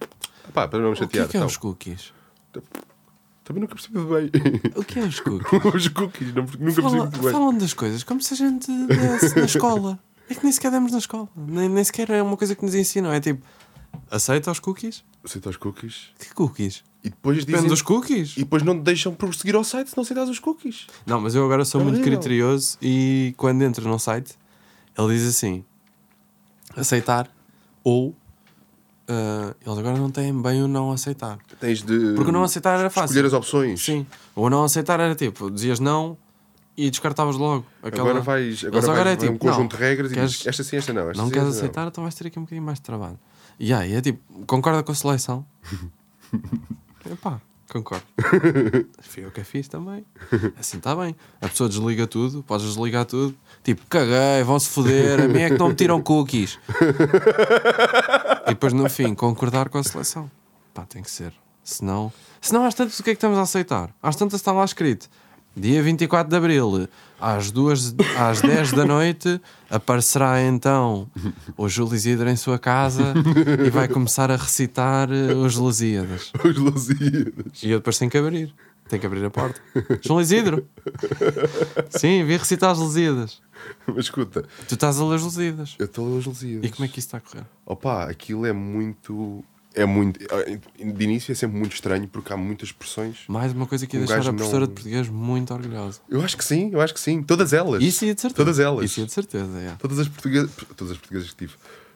Pá, 0.53 0.67
para 0.67 0.79
não 0.79 0.91
me 0.91 0.91
O 0.91 0.95
que 0.95 0.99
chatear. 1.03 1.25
é 1.25 1.27
que 1.27 1.37
é 1.37 1.39
então. 1.39 1.47
os 1.47 1.57
cookies? 1.57 2.13
Também 3.43 3.61
nunca 3.61 3.75
percebi 3.75 3.99
bem. 3.99 4.31
O 4.75 4.83
que 4.83 4.99
é 4.99 5.03
os 5.03 5.19
cookies? 5.21 5.75
os 5.75 5.87
cookies, 5.89 6.33
não- 6.33 6.43
nunca 6.43 6.57
percebi 6.57 6.81
Fala- 6.81 6.97
muito 6.97 7.21
bem. 7.21 7.31
falam 7.31 7.57
das 7.57 7.73
coisas 7.73 8.03
como 8.03 8.21
se 8.21 8.33
a 8.33 8.37
gente 8.37 8.71
desse 8.87 9.35
na 9.37 9.45
escola. 9.45 9.99
É 10.29 10.35
que 10.35 10.43
nem 10.43 10.51
sequer 10.51 10.71
demos 10.71 10.91
na 10.91 10.99
escola. 10.99 11.27
Nem, 11.35 11.67
nem 11.67 11.83
sequer 11.83 12.09
é 12.11 12.21
uma 12.21 12.37
coisa 12.37 12.55
que 12.55 12.63
nos 12.63 12.75
ensinam. 12.75 13.11
É 13.11 13.19
tipo, 13.19 13.43
aceita 14.11 14.51
os 14.51 14.59
cookies? 14.59 15.03
Aceita 15.23 15.49
os 15.49 15.57
cookies 15.57 16.07
Que 16.19 16.33
cookies? 16.33 16.83
e 17.03 17.09
depois 17.09 17.37
Depende 17.39 17.57
dizem. 17.57 17.69
dos 17.69 17.81
cookies. 17.81 18.33
E 18.37 18.39
depois 18.41 18.63
não 18.63 18.77
te 18.77 18.83
deixam 18.83 19.13
prosseguir 19.13 19.55
ao 19.55 19.63
site 19.63 19.89
se 19.89 19.97
não 19.97 20.03
aceitas 20.03 20.29
os 20.29 20.39
cookies. 20.39 20.87
Não, 21.05 21.19
mas 21.21 21.35
eu 21.35 21.43
agora 21.45 21.63
sou 21.65 21.81
É 21.81 21.83
muito 21.83 22.01
criterioso 22.01 22.77
e 22.81 23.33
quando 23.37 23.61
entro 23.61 23.87
no 23.87 23.97
site, 23.99 24.33
ele 24.97 25.13
diz 25.15 25.25
assim: 25.27 25.63
aceitar 26.75 27.29
ou. 27.83 28.15
ah, 29.07 29.53
eles 29.65 29.77
agora 29.77 29.97
não 29.97 30.09
têm 30.11 30.39
bem 30.41 30.61
o 30.63 30.67
não 30.67 30.91
aceitar. 30.91 31.37
Tens 31.59 31.81
de 31.81 32.13
Porque 32.15 32.29
o 32.29 32.33
não 32.33 32.43
aceitar 32.43 32.79
era 32.79 32.89
fácil. 32.89 33.05
escolher 33.07 33.27
as 33.27 33.33
opções. 33.33 33.83
Sim. 33.83 34.05
O 34.35 34.49
não 34.49 34.63
aceitar 34.63 34.99
era 34.99 35.15
tipo, 35.15 35.49
dizias 35.49 35.79
não 35.79 36.17
e 36.77 36.89
descartavas 36.89 37.35
logo. 37.35 37.65
Aquela... 37.83 38.09
Agora 38.09 38.21
vais, 38.23 38.59
agora 38.63 38.75
Eles 38.77 38.85
vais, 38.85 38.99
agora 38.99 39.09
é 39.11 39.15
vai 39.17 39.27
um 39.29 39.33
tipo, 39.33 39.45
conjunto 39.45 39.59
não, 39.73 39.79
de 39.79 39.83
regras 39.83 40.11
queres- 40.13 40.29
e 40.31 40.33
dizes 40.37 40.47
esta 40.47 40.63
sim, 40.63 40.77
esta 40.77 40.93
não. 40.93 41.09
Esta 41.09 41.21
não 41.21 41.27
sim, 41.27 41.33
queres 41.33 41.47
esta 41.49 41.59
aceitar, 41.59 41.87
então 41.87 42.03
vais 42.03 42.15
ter 42.15 42.27
aqui 42.27 42.39
um 42.39 42.43
bocadinho 42.43 42.65
mais 42.65 42.77
de 42.77 42.83
trabalho. 42.83 43.19
E 43.59 43.73
aí 43.73 43.93
é 43.93 44.01
tipo, 44.01 44.45
concorda 44.45 44.81
com 44.81 44.93
a 44.93 44.95
seleção? 44.95 45.45
Epá, 47.11 47.41
concordo. 47.69 48.05
Fui 49.01 49.25
eu 49.25 49.31
que 49.31 49.41
a 49.41 49.43
fiz 49.43 49.67
também. 49.67 50.05
Assim 50.57 50.77
está 50.77 50.95
bem. 50.95 51.13
A 51.41 51.49
pessoa 51.49 51.67
desliga 51.67 52.07
tudo, 52.07 52.41
podes 52.41 52.65
desligar 52.65 53.05
tudo. 53.05 53.35
Tipo, 53.61 53.85
caguei, 53.89 54.43
vão-se 54.45 54.69
foder, 54.69 55.19
a 55.21 55.27
mim 55.27 55.41
é 55.41 55.49
que 55.49 55.57
não 55.57 55.69
me 55.69 55.75
tiram 55.75 56.01
cookies. 56.01 56.57
e 58.47 58.49
depois 58.49 58.71
no 58.71 58.89
fim, 58.89 59.13
concordar 59.13 59.67
com 59.67 59.77
a 59.77 59.83
seleção. 59.83 60.31
Pá, 60.73 60.85
tem 60.85 61.03
que 61.03 61.11
ser. 61.11 61.33
Senão, 61.61 62.13
senão 62.39 62.63
às 62.65 62.73
tantas 62.73 62.97
o 62.99 63.03
que 63.03 63.09
é 63.09 63.13
que 63.13 63.17
estamos 63.17 63.37
a 63.37 63.41
aceitar? 63.41 63.93
Às 64.01 64.15
tantas 64.15 64.39
está 64.39 64.53
lá 64.53 64.63
escrito. 64.63 65.09
Dia 65.59 65.83
24 65.83 66.29
de 66.29 66.35
Abril, 66.37 66.87
às, 67.19 67.51
duas, 67.51 67.93
às 68.17 68.41
10 68.41 68.71
da 68.71 68.85
noite, 68.85 69.41
aparecerá 69.69 70.41
então 70.41 71.09
o 71.57 71.67
Júlio 71.67 71.95
Isidro 71.95 72.29
em 72.29 72.35
sua 72.37 72.57
casa 72.57 73.13
e 73.65 73.69
vai 73.69 73.87
começar 73.87 74.31
a 74.31 74.35
recitar 74.37 75.11
eh, 75.11 75.33
os 75.33 75.57
Lusíadas. 75.57 76.31
Os 76.45 76.55
Lusíadas. 76.57 77.61
E 77.61 77.71
eu 77.71 77.79
depois 77.79 77.97
tenho 77.97 78.09
que 78.09 78.17
abrir. 78.17 78.53
Tenho 78.87 79.01
que 79.01 79.05
abrir 79.05 79.23
a 79.25 79.29
porta. 79.29 79.61
João 80.01 80.19
Isidro! 80.21 80.65
Sim, 81.89 82.23
vi 82.23 82.37
recitar 82.37 82.71
as 82.71 82.79
Lusíadas. 82.79 83.41
Mas 83.85 84.05
escuta, 84.05 84.45
Tu 84.67 84.73
estás 84.75 84.99
a 84.99 85.05
ler 85.05 85.15
as 85.15 85.23
Lusíadas. 85.23 85.75
eu 85.77 85.85
estou 85.85 86.05
a 86.07 86.09
ler 86.11 86.17
os 86.19 86.25
Lusíadas. 86.25 86.69
E 86.69 86.73
como 86.73 86.85
é 86.85 86.87
que 86.87 86.99
isso 86.99 87.07
está 87.07 87.17
a 87.17 87.21
correr? 87.21 87.45
Opa, 87.65 88.05
aquilo 88.09 88.45
é 88.45 88.53
muito. 88.53 89.43
É 89.81 89.85
muito. 89.85 90.19
De 90.19 91.03
início 91.03 91.31
é 91.31 91.35
sempre 91.35 91.57
muito 91.57 91.73
estranho 91.73 92.07
porque 92.07 92.33
há 92.33 92.37
muitas 92.37 92.69
expressões. 92.69 93.17
Mais 93.27 93.53
uma 93.53 93.65
coisa 93.65 93.85
que 93.87 93.95
ia 93.97 94.03
Um 94.03 94.05
deixar 94.05 94.29
a 94.29 94.33
professora 94.33 94.59
não- 94.61 94.67
de 94.67 94.73
português 94.73 95.07
muito 95.09 95.53
orgulhosa. 95.53 95.99
Eu 96.09 96.21
acho 96.21 96.35
que 96.37 96.43
sim, 96.43 96.69
eu 96.73 96.81
acho 96.81 96.93
que 96.93 96.99
sim. 96.99 97.23
Todas 97.23 97.53
elas. 97.53 97.81
Isso 97.83 98.03
ia 98.05 98.13
de 98.13 98.21
certeza. 98.21 98.35
Todas 98.43 98.59
elas. 98.59 98.85
Isso 98.85 98.99
ia 98.99 99.05
de 99.05 99.11
certeza, 99.13 99.57
é. 99.59 99.71
Todas 99.79 99.99
as 99.99 100.07
portuguesas. 100.07 100.51
Todas 100.75 100.91
as 100.91 100.97
portuguesas 100.97 101.29
que 101.31 101.35
tive. 101.37 101.53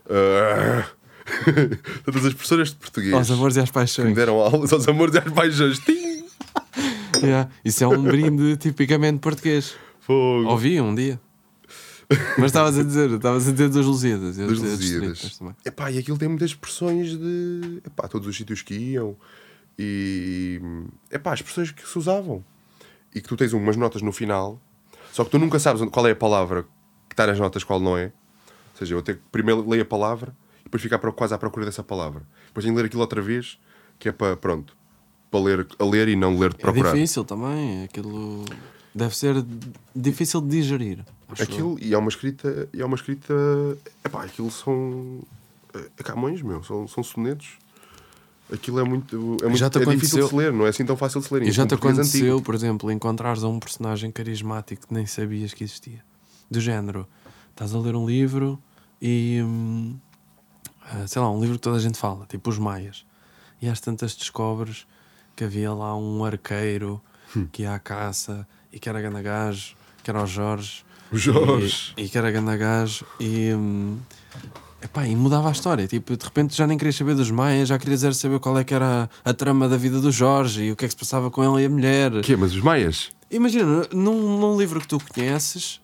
Ah, 0.10 0.86
Todas 2.06 2.26
as 2.26 2.34
professoras 2.34 2.70
de 2.70 2.76
português 2.76 3.14
Aos 3.14 3.32
amores 3.32 3.56
e 3.56 3.60
às 3.60 3.70
que 3.70 3.78
me 3.78 3.82
paixões. 3.82 4.16
deram 4.16 4.36
aulas 4.40 4.74
aos 4.74 4.88
amores 4.88 5.16
e 5.16 5.18
às 5.20 5.32
paixões. 5.32 5.80
Yeah. 7.22 7.50
Isso 7.64 7.84
é 7.84 7.88
um 7.88 8.02
brinde 8.02 8.58
tipicamente 8.58 9.20
português. 9.20 9.74
Fogo. 10.02 10.50
Ouvi 10.50 10.80
um 10.82 10.94
dia. 10.94 11.20
Mas 12.38 12.46
estavas 12.48 12.78
a 12.78 12.84
dizer, 12.84 13.10
estavas 13.12 13.48
a 13.48 13.52
dizer 13.52 13.70
dos 13.70 13.86
Lusíadas. 13.86 14.36
distritas 14.36 14.60
Lusíadas. 14.60 15.40
Epá, 15.66 15.92
e 15.92 15.98
aquilo 15.98 16.18
tem 16.18 16.28
muitas 16.28 16.52
expressões 16.52 17.18
de. 17.18 17.82
Epá, 17.86 18.08
todos 18.08 18.28
os 18.28 18.36
sítios 18.36 18.62
que 18.62 18.74
iam. 18.74 19.16
E. 19.78 20.62
Epá, 21.12 21.34
as 21.34 21.40
expressões 21.40 21.72
que 21.72 21.88
se 21.88 21.98
usavam. 21.98 22.44
E 23.14 23.22
que 23.22 23.28
tu 23.28 23.36
tens 23.38 23.54
umas 23.54 23.76
notas 23.78 24.02
no 24.02 24.12
final. 24.12 24.60
Só 25.12 25.24
que 25.24 25.30
tu 25.32 25.38
nunca 25.40 25.60
sabes 25.60 25.82
qual 25.90 26.08
é 26.08 26.12
a 26.12 26.16
palavra 26.16 26.64
que 27.08 27.14
está 27.14 27.28
nas 27.28 27.40
notas, 27.40 27.64
qual 27.64 27.80
não 27.80 27.98
é. 27.98 28.06
Ou 28.06 28.80
seja, 28.80 28.96
eu 28.96 29.04
que 29.04 29.14
primeiro 29.32 29.68
ler 29.70 29.82
a 29.82 29.86
palavra 29.86 30.36
e 30.62 30.64
depois 30.64 30.82
ficar 30.82 30.98
quase 31.12 31.34
à 31.34 31.38
procura 31.38 31.66
dessa 31.66 31.84
palavra. 31.84 32.24
Depois 32.48 32.64
tenho 32.64 32.76
que 32.76 32.82
ler 32.82 32.88
aquilo 32.88 33.02
outra 33.02 33.22
vez, 33.22 33.60
que 34.00 34.10
é 34.10 34.12
para, 34.12 34.36
pronto, 34.36 34.76
para 35.30 35.40
ler, 35.40 35.68
a 35.78 35.86
ler 35.86 36.08
e 36.08 36.16
não 36.16 36.38
ler 36.40 36.50
de 36.54 36.56
É 36.56 36.62
procurar. 36.62 36.94
difícil 36.94 37.24
também. 37.24 37.84
Aquilo 37.84 38.44
deve 38.96 39.16
ser 39.16 39.46
difícil 39.96 40.42
de 40.42 40.50
digerir. 40.50 41.06
Aquilo, 41.42 41.78
e 41.80 41.94
é 41.94 41.98
uma 41.98 42.10
escrita, 42.10 42.70
e 42.74 42.82
é 42.82 42.86
uma 42.86 42.96
escrita, 42.96 43.34
epá, 44.04 44.24
aquilo 44.24 44.52
são 44.52 45.20
é, 45.74 45.80
é 45.98 46.04
Camões, 46.04 46.42
meu, 46.42 46.64
são, 46.64 46.88
são 46.88 47.04
sonetos. 47.04 47.58
Aquilo 48.52 48.80
é 48.80 48.84
muito, 48.84 49.38
é 49.42 49.46
muito 49.46 49.58
Já 49.58 49.70
te 49.70 49.80
é 49.80 49.86
difícil 49.86 50.24
de 50.24 50.30
se 50.30 50.36
ler, 50.36 50.52
não 50.52 50.66
é 50.66 50.70
assim 50.70 50.86
tão 50.86 50.98
fácil 50.98 51.22
de 51.22 51.28
se 51.28 51.34
ler. 51.34 51.44
E 51.44 51.52
já 51.52 51.64
é 51.64 51.66
te 51.66 51.74
aconteceu, 51.74 52.34
antigo. 52.36 52.42
por 52.42 52.54
exemplo, 52.54 52.92
encontrares 52.92 53.42
um 53.44 53.60
personagem 53.60 54.12
carismático 54.12 54.88
que 54.88 54.94
nem 54.94 55.06
sabias 55.06 55.54
que 55.54 55.64
existia. 55.64 56.04
Do 56.52 56.60
género, 56.60 57.08
estás 57.52 57.74
a 57.74 57.80
ler 57.80 57.96
um 57.96 58.06
livro 58.06 58.62
e 59.02 59.42
hum, 59.44 59.96
ah, 60.86 61.08
sei 61.08 61.22
lá, 61.22 61.32
um 61.32 61.40
livro 61.40 61.56
que 61.56 61.62
toda 61.62 61.78
a 61.78 61.80
gente 61.80 61.98
fala, 61.98 62.26
tipo 62.28 62.50
os 62.50 62.60
Maias. 62.60 63.06
E 63.62 63.68
às 63.68 63.80
tantas 63.80 64.14
descobres 64.14 64.86
que 65.36 65.44
havia 65.44 65.74
lá 65.74 65.98
um 65.98 66.24
arqueiro 66.24 67.02
Hum. 67.36 67.48
que 67.52 67.64
ia 67.64 67.74
à 67.74 67.80
caça 67.80 68.48
e 68.72 68.80
que 68.80 68.88
era 68.88 69.02
ganda 69.02 69.22
gajo, 69.22 69.76
que 70.04 70.10
era 70.10 70.22
o 70.22 70.28
Jorge. 70.28 70.86
O 71.14 71.18
Jorge. 71.18 71.94
E, 71.96 72.06
e 72.06 72.10
que 72.10 72.18
era 72.18 72.32
ganda 72.32 72.58
gajo 72.58 73.06
e. 73.20 73.54
hum, 73.54 73.98
epá, 74.82 75.08
e 75.08 75.16
mudava 75.16 75.50
a 75.50 75.52
história. 75.52 75.88
Tipo, 75.88 76.18
de 76.18 76.26
repente 76.26 76.58
já 76.58 76.66
nem 76.66 76.78
querias 76.78 76.96
saber 76.96 77.16
dos 77.16 77.30
Maias, 77.30 77.70
já 77.70 77.78
querias 77.78 78.04
era 78.04 78.14
saber 78.14 78.40
qual 78.40 78.58
é 78.58 78.64
que 78.64 78.74
era 78.74 79.10
a, 79.24 79.30
a 79.30 79.34
trama 79.34 79.70
da 79.70 79.78
vida 79.78 80.00
do 80.00 80.12
Jorge 80.12 80.64
e 80.64 80.72
o 80.72 80.76
que 80.76 80.86
é 80.86 80.88
que 80.88 80.94
se 80.94 81.00
passava 81.00 81.30
com 81.30 81.44
ele 81.44 81.64
e 81.64 81.66
a 81.68 81.70
mulher. 81.70 82.22
Que 82.22 82.34
é, 82.34 82.36
mas 82.36 82.54
os 82.54 82.62
Maias? 82.62 83.12
Imagina, 83.30 83.88
num, 83.92 84.40
num 84.40 84.58
livro 84.58 84.80
que 84.80 84.88
tu 84.88 85.00
conheces. 85.14 85.82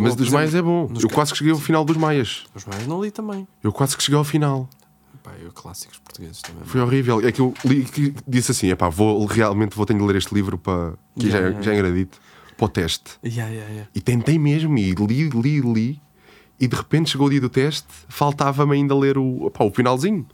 Mas 0.00 0.14
dos 0.14 0.28
Maias 0.28 0.54
é 0.54 0.62
bom. 0.62 0.88
Eu 1.00 1.08
quase 1.08 1.32
que 1.32 1.38
cheguei 1.38 1.52
ao 1.52 1.58
final 1.58 1.84
dos 1.84 1.96
Maias. 1.96 2.44
Os 2.54 2.64
Maias 2.64 2.86
não 2.86 3.02
li 3.02 3.10
também. 3.10 3.46
Eu 3.62 3.72
quase 3.72 3.96
que 3.96 4.02
cheguei 4.02 4.18
ao 4.18 4.24
final. 4.24 4.68
Epá, 5.14 5.32
eu 5.40 5.52
clássicos 5.52 5.98
portugueses 5.98 6.42
também. 6.42 6.64
Foi 6.64 6.80
horrível. 6.80 7.24
É 7.26 7.30
que 7.30 7.40
eu 7.40 7.54
li, 7.64 7.84
que 7.84 8.12
disse 8.26 8.50
assim: 8.50 8.68
epá, 8.70 8.88
vou, 8.88 9.24
realmente 9.24 9.76
vou 9.76 9.86
ter 9.86 9.94
de 9.94 10.02
ler 10.02 10.16
este 10.16 10.34
livro 10.34 10.58
para. 10.58 10.94
que 11.18 11.30
já, 11.30 11.38
Yeah, 11.38 11.48
yeah, 11.48 11.62
já 11.62 11.72
é 11.72 11.74
engradito. 11.74 12.18
Para 12.62 12.66
o 12.66 12.68
teste. 12.68 13.18
Yeah, 13.24 13.52
yeah, 13.52 13.72
yeah. 13.72 13.90
E 13.92 14.00
tentei 14.00 14.38
mesmo, 14.38 14.78
e 14.78 14.94
li, 14.94 15.28
li, 15.30 15.60
li, 15.60 16.00
e 16.60 16.68
de 16.68 16.76
repente 16.76 17.10
chegou 17.10 17.26
o 17.26 17.30
dia 17.30 17.40
do 17.40 17.48
teste, 17.48 17.88
faltava-me 18.08 18.76
ainda 18.76 18.94
ler 18.94 19.18
o, 19.18 19.46
opá, 19.46 19.64
o 19.64 19.70
finalzinho. 19.72 20.24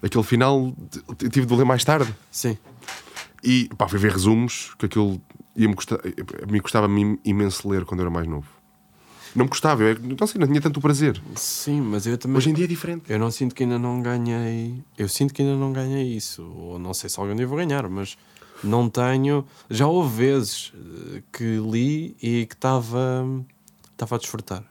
Aquele 0.00 0.22
final 0.22 0.72
tive 1.18 1.46
de 1.46 1.54
ler 1.56 1.64
mais 1.64 1.82
tarde. 1.82 2.14
Sim. 2.30 2.56
E 3.42 3.68
pá, 3.76 3.88
fui 3.88 3.98
ver 3.98 4.12
resumos, 4.12 4.72
que 4.78 4.86
aquilo 4.86 5.20
ia-me 5.56 5.74
custar, 5.74 5.98
a 6.00 6.46
mim 6.46 6.60
custava-me 6.60 7.18
imenso 7.24 7.68
ler 7.68 7.84
quando 7.84 8.02
eu 8.02 8.04
era 8.04 8.14
mais 8.14 8.28
novo. 8.28 8.46
Não 9.34 9.44
me 9.44 9.50
custava, 9.50 9.82
eu 9.82 9.98
não 9.98 10.28
sei, 10.28 10.40
não 10.40 10.46
tinha 10.46 10.60
tanto 10.60 10.80
prazer. 10.80 11.20
Sim, 11.34 11.80
mas 11.80 12.06
eu 12.06 12.16
também. 12.16 12.36
Hoje 12.36 12.50
em 12.50 12.54
dia 12.54 12.66
é 12.66 12.68
diferente. 12.68 13.02
Eu 13.08 13.18
não 13.18 13.32
sinto 13.32 13.52
que 13.52 13.64
ainda 13.64 13.80
não 13.80 14.00
ganhei. 14.00 14.80
Eu 14.96 15.08
sinto 15.08 15.34
que 15.34 15.42
ainda 15.42 15.56
não 15.56 15.72
ganhei 15.72 16.04
isso. 16.04 16.44
Ou 16.56 16.78
não 16.78 16.94
sei 16.94 17.10
se 17.10 17.18
algum 17.18 17.34
dia 17.34 17.48
vou 17.48 17.58
ganhar, 17.58 17.88
mas 17.88 18.16
não 18.62 18.88
tenho. 18.88 19.46
Já 19.70 19.86
houve 19.86 20.16
vezes 20.16 20.72
eh, 20.74 21.22
que 21.32 21.58
li 21.58 22.16
e 22.22 22.46
que 22.46 22.54
estava 22.54 23.26
estava 23.92 24.16
a 24.16 24.18
desfrutar. 24.18 24.64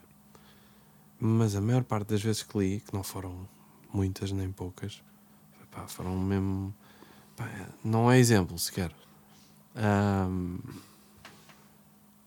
Mas 1.20 1.54
a 1.54 1.60
maior 1.60 1.84
parte 1.84 2.08
das 2.08 2.22
vezes 2.22 2.42
que 2.42 2.58
li, 2.58 2.80
que 2.80 2.94
não 2.94 3.02
foram 3.02 3.48
muitas 3.92 4.32
nem 4.32 4.50
poucas, 4.50 5.02
pá, 5.70 5.86
foram 5.86 6.16
mesmo. 6.18 6.74
pá, 7.36 7.48
não 7.84 8.10
é 8.10 8.18
exemplo 8.18 8.58
sequer. 8.58 8.92
Ahm, 9.74 10.58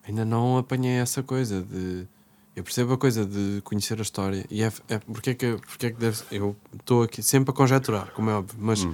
ainda 0.04 0.26
não 0.26 0.58
apanhei 0.58 1.00
essa 1.00 1.24
coisa 1.24 1.62
de. 1.62 2.08
Eu 2.54 2.64
percebo 2.64 2.94
a 2.94 2.98
coisa 2.98 3.26
de 3.26 3.62
conhecer 3.64 3.98
a 3.98 4.02
história 4.02 4.46
e 4.50 4.62
é, 4.62 4.72
é 4.90 5.00
porque 5.00 5.30
é 5.30 5.34
que, 5.34 5.56
porque 5.56 5.86
é 5.86 5.92
que 5.92 5.98
deve, 5.98 6.22
eu 6.32 6.54
estou 6.74 7.04
aqui 7.04 7.24
sempre 7.24 7.52
a 7.52 7.54
conjecturar, 7.54 8.12
como 8.12 8.30
é 8.30 8.34
óbvio, 8.34 8.58
mas 8.60 8.86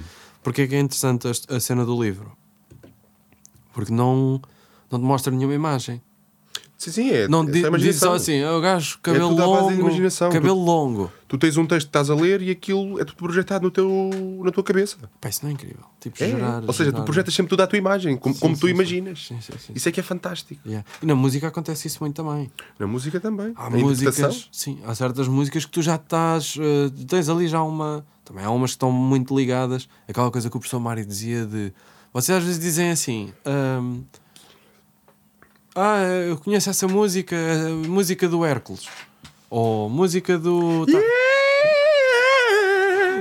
porque 0.44 0.62
é 0.62 0.66
que 0.68 0.76
é 0.76 0.80
interessante 0.80 1.26
a, 1.26 1.56
a 1.56 1.58
cena 1.58 1.84
do 1.84 2.00
livro? 2.00 2.37
Porque 3.78 3.92
não, 3.92 4.42
não 4.90 4.98
te 4.98 5.04
mostra 5.04 5.32
nenhuma 5.32 5.54
imagem. 5.54 6.02
Sim, 6.76 6.90
sim, 6.90 7.10
é. 7.10 7.28
Não 7.28 7.42
é 7.42 7.46
di- 7.46 7.70
diz 7.78 7.96
só 7.96 8.14
assim, 8.14 8.34
é 8.38 8.50
o 8.50 8.60
gajo, 8.60 8.98
cabelo 9.00 9.28
tudo 9.30 9.42
à 9.42 9.46
base 9.46 9.76
da 9.76 9.82
longo, 9.82 10.32
cabelo 10.32 10.64
longo. 10.64 11.12
Tu 11.28 11.38
tens 11.38 11.56
um 11.56 11.64
texto 11.64 11.86
que 11.86 11.90
estás 11.90 12.10
a 12.10 12.14
ler 12.16 12.42
e 12.42 12.50
aquilo 12.50 13.00
é 13.00 13.04
tudo 13.04 13.16
projetado 13.18 13.62
no 13.64 13.70
teu, 13.70 13.88
na 14.44 14.50
tua 14.50 14.64
cabeça. 14.64 14.96
Pá, 15.20 15.28
isso 15.28 15.40
não 15.44 15.50
é 15.50 15.52
incrível. 15.54 15.84
Tipo, 16.00 16.22
É. 16.24 16.28
gerar, 16.28 16.64
Ou 16.66 16.72
seja, 16.72 16.90
tu 16.90 16.94
gerar- 16.96 17.04
projetas 17.04 17.34
sempre 17.34 17.50
tudo 17.50 17.60
à 17.62 17.66
tua 17.68 17.78
imagem, 17.78 18.16
como, 18.16 18.34
Sim, 18.34 18.40
como 18.40 18.54
sim, 18.56 18.60
tu 18.60 18.66
sim. 18.66 18.72
imaginas. 18.72 19.28
Isso 19.76 19.88
é 19.88 19.92
que 19.92 20.00
é 20.00 20.02
fantástico. 20.02 20.60
Yeah. 20.66 20.84
E 21.00 21.06
na 21.06 21.14
música 21.14 21.46
acontece 21.46 21.86
isso 21.86 21.98
muito 22.00 22.16
também. 22.16 22.50
Na 22.80 22.86
música 22.88 23.20
também. 23.20 23.52
Há 23.54 23.66
a 23.66 23.70
músicas, 23.70 24.48
sim, 24.50 24.80
há 24.84 24.92
certas 24.92 25.28
músicas 25.28 25.64
que 25.64 25.70
tu 25.70 25.82
já 25.82 25.94
estás, 25.94 26.56
eh, 26.60 26.90
tens 27.06 27.28
ali 27.28 27.46
já 27.46 27.62
uma, 27.62 28.04
também 28.24 28.44
há 28.44 28.50
umas 28.50 28.70
que 28.70 28.76
estão 28.76 28.90
muito 28.90 29.36
ligadas, 29.36 29.88
aquela 30.08 30.30
coisa 30.32 30.50
que 30.50 30.56
o 30.56 30.60
professor 30.60 30.80
Mário 30.80 31.04
dizia 31.06 31.44
de, 31.46 31.72
vocês 32.12 32.36
às 32.38 32.44
vezes 32.44 32.58
dizem 32.60 32.90
assim, 32.90 33.32
ahm, 33.44 34.00
ah, 35.74 36.02
eu 36.28 36.36
conheço 36.38 36.68
essa 36.70 36.88
música, 36.88 37.36
a 37.36 37.88
música 37.88 38.28
do 38.28 38.44
Hércules, 38.44 38.88
ou 39.48 39.88
música 39.88 40.36
do... 40.38 40.84
tá- 40.86 40.98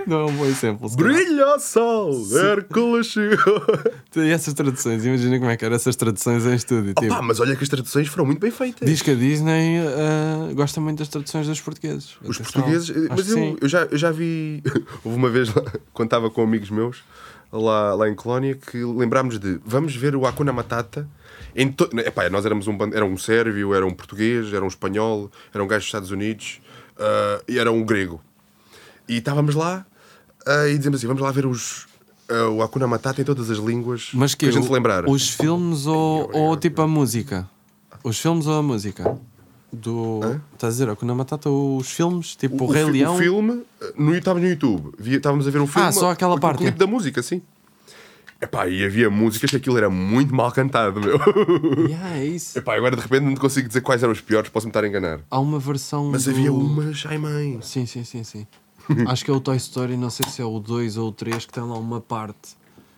Não 0.08 0.21
é 0.21 0.26
um 0.26 0.36
bom 0.38 0.45
exemplo. 0.45 0.89
Brilha 0.95 1.56
o 1.56 1.60
sol, 1.60 2.12
Hércules 2.38 3.08
chegou. 3.08 3.62
E 4.15 4.32
essas 4.32 4.54
traduções, 4.56 5.06
imagina 5.06 5.38
como 5.38 5.52
é 5.52 5.56
que 5.58 5.63
eram 5.63 5.76
essas 5.76 5.95
traduções 5.95 6.43
em 6.43 6.56
estúdio. 6.56 6.95
Tipo, 6.95 7.13
Opa, 7.13 7.21
mas 7.21 7.39
olha 7.39 7.56
que 7.56 7.62
as 7.62 7.69
traduções 7.69 8.08
foram 8.08 8.26
muito 8.26 8.39
bem 8.39 8.50
feitas. 8.50 8.89
diz 8.89 9.02
que 9.04 9.12
a 9.12 9.15
Disney 9.15 9.78
ah, 9.80 10.52
gosta 10.56 10.82
muito 10.82 10.97
das 11.00 11.08
traduções 11.10 11.45
dos 11.45 11.62
portugueses. 11.62 12.15
Os 12.23 12.38
Atenção. 12.38 12.45
portugueses, 12.63 12.89
Acho 12.89 13.08
mas 13.10 13.30
eu, 13.30 13.58
eu 13.62 13.69
já, 13.69 13.84
eu 13.84 13.97
já 13.97 14.10
vi, 14.12 14.63
houve 15.06 15.15
uma 15.17 15.30
vez 15.30 15.54
lá, 15.54 15.62
quando 15.93 16.08
estava 16.08 16.32
com 16.32 16.41
amigos 16.41 16.71
meus 16.71 17.04
lá, 17.51 17.93
lá 17.93 18.10
em 18.10 18.15
Colónia 18.15 18.55
que 18.55 18.77
lembrámos 18.83 19.39
de 19.39 19.60
vamos 19.65 19.95
ver 19.95 20.15
o 20.15 20.25
Hakuna 20.25 20.51
Matata. 20.51 21.07
Em 21.55 21.71
to... 21.71 21.89
Epá, 21.99 22.29
nós 22.29 22.45
éramos 22.45 22.67
um, 22.67 22.77
era 22.93 23.05
um 23.05 23.17
sérvio, 23.17 23.73
era 23.73 23.86
um 23.86 23.93
português, 23.93 24.53
era 24.53 24.63
um 24.63 24.67
espanhol, 24.67 25.31
era 25.53 25.63
um 25.63 25.67
gajo 25.67 25.79
dos 25.79 25.88
Estados 25.88 26.12
Unidos 26.12 26.60
ah, 26.99 27.41
e 27.47 27.57
era 27.57 27.71
um 27.71 27.83
grego. 27.83 28.21
E 29.07 29.17
estávamos 29.17 29.55
lá 29.55 29.86
ah, 30.45 30.67
e 30.67 30.77
dizemos 30.77 30.99
assim: 30.99 31.07
vamos 31.07 31.21
lá 31.21 31.31
ver 31.31 31.45
os, 31.45 31.88
ah, 32.29 32.49
o 32.49 32.62
Hakuna 32.62 32.88
Matata 32.88 33.21
em 33.21 33.25
todas 33.25 33.49
as 33.49 33.57
línguas 33.57 34.10
Mas 34.13 34.36
que, 34.36 34.47
a 34.47 34.51
gente 34.51 34.69
o- 34.69 34.73
lembrar. 34.73 35.07
Os 35.07 35.29
filmes 35.29 35.86
ou, 35.88 36.29
ou 36.33 36.57
tipo 36.57 36.81
a 36.81 36.88
música? 36.88 37.49
Os 38.03 38.19
filmes 38.19 38.45
ou 38.45 38.60
a 38.60 38.63
música? 38.63 39.17
Do. 39.71 40.21
Hã? 40.23 40.41
Estás 40.53 40.73
a 40.73 40.77
dizer, 40.77 40.89
Hakuna 40.89 41.13
Matata, 41.13 41.49
os 41.49 41.91
filmes, 41.91 42.36
tipo 42.36 42.63
o, 42.63 42.67
o, 42.67 42.71
Rei 42.71 42.86
fi- 42.86 42.91
Leão. 42.91 43.15
o 43.15 43.17
filme 43.17 43.63
ah, 43.82 43.86
no, 43.97 44.15
estava 44.15 44.39
no 44.39 44.47
YouTube. 44.47 44.93
Via- 44.97 45.17
Estávamos 45.17 45.47
a 45.47 45.51
ver 45.51 45.60
um 45.60 45.67
filme. 45.67 45.91
só 45.93 46.12
aquela 46.12 46.36
o 46.36 46.39
parte. 46.39 46.60
clipe 46.60 46.77
da 46.77 46.88
música, 46.88 47.21
sim. 47.21 47.41
Epá, 48.39 48.67
e 48.67 48.86
havia 48.86 49.10
músicas 49.10 49.49
que 49.49 49.56
aquilo 49.58 49.77
era 49.77 49.89
muito 49.89 50.34
mal 50.34 50.51
cantado, 50.51 51.01
meu. 51.01 51.17
Yeah, 51.89 52.17
é 52.17 52.25
isso. 52.25 52.58
Epá, 52.58 52.75
agora 52.75 52.95
de 52.95 53.01
repente 53.01 53.23
não 53.23 53.34
te 53.34 53.39
consigo 53.39 53.67
dizer 53.67 53.82
quais 53.82 54.03
eram 54.03 54.13
os 54.13 54.21
piores, 54.21 54.49
posso-me 54.49 54.69
estar 54.69 54.84
a 54.84 54.88
enganar. 54.88 55.19
Há 55.30 55.39
uma 55.39 55.58
versão. 55.60 56.12
Mas 56.12 56.25
do- 56.25 56.32
havia 56.32 56.53
umas, 56.53 57.03
ai 57.08 57.17
mãe. 57.17 57.60
Sim, 57.62 57.86
sim, 57.88 58.03
sim, 58.03 58.23
sim. 58.23 58.45
Acho 59.08 59.25
que 59.25 59.32
é 59.32 59.34
o 59.34 59.39
Toy 59.41 59.58
Story, 59.58 59.97
não 59.97 60.10
sei 60.12 60.30
se 60.30 60.41
é 60.41 60.45
o 60.45 60.60
2 60.60 60.97
ou 60.97 61.10
o 61.10 61.12
3, 61.12 61.45
que 61.45 61.51
tem 61.51 61.63
lá 61.63 61.77
uma 61.77 61.99
parte 61.99 62.56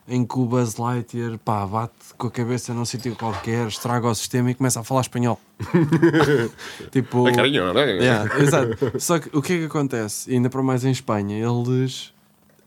em 0.10 0.26
que 0.26 0.39
o 0.39 0.45
Buzz 0.45 0.76
Lightyear 0.78 1.38
pá, 1.38 1.65
bate 1.65 1.93
com 2.17 2.28
a 2.28 2.32
cabeça 2.32 2.74
num 2.74 2.84
sítio 2.84 3.15
qualquer, 3.15 3.67
estraga 3.67 4.08
o 4.08 4.15
sistema 4.15 4.52
e 4.52 4.56
começa 4.56 4.80
a 4.80 4.84
falar 4.84 5.02
espanhol. 5.02 5.39
tipo. 6.91 7.28
Ai, 7.28 7.36
carinho, 7.36 7.74
não 7.74 7.80
é? 7.80 7.91
Yeah, 7.98 8.39
exato. 8.39 9.00
Só 9.00 9.19
que 9.19 9.30
o 9.38 9.41
que 9.41 9.54
é 9.54 9.58
que 9.60 9.65
acontece? 9.65 10.32
Ainda 10.34 10.50
para 10.50 10.63
mais 10.63 10.84
em 10.84 10.91
Espanha, 10.91 11.38
eles 11.38 12.12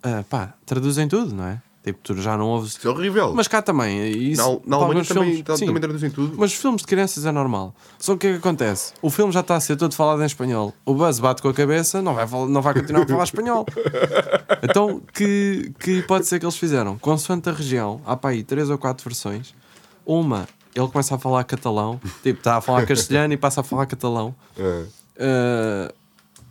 ah, 0.03 0.25
pá, 0.29 0.55
traduzem 0.67 1.07
tudo, 1.09 1.35
não 1.35 1.45
é? 1.45 1.63
Tipo, 1.83 1.99
tu 2.03 2.17
já 2.17 2.37
não 2.37 2.47
ouves. 2.47 2.77
Isso 2.77 2.87
é 2.87 2.91
horrível. 2.91 3.33
Mas 3.35 3.49
cá 3.49 3.61
também. 3.61 4.09
Isso, 4.09 4.41
na, 4.41 4.49
na 4.49 4.59
para 4.61 4.77
Alemanha 4.77 4.87
alguns 5.01 5.09
também, 5.09 5.43
filmes, 5.43 5.59
sim. 5.59 5.67
também 5.67 5.81
traduzem 5.81 6.11
tudo. 6.11 6.35
Mas 6.39 6.53
filmes 6.53 6.83
de 6.83 6.87
crianças 6.87 7.27
é 7.27 7.33
normal. 7.33 7.75
Só 7.99 8.13
que 8.13 8.17
o 8.17 8.19
que 8.19 8.27
é 8.29 8.33
que 8.33 8.39
acontece? 8.39 8.93
O 9.03 9.11
filme 9.11 9.33
já 9.33 9.41
está 9.41 9.57
a 9.57 9.61
ser 9.61 9.77
todo 9.77 9.93
falado 9.95 10.23
em 10.23 10.27
espanhol. 10.27 10.73
O 10.85 10.95
Buzz 10.95 11.19
bate 11.19 11.43
com 11.43 11.49
a 11.49 11.55
cabeça, 11.55 12.01
não 12.01 12.15
vai, 12.15 12.27
não 12.49 12.63
vai 12.63 12.75
continuar 12.75 13.03
a 13.03 13.07
falar 13.07 13.25
espanhol. 13.25 13.67
Então, 14.65 15.03
que, 15.13 15.73
que 15.81 16.03
pode 16.03 16.25
ser 16.25 16.39
que 16.39 16.45
eles 16.45 16.57
fizeram? 16.57 16.97
Consoante 16.97 17.49
a 17.49 17.53
região, 17.53 18.01
há 18.07 18.17
para 18.17 18.31
aí 18.31 18.45
três 18.45 18.71
ou 18.71 18.79
quatro 18.79 19.03
versões. 19.05 19.53
Uma, 20.07 20.47
ele 20.73 20.87
começa 20.87 21.17
a 21.17 21.19
falar 21.19 21.43
catalão, 21.43 22.01
tipo, 22.23 22.39
está 22.39 22.59
a 22.59 22.61
falar 22.61 22.87
castelhano 22.87 23.35
e 23.35 23.37
passa 23.37 23.61
a 23.61 23.65
falar 23.65 23.87
catalão. 23.87 24.33
Ah, 24.57 24.85
Uh, 25.17 25.93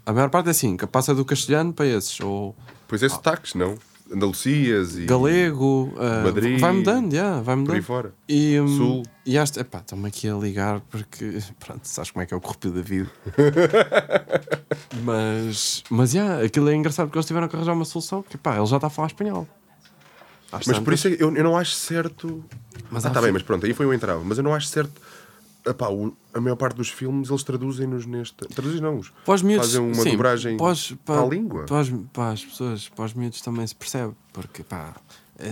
a 0.05 0.13
maior 0.13 0.29
parte 0.29 0.47
é 0.47 0.51
assim, 0.51 0.77
que 0.77 0.85
passa 0.85 1.13
do 1.13 1.25
castelhano 1.25 1.73
para 1.73 1.85
esses, 1.87 2.19
ou 2.21 2.55
pois 2.87 3.01
é, 3.03 3.09
sotaques, 3.09 3.53
não? 3.53 3.75
Andalucias 4.11 4.97
e. 4.97 5.05
galego, 5.05 5.93
uh, 5.95 6.23
Madrid, 6.25 6.59
vai 6.59 6.71
mudando, 6.73 7.13
já, 7.13 7.35
vai 7.35 7.43
Por 7.43 7.49
aí 7.51 7.57
mudando. 7.57 7.83
fora. 7.83 8.13
E, 8.27 8.59
hum, 8.59 8.67
Sul. 8.67 9.03
e 9.25 9.37
acho, 9.37 9.59
epá, 9.59 9.79
estão-me 9.79 10.07
aqui 10.07 10.27
a 10.27 10.35
ligar 10.35 10.81
porque, 10.81 11.39
pronto, 11.59 11.87
sabes 11.87 12.11
como 12.11 12.23
é 12.23 12.25
que 12.25 12.33
é 12.33 12.37
o 12.37 12.41
corrupio 12.41 12.71
da 12.71 12.81
vida. 12.81 13.09
mas, 15.03 15.83
mas, 15.89 16.13
yeah, 16.13 16.43
aquilo 16.43 16.69
é 16.69 16.75
engraçado 16.75 17.07
porque 17.07 17.17
eles 17.17 17.25
tiveram 17.25 17.47
que 17.47 17.55
arranjar 17.55 17.73
uma 17.73 17.85
solução 17.85 18.21
porque, 18.21 18.37
pá, 18.37 18.57
ele 18.57 18.65
já 18.65 18.75
está 18.75 18.87
a 18.87 18.89
falar 18.89 19.07
espanhol. 19.07 19.47
Às 20.51 20.67
Mas 20.67 20.79
por 20.79 20.91
isso 20.93 21.07
é 21.07 21.11
eu, 21.13 21.33
eu 21.33 21.43
não 21.43 21.55
acho 21.57 21.71
certo. 21.71 22.43
Mas 22.89 23.05
ah, 23.05 23.09
tá 23.09 23.21
bem, 23.21 23.31
mas 23.31 23.41
pronto, 23.41 23.65
aí 23.65 23.73
foi 23.73 23.85
o 23.85 23.93
entrave. 23.93 24.21
Mas 24.25 24.37
eu 24.37 24.43
não 24.43 24.53
acho 24.53 24.67
certo. 24.67 24.91
Epá, 25.65 25.89
o- 25.89 26.13
a 26.33 26.41
maior 26.41 26.55
parte 26.55 26.75
dos 26.75 26.89
filmes 26.89 27.29
eles 27.29 27.43
traduzem-nos 27.43 28.05
neste. 28.05 28.35
Traduzem 28.47 28.81
não, 28.81 28.97
os- 28.97 29.11
miúdos, 29.43 29.67
fazem 29.67 29.81
uma 29.81 29.93
sim, 30.03 30.11
dobragem 30.11 30.57
para, 30.57 30.71
os- 30.71 30.91
para 31.05 31.21
a 31.21 31.25
língua. 31.25 31.65
Para, 31.65 31.85
para 32.11 32.29
as 32.31 32.43
pessoas, 32.43 32.89
para 32.89 33.05
os 33.05 33.13
miúdos 33.13 33.41
também 33.41 33.65
se 33.67 33.75
percebe, 33.75 34.13
porque 34.33 34.63
pá, 34.63 34.95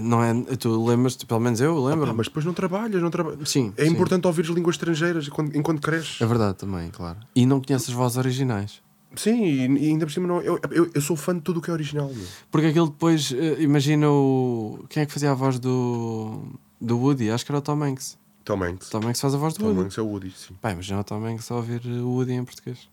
não 0.01 0.23
é, 0.23 0.33
tu 0.57 0.83
lembras, 0.83 1.15
pelo 1.15 1.39
menos 1.39 1.61
eu 1.61 1.83
lembro. 1.83 2.09
Ah, 2.09 2.13
mas 2.13 2.27
depois 2.27 2.43
não 2.45 2.53
trabalhas, 2.53 3.01
não 3.01 3.09
trabalhas. 3.11 3.49
Sim, 3.49 3.71
É 3.77 3.85
sim. 3.85 3.91
importante 3.91 4.25
ouvir 4.25 4.41
as 4.41 4.47
línguas 4.49 4.75
estrangeiras 4.75 5.27
enquanto, 5.27 5.55
enquanto 5.55 5.81
cresces. 5.81 6.19
É 6.21 6.25
verdade 6.25 6.57
também, 6.57 6.89
claro. 6.89 7.19
E 7.35 7.45
não 7.45 7.61
conheces 7.61 7.89
as 7.89 7.95
vozes 7.95 8.17
originais. 8.17 8.81
Sim, 9.15 9.43
e, 9.43 9.89
ainda 9.89 10.05
por 10.05 10.11
cima 10.11 10.27
não, 10.27 10.39
eu, 10.41 10.59
eu, 10.71 10.89
eu 10.93 11.01
sou 11.01 11.15
fã 11.15 11.33
de 11.35 11.41
tudo 11.41 11.57
o 11.57 11.61
que 11.61 11.69
é 11.69 11.73
original. 11.73 12.11
meu. 12.13 12.25
Porque 12.51 12.67
aquilo 12.67 12.87
depois, 12.89 13.31
eh, 13.31 13.57
imagina 13.61 14.07
o. 14.09 14.85
Quem 14.87 15.01
é 15.01 15.05
que 15.07 15.11
fazia 15.11 15.31
a 15.31 15.33
voz 15.33 15.57
do. 15.59 16.43
do 16.79 16.97
Woody? 16.99 17.31
Acho 17.31 17.43
que 17.43 17.51
era 17.51 17.57
o 17.57 17.61
Tom 17.61 17.83
Hanks. 17.83 18.17
Tom 18.49 18.63
Hanks. 18.63 18.89
Tom 18.89 18.99
Hanks 19.07 19.21
faz 19.21 19.35
a 19.35 19.37
voz 19.37 19.53
do 19.53 19.59
Tom 19.59 19.65
Woody. 19.67 19.81
Hanks 19.81 19.97
é 19.97 20.01
o 20.01 20.05
Woody, 20.07 20.31
sim. 20.31 20.55
Pá, 20.59 20.71
imagina 20.71 20.99
o 20.99 21.03
Tom 21.03 21.23
Hanks 21.23 21.51
a 21.51 21.55
ouvir 21.55 21.81
o 21.85 22.09
Woody 22.09 22.33
em 22.33 22.43
português. 22.43 22.89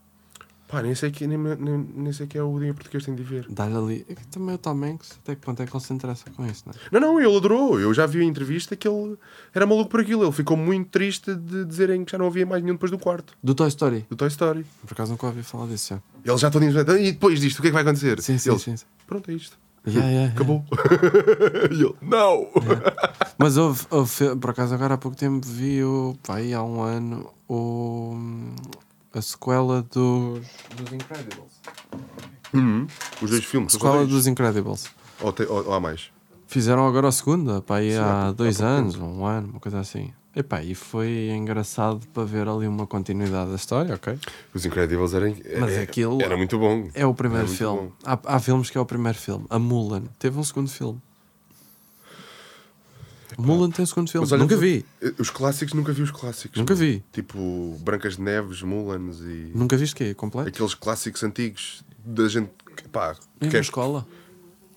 Pá, 0.68 0.82
nem 0.82 0.94
sei 0.96 1.10
que, 1.12 1.26
nem, 1.28 1.38
nem, 1.38 1.78
nem 1.94 2.12
sei 2.12 2.26
que 2.26 2.36
é 2.36 2.42
o 2.42 2.48
Woody 2.50 2.66
em 2.66 2.74
português, 2.74 3.04
tem 3.04 3.14
de 3.14 3.22
ver. 3.22 3.46
Dá-lhe 3.48 3.74
ali. 3.76 4.06
é 4.08 4.14
que 4.16 4.26
Também 4.26 4.54
o 4.54 4.58
Tom 4.58 4.84
Hanks, 4.84 5.12
até 5.22 5.34
que 5.34 5.40
ponto 5.40 5.62
é 5.62 5.66
que 5.66 5.74
ele 5.74 5.82
se 5.82 5.94
interessa 5.94 6.28
com 6.30 6.44
isso, 6.46 6.64
não 6.66 6.72
é? 6.74 6.76
Não, 6.90 7.00
não, 7.14 7.20
ele 7.20 7.36
adorou. 7.36 7.80
Eu 7.80 7.94
já 7.94 8.04
vi 8.04 8.20
a 8.20 8.24
entrevista 8.24 8.74
que 8.76 8.86
ele 8.86 9.16
era 9.54 9.64
maluco 9.64 9.88
por 9.90 10.00
aquilo. 10.00 10.24
Ele 10.24 10.32
ficou 10.32 10.56
muito 10.56 10.90
triste 10.90 11.34
de 11.34 11.64
dizerem 11.64 12.04
que 12.04 12.12
já 12.12 12.18
não 12.18 12.26
havia 12.26 12.44
mais 12.44 12.62
nenhum 12.62 12.74
depois 12.74 12.90
do 12.90 12.98
quarto, 12.98 13.32
Do 13.42 13.54
Toy 13.54 13.68
Story. 13.68 14.04
do 14.10 14.16
Toy 14.16 14.28
Story. 14.28 14.66
Por 14.84 14.92
acaso 14.92 15.12
nunca 15.12 15.26
ouvi 15.26 15.42
falar 15.42 15.68
disso 15.68 15.94
já. 15.94 16.02
Ele 16.32 16.36
já 16.38 16.50
todo. 16.50 16.64
E 16.64 17.12
depois 17.12 17.40
disto, 17.40 17.60
o 17.60 17.62
que 17.62 17.68
é 17.68 17.70
que 17.70 17.74
vai 17.74 17.82
acontecer? 17.82 18.20
Sim, 18.20 18.36
sim, 18.36 18.50
Ele, 18.50 18.58
sim. 18.58 18.76
sim. 18.76 18.84
Pronto, 19.06 19.30
é 19.30 19.34
isto. 19.34 19.56
Yeah, 19.86 20.00
yeah, 20.10 20.10
yeah. 20.10 20.34
Acabou. 20.34 20.64
e 21.70 21.74
ele, 21.74 21.94
não! 22.02 22.48
Mas 23.38 23.56
houve, 23.56 23.86
houve 23.90 24.36
por 24.36 24.50
acaso 24.50 24.74
agora 24.74 24.94
há 24.94 24.98
pouco 24.98 25.16
tempo 25.16 25.46
vi 25.46 25.82
o, 25.84 26.16
há 26.56 26.62
um 26.62 26.80
ano 26.82 27.30
o, 27.48 28.16
a 29.14 29.20
sequela 29.22 29.82
dos, 29.82 30.40
dos 30.76 30.92
Incredibles. 30.92 31.52
Uhum. 32.52 32.86
Os 33.22 33.30
dois 33.30 33.44
filmes. 33.44 33.72
só 33.72 33.78
Sequela 33.78 33.98
dois. 33.98 34.08
dos 34.08 34.26
Incredibles. 34.26 34.86
Ou, 35.20 35.32
te- 35.32 35.44
ou- 35.44 35.66
ou 35.66 35.72
há 35.74 35.80
mais. 35.80 36.10
Fizeram 36.48 36.86
agora 36.86 37.08
a 37.08 37.12
segunda, 37.12 37.60
pá, 37.60 37.80
Sim, 37.80 37.94
há 37.96 38.28
há- 38.28 38.32
dois 38.32 38.60
há 38.60 38.66
anos, 38.66 38.96
um 38.96 39.24
ano, 39.24 39.50
uma 39.50 39.60
coisa 39.60 39.80
assim. 39.80 40.12
Epá, 40.38 40.62
e 40.62 40.74
foi 40.74 41.30
engraçado 41.30 42.06
para 42.12 42.24
ver 42.24 42.46
ali 42.46 42.68
uma 42.68 42.86
continuidade 42.86 43.48
da 43.48 43.56
história, 43.56 43.94
ok? 43.94 44.18
Os 44.52 44.66
Incredibles 44.66 45.14
eram. 45.14 45.34
Mas 45.58 45.72
é- 45.72 45.80
aquilo- 45.82 46.20
Era 46.20 46.36
muito 46.36 46.58
bom. 46.58 46.90
É 46.92 47.06
o 47.06 47.14
primeiro 47.14 47.48
filme. 47.48 47.90
Há, 48.04 48.18
há 48.22 48.38
filmes 48.38 48.68
que 48.68 48.76
é 48.76 48.80
o 48.80 48.84
primeiro 48.84 49.16
filme. 49.16 49.46
A 49.48 49.58
Mulan 49.58 50.02
teve 50.18 50.38
um 50.38 50.44
segundo 50.44 50.68
filme. 50.68 51.00
Mulan 53.38 53.70
tem 53.70 53.82
um 53.82 53.86
segundo 53.86 54.10
filme. 54.10 54.26
Olha, 54.30 54.38
Nunca 54.38 54.56
vi. 54.56 54.84
Os 55.18 55.30
clássicos, 55.30 55.74
nunca 55.74 55.92
vi 55.92 56.02
os 56.02 56.10
clássicos. 56.10 56.58
Nunca 56.58 56.74
vi. 56.74 57.02
Tipo 57.12 57.76
Brancas 57.80 58.16
de 58.16 58.22
Neves, 58.22 58.62
Mulans 58.62 59.20
e. 59.20 59.52
Nunca 59.54 59.76
viste 59.76 59.94
quê? 59.94 60.14
Completo? 60.14 60.48
Aqueles 60.48 60.74
clássicos 60.74 61.22
antigos 61.24 61.82
da 62.04 62.28
gente. 62.28 62.50
que, 62.76 62.86
Pá, 62.88 63.16
E 63.40 63.46
que 63.46 63.52
na 63.52 63.58
é- 63.58 63.60
escola? 63.62 64.06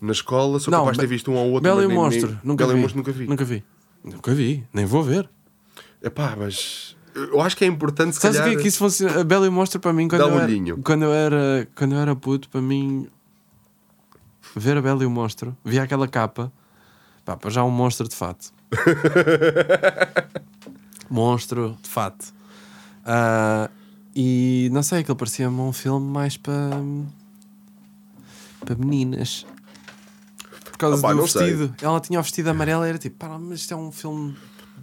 na 0.00 0.12
escola 0.12 0.58
sou 0.58 0.70
Não, 0.72 0.80
capaz 0.80 0.96
de 0.96 1.02
ter 1.02 1.06
visto 1.06 1.30
um 1.30 1.36
ou 1.36 1.48
outro. 1.52 1.62
Bela 1.62 1.82
e 1.82 1.84
o 1.84 1.88
nem- 1.88 1.96
nem- 1.98 2.04
Monstro. 2.06 2.38
Nunca 2.42 2.64
Bela 2.64 2.74
vi. 2.74 2.80
Monstro 2.80 2.96
nunca 2.98 3.12
vi. 3.12 3.26
Nunca 3.26 3.44
vi. 3.44 3.64
Nunca 4.02 4.34
vi. 4.34 4.64
Nem 4.72 4.86
vou 4.86 5.02
ver. 5.02 5.28
Epá, 6.02 6.34
mas 6.36 6.96
Eu 7.14 7.40
acho 7.40 7.56
que 7.56 7.64
é 7.64 7.66
importante, 7.66 8.14
se 8.14 8.20
Sabes 8.20 8.36
o 8.36 8.40
calhar... 8.40 8.54
que 8.54 8.60
é 8.60 8.62
que 8.62 8.68
isso 8.68 8.78
funciona? 8.78 9.20
A 9.20 9.24
Bela 9.24 9.46
e 9.46 9.48
o 9.48 9.52
Monstro 9.52 9.80
para 9.80 9.92
mim, 9.92 10.08
quando, 10.08 10.22
eu 10.22 10.38
era, 10.38 10.76
quando, 10.82 11.02
eu 11.04 11.12
era, 11.12 11.68
quando 11.74 11.92
eu 11.94 11.98
era 11.98 12.16
puto, 12.16 12.48
para 12.48 12.60
mim, 12.60 13.08
ver 14.56 14.76
a 14.76 14.82
Bela 14.82 15.02
e 15.02 15.06
o 15.06 15.10
Monstro, 15.10 15.56
via 15.64 15.82
aquela 15.82 16.08
capa, 16.08 16.52
pá, 17.24 17.36
para 17.36 17.50
já 17.50 17.64
um 17.64 17.70
monstro 17.70 18.08
de 18.08 18.16
fato. 18.16 18.52
monstro 21.10 21.76
de 21.82 21.88
fato. 21.88 22.32
Ah, 23.04 23.68
e 24.14 24.68
não 24.72 24.82
sei, 24.82 25.00
aquilo 25.00 25.16
parecia-me 25.16 25.60
um 25.60 25.72
filme 25.72 26.06
mais 26.06 26.36
para. 26.36 26.70
para 28.64 28.74
meninas. 28.76 29.46
Por 30.64 30.78
causa 30.78 30.98
Ah 30.98 31.02
pá, 31.02 31.12
do 31.12 31.20
não 31.20 31.26
sei. 31.26 31.54
vestido. 31.54 31.74
Ela 31.82 32.00
tinha 32.00 32.18
o 32.18 32.22
vestido 32.22 32.50
amarelo 32.50 32.84
e 32.84 32.88
era 32.88 32.98
tipo, 32.98 33.16
pá, 33.16 33.38
mas 33.38 33.60
isto 33.60 33.74
é 33.74 33.76
um 33.76 33.92
filme. 33.92 34.36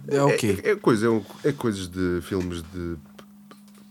É 0.06 0.22
o 0.22 0.36
quê? 0.36 0.58
É, 0.62 0.70
é, 0.70 0.76
coisa, 0.76 1.06
é, 1.06 1.08
um- 1.10 1.22
é 1.44 1.52
coisas 1.52 1.88
de 1.88 2.20
filmes 2.22 2.62
de 2.72 2.96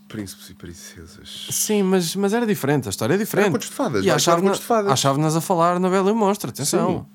príncipes 0.08 0.49
e 0.49 0.53
princesas. 0.53 1.47
Sim, 1.51 1.84
mas, 1.84 2.16
mas 2.16 2.34
era 2.34 2.45
diferente, 2.45 2.88
a 2.88 2.89
história 2.89 3.16
é 3.16 3.18
diferente. 3.18 3.45
Era 3.47 3.51
contos 3.51 3.68
de 3.70 3.76
fadas, 3.76 4.05
E 4.05 4.10
há 4.10 4.95
chave-nas 4.95 5.36
a 5.36 5.41
falar 5.41 5.80
na 5.80 5.89
Bela 5.89 6.10
e 6.10 6.14
o 6.14 6.16
Monstro, 6.16 6.49
atenção. 6.49 7.05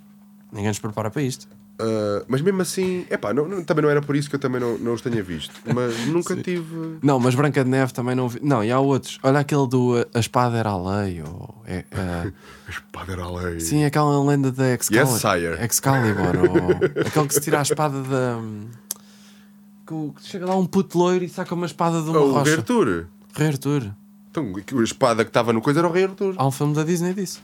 Ninguém 0.53 0.68
nos 0.68 0.78
prepara 0.78 1.11
para 1.11 1.22
isto. 1.22 1.49
Ah, 1.79 2.25
mas 2.29 2.41
mesmo 2.41 2.62
assim, 2.62 3.05
epá, 3.11 3.33
não, 3.35 3.49
não- 3.49 3.64
também 3.64 3.83
não 3.83 3.91
era 3.91 4.01
por 4.01 4.14
isso 4.14 4.29
que 4.31 4.37
eu 4.37 4.41
também 4.41 4.61
não, 4.61 4.79
não 4.79 4.93
os 4.95 5.01
tenha 5.01 5.23
visto. 5.23 5.53
Mas 5.75 5.99
nunca 6.07 6.37
tive. 6.37 6.99
Não, 7.03 7.18
mas 7.18 7.35
Branca 7.35 7.64
de 7.64 7.70
Neve 7.70 7.93
também 7.93 8.14
não 8.14 8.29
vi. 8.29 8.39
Não, 8.43 8.62
e 8.62 8.70
há 8.70 8.79
outros. 8.79 9.18
Olha 9.23 9.41
aquele 9.41 9.66
do 9.66 10.01
uh, 10.01 10.07
A 10.14 10.20
Espada 10.20 10.57
era 10.59 10.70
a 10.70 10.77
Lei. 11.03 11.23
Ou, 11.23 11.55
é, 11.66 11.85
uh, 11.93 12.33
A 12.66 12.70
espada 12.70 13.12
era 13.12 13.25
a 13.25 13.31
lei. 13.31 13.61
sim, 13.61 13.85
aquela 13.85 14.23
lenda 14.25 14.51
da 14.53 14.73
Excalibur. 14.75 15.12
Yes, 15.12 15.20
sire. 15.20 15.64
Excalibur. 15.64 16.37
ou, 16.39 17.05
aquele 17.07 17.27
que 17.29 17.35
se 17.35 17.41
tira 17.41 17.59
a 17.59 17.62
espada 17.62 18.01
da. 18.03 18.37
hum, 18.39 18.66
que 19.87 20.12
chega 20.23 20.47
lá 20.47 20.57
um 20.57 20.64
puto 20.66 20.97
loiro 20.99 21.25
e 21.25 21.29
saca 21.29 21.55
uma 21.55 21.66
espada 21.66 22.01
de 22.03 22.09
uma 22.09 22.18
Oh, 22.20 22.23
o 22.23 22.27
Rei 22.29 22.39
rocha. 22.39 22.55
Arthur. 22.57 23.07
Rei 23.35 23.49
Arthur. 23.49 23.91
Então, 24.31 24.53
a 24.57 24.83
espada 24.83 25.25
que 25.25 25.29
estava 25.31 25.53
no 25.53 25.61
coisa 25.61 25.81
era 25.81 25.89
o 25.89 25.93
Rei 25.93 26.05
Arthur. 26.05 26.35
Há 26.39 26.47
um 26.47 26.51
filme 26.51 26.75
da 26.75 26.83
Disney 26.85 27.12
disso. 27.12 27.43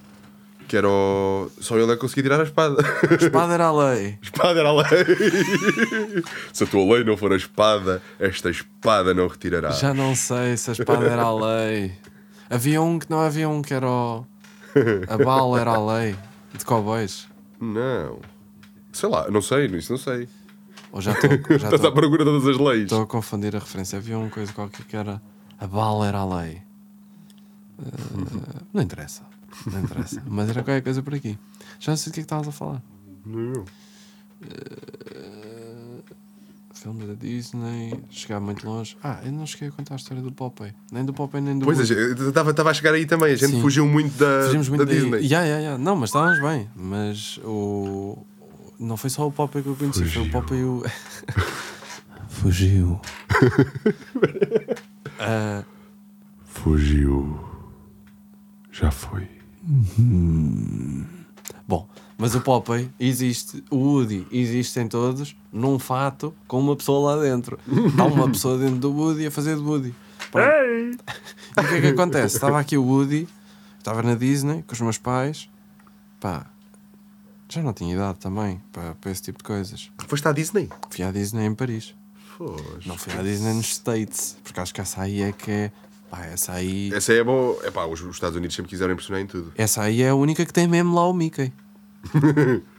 Que 0.69 0.77
era 0.77 0.87
o... 0.87 1.51
Só 1.61 1.79
ele 1.79 1.91
é 1.91 1.95
que 1.95 2.01
conseguia 2.03 2.25
tirar 2.25 2.41
a 2.41 2.45
espada. 2.45 2.77
A 3.11 3.15
espada 3.15 3.55
era 3.55 3.65
a 3.65 3.73
lei. 3.73 4.19
espada 4.23 4.61
era 4.61 4.69
a 4.69 4.73
lei. 4.73 6.23
Se 6.53 6.65
a 6.65 6.67
tua 6.67 6.95
lei 6.95 7.05
não 7.05 7.17
for 7.17 7.33
a 7.33 7.37
espada, 7.37 8.03
esta 8.21 8.51
espada 8.51 9.15
não 9.15 9.29
retirará. 9.29 9.71
Já 9.71 9.95
não 9.95 10.15
sei 10.15 10.59
se 10.59 10.69
a 10.69 10.73
espada 10.75 11.07
era 11.07 11.23
a 11.23 11.35
lei. 11.35 11.93
Havia 12.51 12.83
um 12.83 12.99
que 12.99 13.11
não 13.11 13.21
havia 13.21 13.49
um 13.49 13.63
que 13.63 13.73
era 13.73 13.89
o. 13.89 14.27
A 15.09 15.17
bala 15.17 15.59
era 15.59 15.71
a 15.71 15.97
lei. 15.99 16.15
De 16.53 16.65
cowboys. 16.67 17.27
Não. 17.59 18.21
Sei 18.93 19.09
lá, 19.09 19.31
não 19.31 19.41
sei, 19.41 19.67
isso 19.67 19.93
não 19.93 19.99
sei. 19.99 20.29
Ou 20.93 21.01
já 21.01 21.13
estou. 21.13 21.31
Estás 21.57 21.85
à 21.85 21.91
procura 21.91 22.25
de 22.25 22.31
todas 22.31 22.47
as 22.47 22.59
leis. 22.59 22.83
estou 22.85 23.03
a 23.03 23.07
confundir 23.07 23.57
a 23.57 23.59
referência. 23.59 23.99
Havia 23.99 24.19
uma 24.19 24.29
coisa 24.29 24.53
qualquer 24.53 24.85
que 24.85 24.97
era. 24.97 25.21
A 25.59 25.67
bala 25.67 26.07
era 26.07 26.19
a 26.19 26.41
lei. 26.41 26.63
Uh, 27.79 28.67
não 28.73 28.83
interessa. 28.83 29.28
Não 29.67 29.81
interessa. 29.81 30.23
Mas 30.27 30.49
era 30.51 30.63
qualquer 30.63 30.83
coisa 30.83 31.03
por 31.03 31.15
aqui. 31.15 31.39
Já 31.79 31.93
não 31.93 31.97
sei 31.97 32.11
do 32.11 32.15
que 32.15 32.21
é 32.21 32.23
que 32.23 32.27
estavas 32.27 32.49
a 32.49 32.53
falar. 32.53 32.83
Não. 33.27 33.65
Filme 36.75 37.07
da 37.07 37.15
Disney. 37.15 37.93
Chegar 38.09 38.39
muito 38.41 38.67
longe. 38.69 38.97
Ah, 39.03 39.19
eu 39.25 39.33
não 39.33 39.45
cheguei 39.47 39.69
a 39.69 39.73
contar 39.73 39.95
a 39.95 39.97
história 39.97 40.23
do 40.23 40.31
Popeye. 40.31 40.73
Nem 40.93 41.05
do 41.05 41.13
Popeye, 41.13 41.43
nem 41.43 41.59
do. 41.59 41.65
Pois, 41.65 41.79
Woody. 41.79 41.93
eu 41.95 42.29
estava 42.31 42.71
a 42.71 42.75
chegar 42.75 42.95
aí 42.95 43.05
também. 43.05 43.33
A 43.33 43.37
gente 43.37 43.51
Sim. 43.51 43.61
fugiu 43.61 43.87
muito 43.87 44.17
da, 44.17 44.45
Fugimos 44.45 44.69
muito 44.69 44.85
da 44.85 44.91
daí. 44.93 45.01
Disney. 45.01 45.27
Ya, 45.27 45.43
ya, 45.45 45.59
ya. 45.59 45.79
Não, 45.79 45.97
mas 45.97 46.11
estávamos 46.11 46.41
bem. 46.41 46.71
Mas 46.77 47.39
o. 47.45 48.19
Não 48.79 48.97
foi 48.97 49.11
só 49.11 49.27
o 49.27 49.33
Popeye 49.33 49.63
que 49.65 49.69
eu 49.71 49.75
conheci, 49.75 50.05
foi 50.05 50.07
o 50.07 50.25
Fugiu. 50.27 50.31
Popeye 50.31 50.61
e 50.61 50.65
o. 50.65 50.85
Fugiu. 52.31 53.01
Ah, 55.19 55.65
Fugiu. 56.45 57.41
Já 58.71 58.93
foi. 58.93 59.29
Bom, 61.67 61.89
mas 62.17 62.35
o 62.35 62.41
Popeye 62.41 62.91
existe, 62.99 63.63
o 63.71 63.77
Woody 63.77 64.27
existe 64.33 64.81
em 64.81 64.89
todos, 64.89 65.37
num 65.53 65.79
fato, 65.79 66.35
com 66.47 66.59
uma 66.59 66.75
pessoa 66.75 67.15
lá 67.15 67.23
dentro. 67.23 67.59
Há 67.99 68.05
uma 68.05 68.31
pessoa 68.31 68.57
dentro 68.59 68.77
do 68.77 68.93
Woody 68.93 69.27
a 69.27 69.31
fazer 69.31 69.57
de 69.57 69.63
Woody. 69.63 69.95
Pronto. 70.31 71.05
E 71.57 71.61
o 71.61 71.69
que 71.69 71.75
é 71.75 71.81
que 71.81 71.87
acontece? 71.89 72.37
Estava 72.37 72.59
aqui 72.59 72.77
o 72.77 72.85
Woody, 72.85 73.29
estava 73.79 74.03
na 74.03 74.15
Disney 74.15 74.63
com 74.67 74.73
os 74.73 74.81
meus 74.81 74.99
pais, 74.99 75.49
pá, 76.21 76.47
já 77.49 77.63
não 77.63 77.73
tinha 77.73 77.95
idade 77.95 78.19
também 78.19 78.61
para, 78.73 78.95
para 78.95 79.11
esse 79.11 79.23
tipo 79.23 79.39
de 79.39 79.45
coisas. 79.45 79.91
Foste 80.07 80.29
à 80.29 80.33
Disney? 80.33 80.69
Fui 80.91 81.05
à 81.05 81.11
Disney 81.11 81.47
em 81.47 81.55
Paris. 81.55 81.95
Foste. 82.37 82.87
Não 82.87 82.97
fui 82.97 83.13
à 83.15 83.23
Disney 83.23 83.55
nos 83.55 83.71
States, 83.71 84.37
porque 84.45 84.61
acho 84.61 84.75
que 84.75 84.81
essa 84.81 85.03
aí 85.03 85.23
é 85.23 85.33
que 85.33 85.51
é. 85.51 85.73
Pá, 86.11 86.25
essa 86.27 86.53
aí. 86.53 86.91
Essa 86.93 87.13
aí 87.13 87.19
é 87.19 87.25
boa. 87.25 87.59
Epá, 87.67 87.85
os, 87.87 88.01
os 88.01 88.17
Estados 88.17 88.37
Unidos 88.37 88.57
sempre 88.57 88.71
quiseram 88.71 88.93
impressionar 88.93 89.23
em 89.23 89.27
tudo. 89.27 89.53
Essa 89.57 89.83
aí 89.83 90.03
é 90.03 90.09
a 90.09 90.15
única 90.15 90.45
que 90.47 90.53
tem 90.53 90.67
mesmo 90.67 90.95
lá 90.95 91.07
o 91.07 91.13
Mickey. 91.13 91.53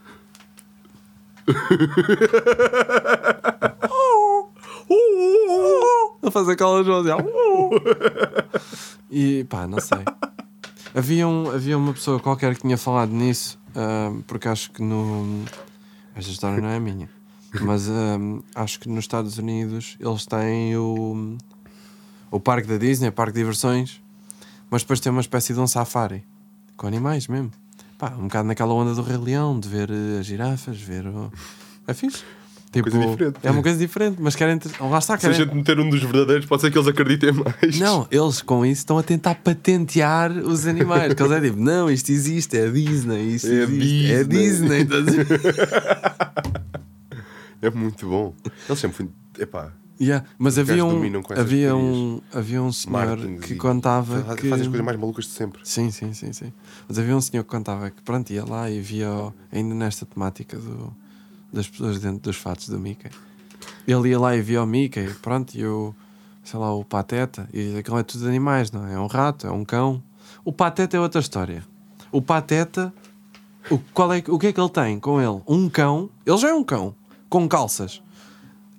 A 6.21 6.32
fazer 6.32 6.53
aquelas 6.53 6.86
vozes. 6.86 7.11
E 9.09 9.43
pá, 9.45 9.67
não 9.67 9.80
sei. 9.80 9.99
Havia, 10.93 11.27
um, 11.27 11.49
havia 11.49 11.77
uma 11.77 11.93
pessoa 11.93 12.19
qualquer 12.19 12.55
que 12.55 12.61
tinha 12.61 12.77
falado 12.77 13.11
nisso, 13.11 13.59
ahm, 13.75 14.21
porque 14.21 14.47
acho 14.47 14.71
que 14.71 14.82
no. 14.82 15.45
Esta 16.15 16.32
história 16.32 16.61
não 16.61 16.69
é 16.69 16.80
minha, 16.80 17.09
mas 17.61 17.88
ahm, 17.89 18.39
acho 18.55 18.80
que 18.80 18.89
nos 18.89 18.99
Estados 19.05 19.38
Unidos 19.38 19.97
eles 19.99 20.25
têm 20.25 20.75
o, 20.77 21.38
o 22.32 22.39
parque 22.39 22.67
da 22.67 22.77
Disney, 22.77 23.09
o 23.09 23.11
parque 23.11 23.34
de 23.34 23.39
diversões, 23.39 24.01
mas 24.69 24.82
depois 24.84 24.99
tem 24.99 25.11
uma 25.11 25.21
espécie 25.21 25.53
de 25.53 25.59
um 25.59 25.67
safari 25.67 26.23
com 26.77 26.88
animais 26.88 27.27
mesmo. 27.27 27.51
Pá, 27.97 28.13
um 28.17 28.23
bocado 28.23 28.47
naquela 28.47 28.73
onda 28.73 28.93
do 28.95 29.01
Rei 29.01 29.17
Leão, 29.17 29.59
de 29.59 29.67
ver 29.67 29.89
eh, 29.91 30.19
as 30.19 30.25
girafas, 30.25 30.80
ver 30.80 31.05
o. 31.07 31.32
É 31.88 31.93
fixe. 31.93 32.23
Tipo, 32.71 32.91
Coisa 32.91 33.07
diferente. 33.07 33.39
É 33.41 33.49
uma 33.51 33.63
coisa 33.63 33.77
diferente, 33.80 34.17
mas 34.21 34.36
querem. 34.36 34.59
Lá 34.80 34.99
está, 34.99 35.17
Se 35.17 35.25
a 35.25 35.30
querem. 35.32 35.36
gente 35.45 35.55
meter 35.55 35.80
um 35.80 35.89
dos 35.89 36.01
verdadeiros, 36.03 36.45
pode 36.45 36.61
ser 36.61 36.69
que 36.71 36.77
eles 36.77 36.88
acreditem 36.88 37.32
mais. 37.34 37.80
Não, 37.80 38.07
eles 38.11 38.43
com 38.43 38.63
isso 38.63 38.82
estão 38.82 38.97
a 38.99 39.01
tentar 39.03 39.36
patentear 39.36 40.32
os 40.32 40.67
animais. 40.67 41.13
Que 41.15 41.23
eles 41.23 41.32
é 41.34 41.41
tipo, 41.41 41.59
não, 41.59 41.89
isto 41.89 42.11
existe, 42.11 42.55
é 42.57 42.69
Disney, 42.69 43.34
isto 43.36 43.47
É 43.47 43.63
existe, 43.63 44.11
é 44.11 44.23
Disney." 44.23 44.84
Disney. 44.86 44.99
estás 45.01 45.07
a 45.07 45.23
ver? 45.23 46.49
É 47.61 47.69
muito 47.69 48.07
bom. 48.07 48.34
Eles 48.69 48.80
sempre. 48.80 49.09
Epá. 49.38 49.73
Yeah, 50.02 50.26
Mas 50.38 50.54
Os 50.54 50.60
havia 50.60 50.86
um, 50.86 51.02
havia, 51.36 51.76
um, 51.76 52.22
havia 52.34 52.62
um 52.62 52.72
senhor 52.72 53.06
Martins 53.06 53.41
que 53.45 53.56
contava 53.56 54.24
faz- 54.24 54.39
que... 54.39 54.50
Fazem 54.50 54.66
as 54.66 54.68
coisas 54.70 54.86
mais 54.86 54.97
malucas 54.97 55.26
de 55.26 55.32
sempre. 55.32 55.60
Sim, 55.64 55.91
sim, 55.91 56.14
sim, 56.14 56.32
sim. 56.32 56.54
Mas 56.88 56.97
havia 56.97 57.16
um 57.18 57.20
senhor 57.20 57.43
que 57.43 57.50
contava 57.50 57.91
que 57.91 58.02
pronto, 58.02 58.30
ia 58.32 58.45
lá 58.45 58.70
e 58.70 58.80
via 58.80 59.10
ainda 59.52 59.76
nesta 59.76 60.06
temática 60.06 60.58
do, 60.58 60.95
das 61.52 61.68
pessoas 61.68 62.00
dentro 62.00 62.20
dos 62.20 62.38
fatos 62.38 62.70
do 62.70 62.80
Mickey. 62.80 63.10
Ele 63.86 64.10
ia 64.10 64.20
lá 64.20 64.36
e 64.38 64.41
via 64.41 64.64
o 64.64 64.66
Mickey, 64.66 65.10
pronto, 65.22 65.54
e 65.56 65.66
o 65.66 65.93
sei 66.43 66.60
lá, 66.60 66.74
o 66.74 66.84
Pateta, 66.84 67.47
e 67.54 67.78
aquilo 67.78 68.00
é 68.00 68.04
tudo 68.04 68.28
animais, 68.28 68.72
não 68.72 68.88
é? 68.88 68.93
É 68.93 69.00
um 69.00 69.06
rato, 69.08 69.45
é 69.45 69.52
um 69.52 69.64
cão. 69.64 70.02
O 70.43 70.52
Pateta 70.52 70.97
é 70.97 71.00
outra 71.00 71.20
história. 71.20 71.64
O 72.12 72.22
Pateta, 72.22 72.91
o, 73.70 73.78
qual 73.93 74.12
é, 74.14 74.24
o 74.28 74.39
que 74.39 74.47
é 74.47 74.54
que 74.54 74.60
ele 74.60 74.70
tem 74.70 75.00
com 75.00 75.22
ele? 75.22 75.41
Um 75.47 75.70
cão, 75.70 76.10
ele 76.26 76.38
já 76.38 76.50
é 76.50 76.54
um 76.54 76.64
cão, 76.64 76.95
com 77.30 77.47
calças. 77.47 78.02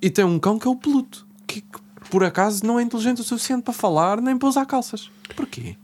E 0.02 0.10
tem 0.10 0.24
um 0.24 0.38
cão 0.38 0.58
que 0.58 0.66
é 0.66 0.70
o 0.70 0.76
Pluto, 0.76 1.26
que, 1.46 1.60
que, 1.60 1.78
por 2.10 2.24
acaso 2.24 2.64
não 2.64 2.78
é 2.78 2.82
inteligente 2.82 3.20
o 3.20 3.24
suficiente 3.24 3.62
para 3.62 3.74
falar 3.74 4.20
nem 4.20 4.36
para 4.36 4.48
usar 4.48 4.64
calças. 4.66 5.10
Porquê? 5.36 5.76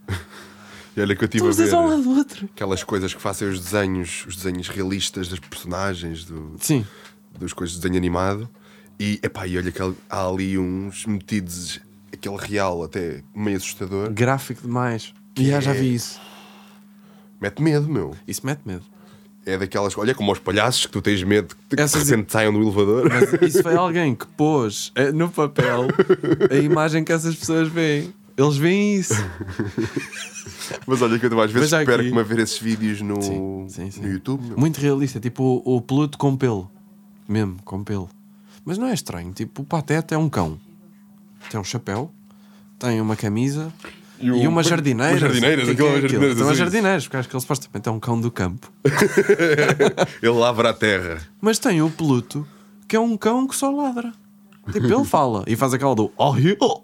E 0.97 1.01
olha 1.01 1.15
que 1.15 1.23
eu 1.25 1.29
Estão 1.33 1.49
a 1.49 1.53
ver 1.53 1.75
ao 1.75 1.87
lado 1.89 2.03
do 2.03 2.11
outro. 2.17 2.49
aquelas 2.55 2.83
coisas 2.83 3.13
que 3.13 3.21
fazem 3.21 3.49
os 3.49 3.61
desenhos, 3.61 4.25
os 4.27 4.37
desenhos 4.37 4.69
realistas 4.69 5.29
das 5.29 5.39
personagens, 5.39 6.25
do, 6.25 6.55
Sim. 6.59 6.87
dos 7.39 7.53
coisas 7.53 7.77
de 7.77 7.83
desenho 7.83 7.99
animado. 7.99 8.49
E, 8.99 9.21
epá, 9.23 9.47
e 9.47 9.59
olha 9.59 9.71
que 9.71 9.81
há 10.09 10.27
ali 10.27 10.59
uns 10.59 11.05
metidos, 11.05 11.81
aquele 12.11 12.37
real 12.39 12.83
até 12.83 13.23
meio 13.35 13.59
assustador. 13.59 14.11
Gráfico 14.11 14.63
demais. 14.63 15.13
E 15.37 15.49
já, 15.49 15.61
já 15.61 15.75
vi 15.75 15.95
isso. 15.95 16.19
Mete 17.39 17.61
medo, 17.61 17.87
meu. 17.87 18.17
Isso 18.27 18.41
mete 18.47 18.63
medo. 18.65 18.85
É 19.47 19.57
daquelas. 19.57 19.97
Olha 19.97 20.13
como 20.13 20.31
aos 20.33 20.41
palhaços 20.41 20.87
que 20.87 20.93
tu 20.93 21.01
tens 21.01 21.23
medo 21.23 21.55
que 21.71 21.77
de 21.77 21.83
Essas- 21.83 22.09
repente 22.09 22.33
saiam 22.33 22.53
do 22.53 22.61
elevador. 22.61 23.09
Mas 23.09 23.33
isso 23.49 23.63
foi 23.63 23.77
alguém 23.77 24.13
que 24.15 24.27
pôs 24.27 24.91
eh, 24.97 25.13
no 25.13 25.29
papel 25.31 25.87
a 26.51 26.55
imagem 26.57 27.05
que 27.05 27.13
essas 27.13 27.35
pessoas 27.37 27.69
veem. 27.69 28.13
Eles 28.37 28.57
veem 28.57 28.97
isso. 28.97 29.15
Mas 30.87 31.01
olha 31.01 31.19
que 31.19 31.27
eu 31.27 31.41
às 31.41 31.51
vezes 31.51 31.71
perco-me 31.71 32.19
a 32.19 32.23
ver 32.23 32.41
esses 32.41 32.59
vídeos 32.59 33.01
no, 33.01 33.23
Sim, 33.23 33.67
sim, 33.69 33.91
sim. 33.91 34.01
no 34.03 34.09
YouTube. 34.11 34.45
meu. 34.49 34.59
Muito 34.59 34.79
realista. 34.81 35.21
Tipo 35.21 35.63
o, 35.65 35.77
o 35.77 35.81
Pluto 35.81 36.19
com 36.19 36.37
pelo. 36.37 36.71
Mesmo, 37.29 37.57
com 37.65 37.83
pelo. 37.85 38.09
Mas 38.65 38.79
não 38.79 38.89
é 38.89 38.95
estranho. 38.95 39.33
Tipo, 39.33 39.63
o 39.63 39.65
Pateta 39.65 40.15
é 40.15 40.19
um 40.19 40.29
cão. 40.29 40.59
Tem 41.51 41.61
um 41.61 41.65
chapéu, 41.65 42.11
tem 42.79 43.01
uma 43.01 43.15
camisa 43.15 43.73
e, 44.21 44.31
o- 44.31 44.49
umas 44.51 44.67
jardineiras. 44.67 45.21
Umas 45.21 45.21
jardineiras, 45.21 45.69
O 45.69 45.75
que 45.77 45.83
é 45.83 46.01
que 46.01 46.07
aquilo 46.07 46.07
é 46.07 46.09
Tem 46.09 46.19
umas 46.29 46.41
azuis. 46.43 46.59
jardineiras, 46.59 47.05
porque 47.05 47.17
acho 47.19 47.29
que 47.29 47.35
ele 47.37 47.41
supostamente 47.41 47.89
é 47.89 47.93
um 47.93 48.01
cão 48.01 48.21
do 48.21 48.31
campo. 48.31 48.71
Ele 50.23 50.33
lavra 50.33 50.71
a 50.71 50.75
terra. 50.75 51.19
Mas 51.41 51.59
tem 51.59 51.83
o 51.83 51.91
Pluto, 51.91 52.47
que 52.89 52.97
é 52.97 53.01
um 53.01 53.17
cão 53.17 53.47
que 53.47 53.55
só 53.55 53.71
ladra. 53.71 54.13
Tipo, 54.73 54.87
ele 54.87 55.05
fala 55.05 55.45
e 55.47 55.55
faz 55.55 55.73
aquela 55.75 55.95
do 55.95 56.11
oh, 56.17 56.35
oh." 56.61 56.83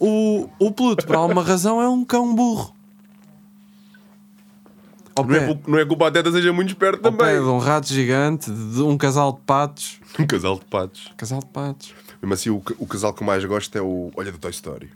o, 0.00 0.48
o 0.58 0.70
Pluto, 0.72 1.06
por 1.06 1.16
alguma 1.16 1.42
razão, 1.42 1.80
é 1.82 1.88
um 1.88 2.04
cão 2.04 2.34
burro. 2.34 2.74
Ao 5.14 5.24
Não 5.24 5.34
é, 5.34 5.40
pé, 5.40 5.58
não 5.66 5.78
é 5.78 5.84
que 5.84 5.92
o 5.92 5.96
Pateta 5.96 6.30
seja 6.30 6.52
muito 6.52 6.68
esperto 6.68 7.04
ao 7.04 7.12
pé 7.12 7.18
também. 7.34 7.42
de 7.42 7.48
um 7.48 7.58
rato 7.58 7.88
gigante, 7.92 8.50
de 8.50 8.80
um 8.82 8.96
casal 8.96 9.32
de 9.32 9.40
patos. 9.40 9.98
Um 10.18 10.26
casal 10.26 10.54
de 10.58 10.64
patos. 10.64 11.12
Casal 11.16 11.40
de 11.40 11.46
patos. 11.46 11.94
Mesmo 12.22 12.34
assim, 12.34 12.50
o, 12.50 12.62
o 12.78 12.86
casal 12.86 13.12
que 13.12 13.22
eu 13.22 13.26
mais 13.26 13.44
gosto 13.44 13.76
é 13.76 13.80
o. 13.82 14.10
Olha 14.16 14.32
do 14.32 14.38
Toy 14.38 14.50
Story. 14.50 14.90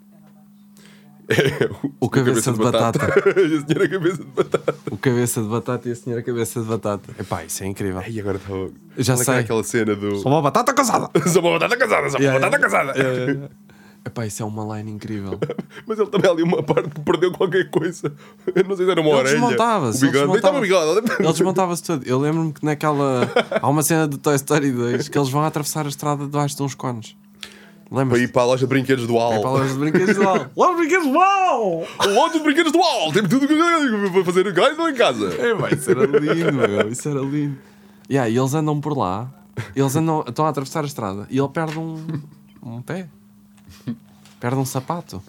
É 1.29 1.71
O 2.01 2.09
cabeça 2.11 2.53
de 2.53 2.59
batata. 2.59 3.07
a 3.07 3.67
senhora 3.67 3.89
cabeça 3.89 4.17
de 4.19 4.25
batata. 4.25 4.75
O 4.91 4.97
cabeça 4.97 5.43
de 5.43 5.49
batata 5.49 5.89
e 5.89 5.93
a 5.93 5.97
senhora 5.97 6.23
cabeça 6.23 6.61
de 6.61 6.67
batata. 6.67 7.15
Epá, 7.19 7.45
isso 7.45 7.63
é 7.63 7.67
incrível. 7.67 8.03
E 8.07 8.21
agora 8.21 8.37
está. 8.39 8.53
Já 8.99 9.15
é 9.15 9.17
é 9.21 9.25
sei. 9.25 9.39
aquela 9.39 9.65
cena 9.65 9.95
do. 9.95 10.17
Sou 10.17 10.31
uma 10.33 10.43
batata 10.43 10.75
casada. 10.75 11.09
Sou 11.29 11.41
uma 11.43 11.53
batata 11.59 11.77
casada, 11.77 12.11
sou 12.11 12.19
uma 12.19 12.25
Yeah, 12.25 12.41
batata 12.41 12.57
yeah. 12.57 12.61
casada. 12.61 12.99
Yeah, 12.99 13.19
yeah, 13.19 13.33
yeah. 13.33 13.55
Epá, 14.05 14.27
isso 14.27 14.43
é 14.43 14.47
uma 14.47 14.77
line 14.77 14.91
incrível. 14.91 15.39
Mas 15.87 15.99
ele 15.99 16.11
também 16.11 16.29
ali 16.31 16.43
uma 16.43 16.61
parte 16.63 16.91
que 16.91 17.01
perdeu 17.03 17.31
qualquer 17.33 17.71
coisa. 17.71 18.13
Eu 18.55 18.65
não 18.65 18.77
sei 18.77 18.85
se 18.87 18.91
era 18.91 19.01
uma 19.01 19.11
Ele 19.11 19.19
orelha. 19.19 19.35
desmontava-se, 19.41 20.05
ele 20.05 20.13
desmontava-se. 20.13 20.61
bigode. 20.61 20.99
Ele 21.21 21.29
desmontava-se 21.33 21.83
todo. 21.85 22.05
Eu 22.05 22.19
lembro-me 22.19 22.53
que 22.53 22.65
naquela. 22.65 23.31
Há 23.61 23.69
uma 23.69 23.83
cena 23.83 24.09
do 24.09 24.19
Toy 24.19 24.35
Story 24.35 24.73
2 24.73 25.09
que 25.09 25.17
eles 25.17 25.29
vão 25.29 25.43
atravessar 25.45 25.87
a 25.87 25.89
estrada 25.89 26.25
debaixo 26.25 26.57
de 26.57 26.63
uns 26.65 26.75
cones. 26.75 27.15
Para 27.89 27.99
Lembras? 28.01 28.21
ir 28.23 28.33
para 28.33 28.43
a 28.43 28.45
loja 28.47 28.61
de 28.61 28.67
brinquedos 28.67 29.07
do 29.07 29.15
É 29.17 29.39
para 29.39 29.49
AL. 29.49 29.57
loja 29.59 29.73
de 29.75 29.79
brinquedos 29.79 30.17
do 30.17 30.29
Al. 30.29 30.47
Loja 30.57 30.73
de 30.73 30.81
brinquedos 30.81 31.13
do 31.13 31.19
Al! 31.21 31.85
Loja 32.09 32.33
de 32.33 32.39
brinquedos 32.43 32.73
do 32.73 32.83
AL. 32.83 33.13
Temos 33.13 33.31
tudo 33.31 33.47
para 34.13 34.25
fazer 34.25 34.53
gás 34.53 34.79
em 34.79 34.95
casa. 34.95 35.27
É, 35.39 35.55
pá, 35.55 35.69
isso 35.71 35.91
era 35.91 36.07
lindo, 36.07 36.53
meu. 36.55 36.89
Isso 36.89 37.09
era 37.09 37.21
lindo. 37.21 37.57
Yeah, 38.11 38.29
e 38.31 38.37
eles 38.37 38.55
andam 38.55 38.81
por 38.81 38.97
lá. 38.97 39.31
Eles 39.77 39.95
andam, 39.95 40.25
estão 40.27 40.47
a 40.47 40.49
atravessar 40.49 40.83
a 40.83 40.87
estrada 40.87 41.27
e 41.31 41.39
ele 41.39 41.49
perde 41.51 41.79
um, 41.79 42.03
um 42.63 42.81
pé. 42.83 43.09
Perde 44.43 44.57
um 44.57 44.65
sapato. 44.65 45.23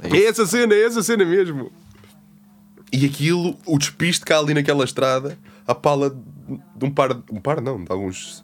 É 0.00 0.08
É 0.08 0.24
essa 0.24 0.46
cena, 0.46 0.72
é 0.74 0.86
essa 0.86 1.02
cena 1.02 1.22
mesmo. 1.22 1.70
E 2.90 3.04
aquilo, 3.04 3.58
o 3.66 3.76
despiste 3.78 4.32
há 4.32 4.38
ali 4.38 4.54
naquela 4.54 4.84
estrada, 4.84 5.38
a 5.66 5.74
pala 5.74 6.16
de 6.74 6.84
um 6.86 6.90
par, 6.90 7.10
um 7.30 7.40
par 7.42 7.60
não, 7.60 7.84
de 7.84 7.92
alguns 7.92 8.42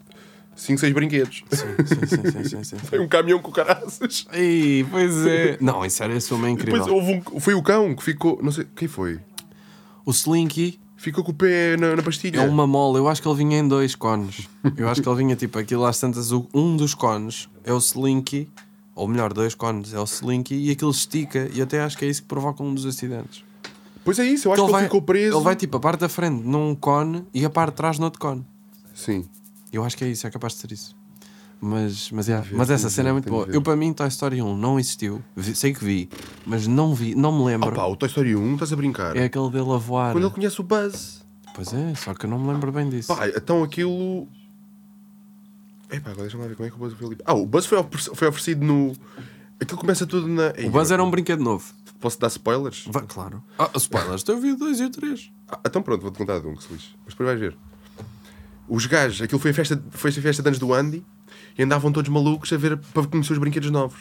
5, 0.55 0.79
6 0.79 0.93
brinquedos. 0.93 1.43
Sim, 1.51 1.65
sim, 1.87 2.05
sim, 2.05 2.31
sim, 2.31 2.43
sim, 2.43 2.63
sim. 2.63 2.75
Tem 2.87 2.99
um 3.01 3.07
caminhão 3.07 3.39
com 3.39 3.51
caraças. 3.51 4.27
Ei, 4.31 4.85
pois 4.91 5.25
é. 5.25 5.57
Não, 5.59 5.83
isso 5.83 6.03
era 6.03 6.13
esse 6.13 6.27
filme 6.27 6.51
é 6.51 6.55
Depois 6.55 6.81
incrível. 6.83 6.93
houve 6.95 7.23
um, 7.33 7.39
foi 7.39 7.55
o 7.55 7.63
cão 7.63 7.95
que 7.95 8.03
ficou, 8.03 8.39
não 8.43 8.51
sei, 8.51 8.67
quem 8.75 8.87
foi? 8.87 9.19
O 10.05 10.11
Slinky 10.11 10.79
Ficou 10.97 11.23
com 11.23 11.31
o 11.31 11.33
pé 11.33 11.77
na, 11.77 11.95
na 11.95 12.03
pastilha. 12.03 12.41
é 12.41 12.47
uma 12.47 12.67
mola. 12.67 12.99
Eu 12.99 13.09
acho 13.09 13.23
que 13.23 13.27
ele 13.27 13.35
vinha 13.37 13.57
em 13.57 13.67
dois 13.67 13.95
cones. 13.95 14.47
Eu 14.77 14.87
acho 14.87 15.01
que 15.01 15.09
ele 15.09 15.17
vinha 15.17 15.35
tipo 15.35 15.57
aquilo 15.57 15.83
às 15.83 15.99
tantas. 15.99 16.31
Um 16.31 16.77
dos 16.77 16.93
cones 16.93 17.49
é 17.63 17.73
o 17.73 17.79
Slinky, 17.79 18.47
ou 18.95 19.07
melhor, 19.07 19.33
dois 19.33 19.55
cones 19.55 19.93
é 19.93 19.99
o 19.99 20.03
Slinky 20.03 20.55
e 20.55 20.71
aquilo 20.71 20.91
estica. 20.91 21.49
E 21.53 21.61
até 21.61 21.81
acho 21.81 21.97
que 21.97 22.05
é 22.05 22.07
isso 22.09 22.21
que 22.21 22.27
provoca 22.27 22.61
um 22.63 22.73
dos 22.73 22.85
acidentes. 22.85 23.43
Pois 24.03 24.17
é 24.19 24.25
isso, 24.25 24.47
eu 24.47 24.53
acho 24.53 24.61
Porque 24.61 24.73
que 24.73 24.77
ele 24.79 24.85
ficou 24.85 25.01
preso. 25.01 25.37
Ele 25.37 25.43
vai 25.43 25.55
tipo 25.55 25.77
a 25.77 25.79
parte 25.79 25.99
da 26.01 26.09
frente 26.09 26.43
num 26.43 26.73
cone 26.75 27.23
e 27.33 27.45
a 27.45 27.49
parte 27.49 27.71
de 27.71 27.77
trás 27.77 27.99
no 27.99 28.05
outro 28.05 28.19
cone. 28.19 28.45
Sim. 28.95 29.25
Eu 29.71 29.83
acho 29.83 29.95
que 29.95 30.03
é 30.03 30.07
isso, 30.07 30.25
é 30.25 30.29
capaz 30.31 30.53
de 30.53 30.59
ser 30.59 30.71
isso. 30.71 30.95
Mas, 31.63 32.09
mas, 32.09 32.27
yeah, 32.27 32.43
ver, 32.45 32.55
mas 32.57 32.71
essa 32.71 32.89
cena 32.89 33.09
é 33.09 33.11
ver, 33.11 33.13
muito 33.13 33.25
tenho 33.25 33.37
de 33.41 33.45
boa. 33.45 33.55
Eu, 33.55 33.61
para 33.61 33.75
mim, 33.75 33.93
Toy 33.93 34.07
Story 34.07 34.41
1 34.41 34.57
não 34.57 34.79
existiu. 34.79 35.21
Vi- 35.35 35.55
sei 35.55 35.71
que 35.71 35.85
vi, 35.85 36.09
mas 36.43 36.65
não 36.65 36.95
vi, 36.95 37.13
não 37.13 37.31
me 37.31 37.45
lembro. 37.45 37.69
Opa, 37.69 37.85
o 37.85 37.95
Toy 37.95 38.07
Story 38.09 38.35
1, 38.35 38.53
estás 38.53 38.73
a 38.73 38.75
brincar. 38.75 39.15
É 39.15 39.25
aquele 39.25 39.51
dele 39.51 39.71
a 39.71 39.77
voar. 39.77 40.13
Quando 40.13 40.23
ele 40.25 40.33
conhece 40.33 40.59
o 40.59 40.63
Buzz. 40.63 41.21
Pois 41.53 41.71
é, 41.71 41.93
só 41.93 42.15
que 42.15 42.25
eu 42.25 42.29
não 42.31 42.39
me 42.39 42.51
lembro 42.51 42.71
bem 42.71 42.89
disso. 42.89 43.15
Pá, 43.15 43.27
então 43.27 43.61
aquilo. 43.61 44.27
Epá, 45.91 46.11
agora 46.11 46.21
deixa-me 46.23 46.43
lá 46.43 46.49
ver 46.49 46.55
como 46.55 46.67
é 46.67 46.69
que 46.69 46.75
o 46.75 46.79
Buzz 46.79 46.93
foi 46.93 47.07
ali. 47.07 47.17
Ah, 47.25 47.33
o 47.33 47.45
Buzz 47.45 47.65
foi, 47.65 47.77
ofer- 47.77 48.15
foi 48.15 48.27
oferecido 48.27 48.65
no. 48.65 48.93
Aquilo 49.59 49.77
começa 49.79 50.05
tudo 50.07 50.27
na. 50.27 50.53
o 50.65 50.69
Buzz 50.69 50.89
era 50.91 51.03
um 51.03 51.11
brinquedo 51.11 51.43
novo. 51.43 51.65
Posso 51.99 52.19
dar 52.19 52.27
spoilers? 52.29 52.85
Vai, 52.87 53.03
claro. 53.07 53.43
Ah, 53.59 53.69
spoilers, 53.75 54.23
eu 54.27 54.39
vi 54.39 54.51
o 54.53 54.57
2 54.57 54.79
e 54.79 54.85
o 54.85 54.89
3. 54.89 55.31
Ah, 55.49 55.59
então 55.65 55.81
pronto, 55.83 56.01
vou-te 56.01 56.17
contar 56.17 56.39
de 56.39 56.47
um 56.47 56.55
que 56.55 56.63
se 56.63 56.73
lixe. 56.73 56.89
Mas 57.05 57.13
depois 57.13 57.27
vais 57.29 57.39
ver. 57.39 57.55
Os 58.67 58.85
gajos, 58.85 59.21
aquilo 59.21 59.39
foi 59.39 59.51
a 59.51 59.53
festa, 59.53 59.83
foi 59.91 60.09
a 60.09 60.13
festa 60.13 60.41
de 60.41 60.47
anos 60.47 60.57
do 60.59 60.73
Andy 60.73 61.03
e 61.57 61.63
andavam 61.63 61.91
todos 61.91 62.09
malucos 62.09 62.51
a 62.53 62.57
ver 62.57 62.77
para 62.93 63.05
conhecer 63.05 63.33
os 63.33 63.39
brinquedos 63.39 63.69
novos. 63.69 63.99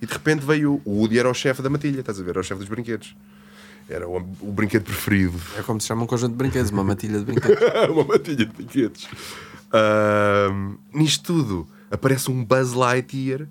E 0.00 0.06
de 0.06 0.12
repente 0.12 0.44
veio. 0.44 0.80
O 0.84 0.98
Woody 1.00 1.18
era 1.18 1.30
o 1.30 1.34
chefe 1.34 1.62
da 1.62 1.70
matilha, 1.70 2.00
estás 2.00 2.20
a 2.20 2.22
ver? 2.22 2.30
Era 2.30 2.40
o 2.40 2.44
chefe 2.44 2.60
dos 2.60 2.68
brinquedos. 2.68 3.16
Era 3.88 4.08
o, 4.08 4.16
o 4.40 4.52
brinquedo 4.52 4.84
preferido. 4.84 5.38
É 5.58 5.62
como 5.62 5.80
se 5.80 5.86
chama 5.88 6.04
um 6.04 6.06
conjunto 6.06 6.32
de 6.32 6.36
brinquedos, 6.38 6.70
uma 6.70 6.84
matilha 6.84 7.18
de 7.18 7.24
brinquedos. 7.24 7.58
uma 7.90 8.04
matilha 8.04 8.36
de 8.46 8.52
brinquedos. 8.52 9.08
Ahm, 9.74 10.76
nisto 10.92 11.22
tudo 11.34 11.66
aparece 11.90 12.30
um 12.30 12.44
Buzz 12.44 12.72
Lightyear 12.72 13.46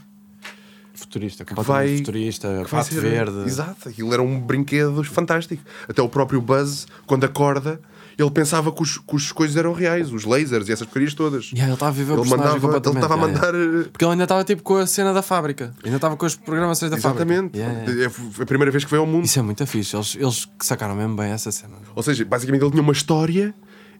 Futurista, 0.95 1.43
vai- 1.43 1.55
completamente 1.55 1.97
futurista, 1.97 2.63
que 2.65 2.71
vai 2.71 2.83
ser- 2.83 3.01
verde. 3.01 3.37
Exato, 3.45 3.89
aquilo 3.89 4.13
era 4.13 4.21
um 4.21 4.39
brinquedo 4.39 5.03
fantástico. 5.03 5.61
Até 5.87 6.01
o 6.01 6.07
próprio 6.07 6.39
Buzz, 6.39 6.87
quando 7.05 7.23
acorda, 7.25 7.81
ele 8.17 8.29
pensava 8.29 8.71
que 8.71 8.81
os, 8.81 8.99
que 8.99 9.15
os 9.15 9.31
coisas 9.31 9.57
eram 9.57 9.73
reais, 9.73 10.13
os 10.13 10.23
lasers 10.23 10.69
e 10.69 10.71
essas 10.71 10.85
porcarias 10.85 11.13
todas. 11.15 11.45
Yeah, 11.45 11.65
ele 11.65 11.73
estava 11.73 11.89
a 11.89 11.93
viver 11.93 12.13
Ele 12.13 12.29
mandava, 12.29 12.57
ele 12.57 12.77
estava 12.77 13.15
a 13.15 13.17
yeah, 13.17 13.25
yeah. 13.25 13.27
mandar. 13.33 13.55
eh, 13.55 13.89
Porque 13.91 14.05
ele 14.05 14.11
ainda 14.11 14.23
estava 14.23 14.43
tipo 14.43 14.61
com 14.61 14.75
a 14.77 14.85
cena 14.87 15.11
da 15.13 15.23
fábrica. 15.23 15.73
Ainda 15.83 15.95
estava 15.97 16.15
com 16.15 16.25
as 16.27 16.35
programações 16.35 16.91
da 16.91 16.97
Exatamente. 16.97 17.57
fábrica. 17.57 17.57
Yeah, 17.57 17.91
yeah. 17.91 18.13
É, 18.39 18.41
a 18.43 18.45
primeira 18.45 18.71
vez 18.71 18.85
que 18.85 18.91
veio 18.91 19.01
ao 19.01 19.07
mundo. 19.07 19.25
Isso 19.25 19.39
é 19.39 19.41
muito 19.41 19.65
fixe. 19.65 19.95
Eles, 19.95 20.15
eles 20.15 20.45
que 20.45 20.65
sacaram 20.65 20.95
mesmo 20.95 21.15
bem 21.15 21.31
essa 21.31 21.51
cena. 21.51 21.73
Ou 21.95 22.03
seja, 22.03 22.23
basicamente 22.23 22.61
ele 22.61 22.71
tinha 22.71 22.83
uma 22.83 22.93
história 22.93 23.53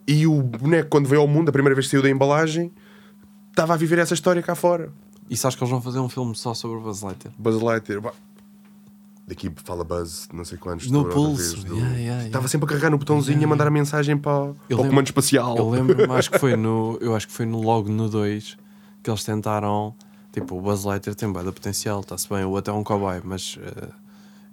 e 0.07 0.27
o 0.27 0.41
boneco, 0.41 0.89
quando 0.89 1.07
veio 1.07 1.21
ao 1.21 1.27
mundo, 1.27 1.49
a 1.49 1.51
primeira 1.51 1.75
vez 1.75 1.87
que 1.87 1.91
saiu 1.91 2.03
da 2.03 2.09
embalagem, 2.09 2.71
estava 3.49 3.73
a 3.73 3.77
viver 3.77 3.99
essa 3.99 4.13
história 4.13 4.41
cá 4.41 4.55
fora. 4.55 4.91
E 5.29 5.37
sabes 5.37 5.55
que 5.55 5.63
eles 5.63 5.71
vão 5.71 5.81
fazer 5.81 5.99
um 5.99 6.09
filme 6.09 6.35
só 6.35 6.53
sobre 6.53 6.77
o 6.77 6.81
Buzz 6.81 7.01
Lightyear? 7.01 7.33
Buzz 7.37 7.61
Lightyear. 7.61 8.01
bah. 8.01 8.11
Daqui 9.25 9.49
fala 9.63 9.85
Buzz, 9.85 10.27
não 10.33 10.43
sei 10.43 10.57
quantos. 10.57 10.91
No 10.91 11.05
pulso. 11.05 11.55
do- 11.65 11.75
Yeah, 11.75 11.87
yeah, 11.91 11.99
yeah. 12.01 12.25
Estava 12.25 12.47
sempre 12.49 12.65
a 12.65 12.69
carregar 12.69 12.89
no 12.89 12.97
botãozinho 12.97 13.39
e 13.39 13.43
a 13.45 13.47
mandar 13.47 13.67
a 13.67 13.71
mensagem 13.71 14.17
para, 14.17 14.31
Eu 14.33 14.43
para 14.43 14.73
o 14.75 14.77
lembro- 14.77 14.89
comando 14.89 15.05
espacial. 15.07 15.55
Eu 15.57 15.69
lembro-me, 15.69 16.13
acho 16.13 16.29
que 16.29 16.37
foi 16.39 16.57
no. 16.57 16.97
Eu 17.01 17.15
acho 17.15 17.27
que 17.27 17.33
foi 17.33 17.45
no 17.45 17.61
logo 17.61 17.89
no 17.89 18.09
2 18.09 18.57
que 19.01 19.09
eles 19.09 19.23
tentaram. 19.23 19.95
Tipo, 20.33 20.57
o 20.57 20.61
Buzz 20.61 20.83
Lightyear 20.83 21.15
tem 21.15 21.31
bem 21.31 21.43
da 21.43 21.51
potencial, 21.53 22.01
está-se 22.01 22.27
bem, 22.27 22.43
o 22.43 22.49
outro 22.49 22.73
é 22.73 22.77
um 22.77 22.83
cowboy, 22.83 23.21
mas. 23.23 23.57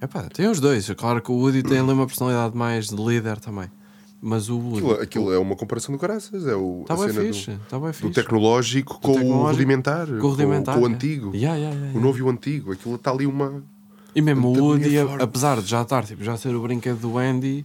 é 0.00 0.04
epá, 0.04 0.22
tem 0.32 0.46
os 0.46 0.60
dois. 0.60 0.88
Claro 0.90 1.20
que 1.20 1.32
o 1.32 1.34
Woody 1.34 1.64
tem 1.64 1.78
ali 1.80 1.90
uma 1.90 2.06
personalidade 2.06 2.56
mais 2.56 2.88
de 2.90 2.96
líder 2.96 3.40
também. 3.40 3.68
Mas 4.22 4.50
o. 4.50 4.58
Aquilo, 4.74 4.92
aquilo 4.92 5.32
é 5.32 5.38
uma 5.38 5.56
comparação 5.56 5.94
do 5.94 5.98
caraças. 5.98 6.46
É 6.46 6.54
o, 6.54 6.82
Está 6.82 6.94
a 6.94 6.96
bem 6.98 7.08
cena 7.12 7.20
fixe. 7.32 7.50
do, 7.52 7.62
Está 7.62 7.78
bem 7.78 7.90
do 7.90 8.10
tecnológico 8.10 9.00
com 9.00 9.12
o 9.12 9.46
rudimentar. 9.46 10.06
Com 10.06 10.26
o 10.26 10.30
rudimentar. 10.30 10.74
Com, 10.74 10.80
o 10.82 10.84
yeah. 10.84 10.94
antigo. 10.94 11.34
Yeah, 11.34 11.56
yeah, 11.58 11.76
yeah, 11.78 11.98
O 11.98 12.02
novo 12.02 12.18
e 12.18 12.22
o 12.22 12.28
antigo. 12.28 12.72
Aquilo 12.72 12.96
está 12.96 13.10
ali 13.10 13.26
uma. 13.26 13.62
E 14.14 14.20
mesmo 14.20 14.48
o 14.48 14.52
Woody, 14.58 14.98
a- 14.98 15.22
apesar 15.22 15.60
de 15.62 15.68
já 15.68 15.82
estar, 15.82 16.04
tipo, 16.04 16.22
já 16.22 16.36
ser 16.36 16.54
o 16.54 16.60
brinquedo 16.60 16.98
do 16.98 17.16
Andy, 17.16 17.64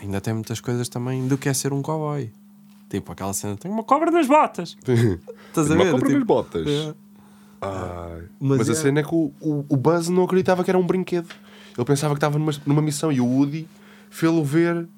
ainda 0.00 0.20
tem 0.20 0.32
muitas 0.32 0.60
coisas 0.60 0.88
também 0.88 1.26
do 1.28 1.36
que 1.36 1.48
é 1.48 1.52
ser 1.54 1.72
um 1.72 1.82
cowboy. 1.82 2.30
Tipo, 2.88 3.12
aquela 3.12 3.32
cena, 3.34 3.56
tem 3.56 3.70
uma 3.70 3.82
cobra 3.84 4.10
nas 4.10 4.26
botas. 4.26 4.76
Estás 5.48 5.70
a 5.70 5.74
uma 5.74 5.84
ver? 5.84 5.90
compra 5.92 6.06
Tipo, 6.08 6.18
nas 6.18 6.26
botas. 6.26 6.66
Ai. 7.60 8.22
Mas 8.40 8.58
Mas, 8.58 8.68
a 8.70 8.72
é- 8.72 8.76
cena 8.76 9.00
é 9.00 9.02
que 9.02 9.14
o, 9.14 9.30
o, 9.40 9.64
o 9.68 9.76
Buzz 9.76 10.08
não 10.08 10.24
acreditava 10.24 10.64
que 10.64 10.70
era 10.70 10.78
um 10.78 10.86
brinquedo. 10.86 11.28
Ele 11.76 11.84
pensava 11.84 12.14
que 12.14 12.18
estava 12.18 12.38
numa, 12.38 12.52
numa 12.64 12.80
missão 12.82 13.12
e 13.12 13.20
o 13.20 13.26
Woody 13.26 13.68
fê-lo 14.08 14.42
ver. 14.44 14.88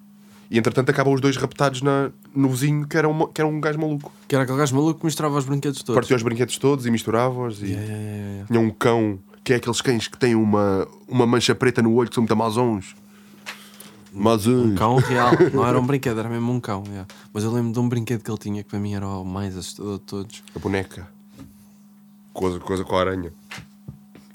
E 0.53 0.59
entretanto 0.59 0.91
acabam 0.91 1.15
os 1.15 1.21
dois 1.23 1.35
raptados 1.39 1.81
na, 1.81 2.11
no 2.35 2.51
vizinho 2.51 2.87
que 2.87 2.95
era, 2.95 3.09
uma, 3.09 3.27
que 3.27 3.41
era 3.41 3.49
um 3.49 3.59
gajo 3.59 3.81
maluco. 3.81 4.13
Que 4.29 4.35
era 4.35 4.45
aquele 4.45 4.59
gajo 4.59 4.77
maluco 4.77 5.01
que 5.01 5.07
misturava 5.07 5.39
os 5.39 5.47
brinquedos 5.47 5.83
todos. 5.83 5.95
Partiu 5.95 6.15
os 6.15 6.23
brinquedos 6.23 6.59
todos 6.59 6.85
e 6.85 6.91
misturava-os. 6.91 7.63
E 7.63 7.69
Yeah, 7.69 7.87
yeah, 7.87 8.05
yeah, 8.05 8.47
tinha 8.49 8.61
um 8.61 8.69
cão 8.69 9.19
que 9.43 9.55
é 9.55 9.57
aqueles 9.57 9.81
cães 9.81 10.09
que 10.09 10.19
têm 10.19 10.35
uma, 10.35 10.87
uma 11.09 11.27
mancha 11.27 11.55
preta 11.55 11.81
no 11.81 11.95
olho 11.95 12.11
que 12.11 12.15
são 12.15 12.21
muito 12.21 12.37
mazons. 12.37 12.95
Mazons. 14.13 14.73
Um 14.73 14.75
cão 14.75 14.97
real, 14.97 15.33
não 15.55 15.67
era 15.67 15.81
um 15.81 15.87
brinquedo, 15.87 16.21
era 16.21 16.29
mesmo 16.29 16.53
um 16.53 16.61
cão. 16.61 16.85
yeah. 16.87 17.09
Mas 17.33 17.45
eu 17.45 17.51
lembro 17.51 17.73
de 17.73 17.79
um 17.79 17.89
brinquedo 17.89 18.23
que 18.23 18.31
ele 18.31 18.39
tinha 18.39 18.63
que 18.63 18.69
para 18.69 18.79
mim 18.79 18.93
era 18.93 19.09
o 19.09 19.25
mais 19.25 19.57
assustador 19.57 19.95
de 20.01 20.05
todos. 20.05 20.45
A 20.55 20.59
boneca. 20.59 21.09
Coisa, 22.35 22.61
coisa 22.61 22.85
com 22.85 22.95
a 22.95 23.01
aranha. 23.01 23.33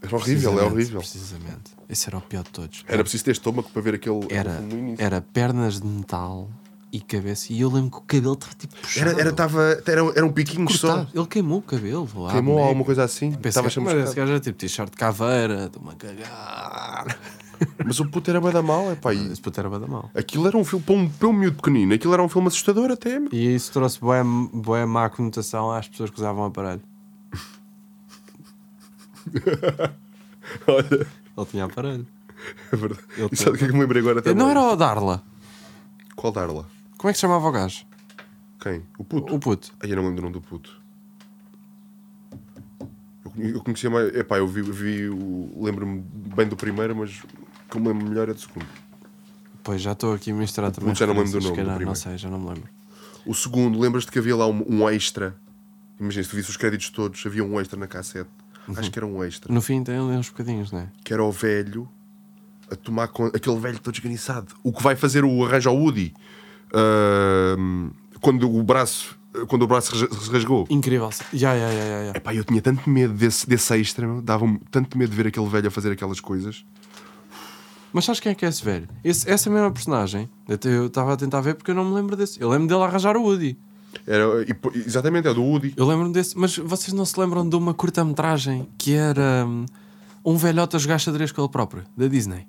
Era 0.08 0.16
horrível, 0.16 0.60
é 0.60 0.64
horrível. 0.64 1.00
Precisamente. 1.00 1.72
Esse 1.90 2.10
era 2.10 2.18
o 2.18 2.22
pior 2.22 2.44
de 2.44 2.50
todos. 2.50 2.84
Era 2.88 3.04
preciso 3.04 3.24
ter 3.26 3.32
estômago 3.32 3.70
para 3.72 3.82
ver 3.82 3.96
aquele 3.96 4.26
Era, 4.30 4.54
filme 4.56 4.74
no 4.74 4.80
início. 4.80 5.06
era 5.06 5.22
pernas 5.22 5.80
de 5.80 5.88
metal 5.88 6.50
e 6.92 7.00
cabeça. 7.02 7.52
E 7.54 7.62
eu 7.62 7.70
lembro 7.70 7.92
que 7.92 7.98
o 7.98 8.02
cabelo 8.02 8.34
estava 8.34 8.54
tipo 8.56 8.76
puxado. 8.76 9.10
Era, 9.12 9.20
era, 9.22 9.34
tava, 9.34 9.62
era, 9.86 10.02
eram 10.16 10.32
piquinhos 10.32 10.80
só. 10.80 10.88
cortado. 10.88 11.10
Ele 11.20 11.28
queimou 11.28 11.60
o 11.60 11.62
cabelo. 11.62 12.04
à 12.28 12.32
Queimou 12.32 12.54
boneca. 12.56 12.68
alguma 12.70 12.86
coisa 12.86 13.04
assim. 13.04 13.36
Estava 13.44 13.68
mas 13.82 13.94
esse 14.08 14.16
gajo 14.16 14.32
era 14.32 14.40
tipo 14.40 14.58
t-shirt 14.58 14.90
de 14.92 14.98
caveira, 14.98 15.66
estou-me 15.66 15.90
a 15.92 15.96
cagar. 15.96 17.18
Mas 17.84 18.00
o 18.00 18.06
puto 18.06 18.30
era 18.30 18.40
bem 18.40 18.52
da 18.52 18.62
mal, 18.62 18.92
é 18.92 18.96
pá. 18.96 19.14
e 19.14 19.32
Esse 19.32 19.42
puto 19.42 19.60
era 19.60 19.68
bué 19.68 19.80
da 19.80 19.88
mal. 19.88 20.12
Aquilo 20.14 20.48
era 20.48 20.56
um 20.56 20.64
filme 20.64 20.84
para 20.86 20.96
um, 20.96 21.10
para 21.10 21.28
um 21.28 21.34
miúdo 21.34 21.58
pequenino. 21.58 21.94
Aquilo 21.94 22.14
era 22.14 22.22
um 22.22 22.30
filme 22.30 22.48
assustador 22.50 22.92
até. 22.92 23.20
E 23.32 23.56
isso 23.56 23.72
trouxe 23.72 24.00
boa, 24.00 24.24
boa 24.54 24.86
má 24.86 25.10
conotação 25.10 25.72
às 25.72 25.88
pessoas 25.88 26.10
que 26.12 26.18
usavam 26.18 26.44
o 26.44 26.48
aparelho. 26.48 26.82
Olha, 30.68 31.08
Ele 31.38 31.46
tinha 31.50 31.66
aparelho. 31.66 32.08
é 32.72 32.76
verdade. 32.76 33.02
Ele 33.18 33.30
E 33.32 33.36
sabe 33.36 33.52
o 33.52 33.58
que 33.60 33.66
é 33.66 33.68
que 33.68 33.74
me 33.74 33.80
lembrei 33.82 34.02
agora 34.02 34.22
também? 34.22 34.38
Não 34.38 34.50
era 34.50 34.62
o 34.62 34.76
Darla. 34.76 35.24
Qual 36.16 36.32
Darla? 36.34 36.66
Como 36.98 37.10
é 37.10 37.14
que 37.14 37.18
se 37.18 37.22
chamava 37.22 37.48
o 37.48 37.52
gajo? 37.52 37.86
Quem? 38.60 38.84
O 38.98 39.04
puto? 39.04 39.36
O 39.36 39.40
puto. 39.40 39.72
Ai, 39.84 39.92
eu 39.92 39.96
não 39.98 40.04
lembro 40.04 40.20
o 40.20 40.24
nome 40.24 40.34
do 40.34 40.42
puto. 40.42 40.82
eu 43.38 43.62
conhecia 43.62 43.90
mais. 43.90 44.14
Epá, 44.16 44.38
eu 44.38 44.48
vi, 44.48 44.62
vi 44.62 45.10
o. 45.10 45.52
Lembro-me 45.64 46.00
bem 46.36 46.48
do 46.48 46.56
primeiro, 46.56 46.96
mas 46.96 47.20
o 47.22 47.28
que 47.70 47.78
eu 47.78 47.82
me 47.82 47.88
lembro 47.90 48.10
melhor 48.10 48.30
é 48.30 48.34
do 48.34 48.40
segundo. 48.40 48.66
Pois 49.64 49.82
já 49.82 49.92
estou 49.92 50.14
aqui 50.14 50.32
a 50.32 50.34
misturar 50.34 50.72
também. 50.72 50.96
já 50.96 51.06
não 51.06 51.14
me 51.14 51.20
lembro 51.22 51.34
do 51.34 51.38
referências, 51.40 51.44
nome 51.44 51.52
do 51.52 51.56
se 51.56 51.56
calhar, 51.56 51.72
Não 51.72 51.76
primeiro. 51.78 52.00
sei, 52.00 52.18
já 52.18 52.30
não 52.30 52.40
me 52.40 52.48
lembro. 52.48 52.70
O 53.26 53.34
segundo, 53.36 53.80
lembras-te 53.80 54.12
que 54.12 54.18
havia 54.20 54.36
lá 54.36 54.48
um, 54.48 54.64
um 54.68 54.90
extra? 54.90 55.36
Imagina, 56.00 56.24
se 56.24 56.30
tu 56.30 56.36
visse 56.38 56.50
os 56.50 56.58
créditos 56.58 56.90
todos, 56.90 57.22
havia 57.26 57.44
um 57.44 57.60
extra 57.60 57.78
na 57.78 57.86
cassete. 57.88 58.30
Acho 58.76 58.92
que 58.92 59.00
era 59.00 59.06
um 59.06 59.24
extra. 59.24 59.54
No 59.54 59.62
fim 59.62 59.84
tem 59.84 59.96
ali 59.96 60.18
uns 60.18 60.30
bocadinhos, 60.30 60.72
não 60.72 60.80
é? 60.82 60.88
Que 61.04 61.14
era 61.14 61.24
o 61.24 61.32
velho 61.32 61.88
a 62.70 62.76
tomar 62.76 63.08
conta. 63.08 63.38
Aquele 63.38 63.58
velho 63.60 63.80
todo 63.80 63.94
esganiçado. 63.96 64.54
O 64.64 64.74
que 64.74 64.84
vai 64.84 64.96
fazer 64.96 65.24
o 65.24 65.46
arranjo 65.46 65.70
ao 65.70 65.78
Woody. 65.78 66.14
Ahm, 66.74 67.92
quando 68.22 68.50
o 68.54 68.64
braço. 68.64 69.18
Quando 69.48 69.62
o 69.64 69.68
braço 69.68 69.96
se 69.96 70.32
rasgou. 70.32 70.66
Incrível. 70.70 71.10
Já, 71.32 71.56
já, 71.58 71.72
já, 71.72 72.06
já. 72.06 72.12
Epá, 72.16 72.34
eu 72.34 72.44
tinha 72.44 72.62
tanto 72.62 72.90
medo 72.90 73.14
desse, 73.14 73.48
desse 73.48 73.76
extra, 73.80 74.20
dava-me 74.22 74.60
tanto 74.72 74.98
medo 74.98 75.12
de 75.12 75.16
ver 75.16 75.28
aquele 75.28 75.48
velho 75.48 75.68
a 75.68 75.72
fazer 75.72 75.92
aquelas 75.92 76.20
coisas. 76.20 76.66
Mas 77.94 78.04
sabes 78.06 78.20
quem 78.20 78.32
é 78.32 78.36
que 78.36 78.46
é 78.46 78.50
esse 78.50 78.64
velho? 78.66 78.88
Esse- 79.04 79.30
essa 79.30 79.50
mesma 79.50 79.70
personagem, 79.72 80.28
eu 80.66 80.88
estava 80.88 81.14
a 81.14 81.18
tentar 81.18 81.40
ver 81.42 81.54
porque 81.56 81.70
eu 81.72 81.76
não 81.76 81.86
me 81.86 81.94
lembro 81.94 82.16
desse. 82.16 82.42
Eu 82.42 82.50
lembro 82.50 82.68
dele 82.68 82.82
arranjar 82.82 83.16
o 83.16 83.22
Woody. 83.24 83.58
Era, 84.06 84.26
exatamente, 84.76 85.28
é 85.28 85.34
do 85.34 85.42
Woody. 85.44 85.74
Eu 85.78 85.86
lembro-me 85.88 86.14
desse. 86.14 86.38
Mas 86.38 86.58
vocês 86.58 86.94
não 86.94 87.06
se 87.06 87.20
lembram 87.20 87.48
de 87.48 87.56
uma 87.56 87.74
curta-metragem 87.74 88.68
que 88.78 88.94
era 88.94 89.46
hum, 89.48 89.66
um 90.26 90.38
velhote 90.38 90.76
a 90.76 90.80
jogar 90.80 90.98
xadrez 91.00 91.32
com 91.32 91.42
ele 91.42 91.50
próprio, 91.50 91.84
da 91.96 92.08
Disney? 92.08 92.48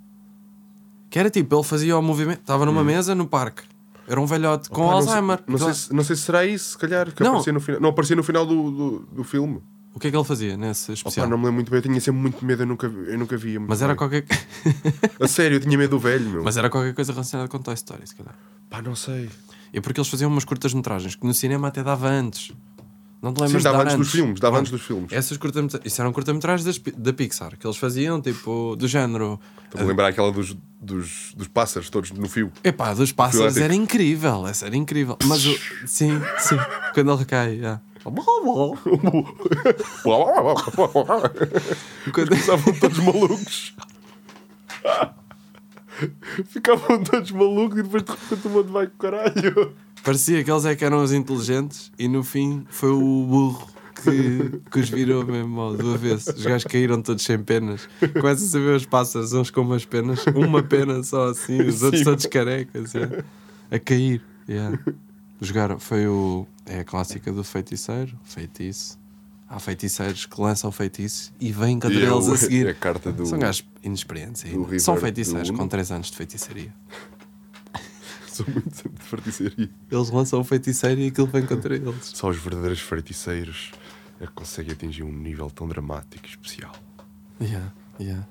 Que 1.11 1.19
era 1.19 1.31
tipo, 1.31 1.55
ele 1.57 1.65
fazia 1.65 1.97
o 1.97 2.03
movimento, 2.03 2.41
estava 2.41 2.67
numa 2.67 2.85
mesa 2.85 3.15
no 3.15 3.27
parque. 3.27 3.63
Era 4.07 4.21
um 4.21 4.27
velhote 4.27 4.69
com 4.71 4.83
Hum. 4.85 4.89
Pá, 4.89 4.93
não 4.95 5.03
sei- 5.03 5.09
Alzheimer. 5.11 5.41
Não 5.47 5.59
sei, 5.59 5.75
se, 5.75 5.93
não 5.95 6.05
sei 6.05 6.17
se 6.17 6.23
será 6.23 6.45
isso, 6.45 6.71
se 6.73 6.79
calhar. 6.79 7.13
Que 7.13 7.23
Não. 7.23 7.31
aparecia 7.31 7.53
no 7.53 7.61
final, 7.61 7.81
não 7.81 7.89
aparecia 7.91 8.17
no 8.17 8.23
final 8.23 8.47
do, 8.47 8.71
do, 8.71 8.99
do 9.13 9.25
filme. 9.25 9.63
O 9.95 9.99
que 10.01 10.07
é 10.07 10.11
que 10.11 10.17
ele 10.17 10.25
fazia 10.25 10.57
nesse 10.57 10.85
Opa, 10.93 10.93
especial? 10.95 11.29
não 11.29 11.37
me 11.37 11.45
lembro 11.45 11.55
muito 11.55 11.71
bem. 11.71 11.79
Eu 11.79 11.83
tinha 11.83 12.01
sempre 12.01 12.21
muito 12.21 12.45
medo. 12.45 12.63
Eu 12.63 12.67
nunca, 12.67 12.87
eu 12.87 13.19
nunca 13.19 13.37
via. 13.37 13.59
Mas 13.59 13.83
era 13.83 13.95
bem. 13.95 13.97
qualquer. 13.99 14.25
A 15.21 15.27
sério, 15.27 15.57
eu 15.57 15.61
tinha 15.61 15.77
medo 15.77 15.91
do 15.91 15.99
velho, 15.99 16.29
meu. 16.29 16.43
Mas 16.45 16.57
era 16.57 16.71
qualquer 16.71 16.95
coisa 16.95 17.13
relacionada 17.13 17.49
com 17.51 17.59
Toy 17.59 17.75
Story, 17.75 18.07
se 18.07 18.15
calhar. 18.15 18.35
Pá, 18.71 18.81
não 18.81 18.95
sei. 18.95 19.29
É 19.73 19.81
porque 19.81 20.01
eles 20.01 20.09
faziam 20.09 20.31
umas 20.31 20.45
curtas-metragens 20.45 21.15
que 21.15 21.27
no 21.27 21.35
cinema 21.35 21.69
até 21.69 21.83
dava 21.83 22.09
antes. 22.09 22.53
Não 23.21 23.33
te 23.33 23.39
Sim, 23.39 23.45
lembras 23.47 23.63
de 23.63 23.65
dava 23.65 23.79
dar 23.79 23.85
antes 23.85 23.97
dos 23.99 24.11
filmes. 24.11 24.41
Dava 24.41 24.59
antes 24.59 24.71
dos 24.71 24.83
filmes. 24.83 25.13
Essas 25.13 25.37
curta-metragens, 25.37 25.93
isso 25.93 26.01
eram 26.01 26.13
curta-metragens 26.13 26.81
da 26.97 27.13
Pixar, 27.13 27.57
que 27.59 27.67
eles 27.67 27.77
faziam, 27.77 28.21
tipo, 28.21 28.77
do 28.77 28.87
género. 28.87 29.41
Estou-me 29.65 29.85
a 29.85 29.89
lembrar 29.89 30.07
aquela 30.09 30.31
dos, 30.31 30.57
dos, 30.81 31.33
dos 31.37 31.49
pássaros 31.49 31.91
todos 31.91 32.13
no 32.13 32.29
fio. 32.29 32.53
Epá, 32.63 32.95
dos 32.95 33.11
pássaros 33.11 33.57
era 33.57 33.75
incrível, 33.75 34.47
essa 34.47 34.67
era 34.67 34.77
incrível. 34.77 35.17
Mas 35.25 35.45
o. 35.47 35.59
Sim, 35.85 36.21
sim, 36.39 36.57
quando 36.95 37.11
ele 37.11 37.19
recai, 37.19 37.59
já. 37.59 37.81
Quando- 42.13 42.35
Estavam 42.35 42.75
todos 42.75 42.99
malucos. 42.99 43.75
Ficavam 46.47 47.03
todos 47.03 47.31
malucos 47.31 47.79
e 47.79 47.83
depois 47.83 48.03
de 48.05 48.13
repente 48.13 48.47
o 48.47 48.51
mundo 48.51 48.73
vai 48.73 48.87
com 48.87 48.95
o 48.95 48.99
caralho. 48.99 49.73
Parecia 50.03 50.43
que 50.45 50.51
eles 50.51 50.65
é 50.65 50.77
que 50.77 50.85
eram 50.85 51.03
os 51.03 51.13
inteligentes 51.13 51.91
e 51.99 52.09
no 52.09 52.23
fim 52.23 52.65
foi 52.71 52.91
o 52.91 53.27
burro 53.27 53.67
que, 54.03 54.61
que 54.71 54.81
os 54.81 54.89
virou 54.89 55.25
mesmo 55.25 55.61
ao 55.61 55.75
do 55.75 55.95
avesso. 55.95 56.31
Os 56.31 56.45
gajos 56.45 56.65
caíram 56.65 57.03
todos 57.03 57.25
sem 57.25 57.39
penas. 57.43 57.89
Começa 58.13 58.57
a 58.57 58.61
ver 58.61 58.77
os 58.77 58.87
pássaros, 58.87 59.33
uns 59.33 59.51
com 59.51 59.61
umas 59.63 59.85
penas, 59.85 60.25
uma 60.35 60.63
pena 60.63 61.03
só 61.03 61.31
assim, 61.31 61.61
os 61.63 61.83
outros 61.83 62.01
Sim. 62.01 62.05
todos 62.05 62.27
carecas, 62.27 62.95
yeah, 62.95 63.25
a 63.71 63.79
cair. 63.79 64.23
yeah. 64.49 64.79
Jogaram, 65.41 65.79
foi 65.79 66.07
o. 66.07 66.47
É 66.67 66.81
a 66.81 66.85
clássica 66.85 67.33
do 67.33 67.45
feiticeiro, 67.45 68.19
feitiço. 68.25 68.98
Há 69.51 69.59
feiticeiros 69.59 70.27
que 70.27 70.41
lançam 70.41 70.71
feitiço 70.71 71.33
e 71.41 71.51
vêm 71.51 71.81
contra 71.81 71.95
E 71.97 72.03
é 72.05 72.07
eles 72.13 72.27
o- 72.27 72.33
a 72.35 72.37
seguir. 72.37 72.67
é 72.67 72.71
a 72.71 72.75
carta 72.75 73.11
do- 73.11 73.25
São 73.25 73.39
gajos 73.39 73.65
inexperientes 73.83 74.45
ainda. 74.45 74.59
River 74.59 74.81
São 74.81 74.97
feiticeiros 74.99 75.51
com 75.51 75.67
3 75.67 75.91
anos 75.91 76.11
de 76.11 76.17
feitiçaria. 76.17 76.73
Sou 78.29 78.47
muito 78.47 78.75
sempre 78.77 79.03
de 79.03 79.09
feitiçaria. 79.09 79.71
Eles 79.91 80.11
lançam 80.11 80.41
o 80.41 80.45
feiticeiro 80.45 81.01
e 81.01 81.07
aquilo 81.09 81.27
vem 81.29 81.47
contra 81.47 81.75
eles. 81.75 82.13
Só 82.15 82.29
os 82.29 82.37
verdadeiros 82.37 82.81
feiticeiros 82.81 83.73
é 84.21 84.27
que 84.27 84.33
conseguem 84.33 84.73
atingir 84.73 85.03
um 85.03 85.13
nível 85.13 85.51
tão 85.51 85.67
dramático 85.67 86.27
e 86.27 86.29
especial. 86.29 86.75
Yeah, 87.41 87.73
yeah. 88.01 88.27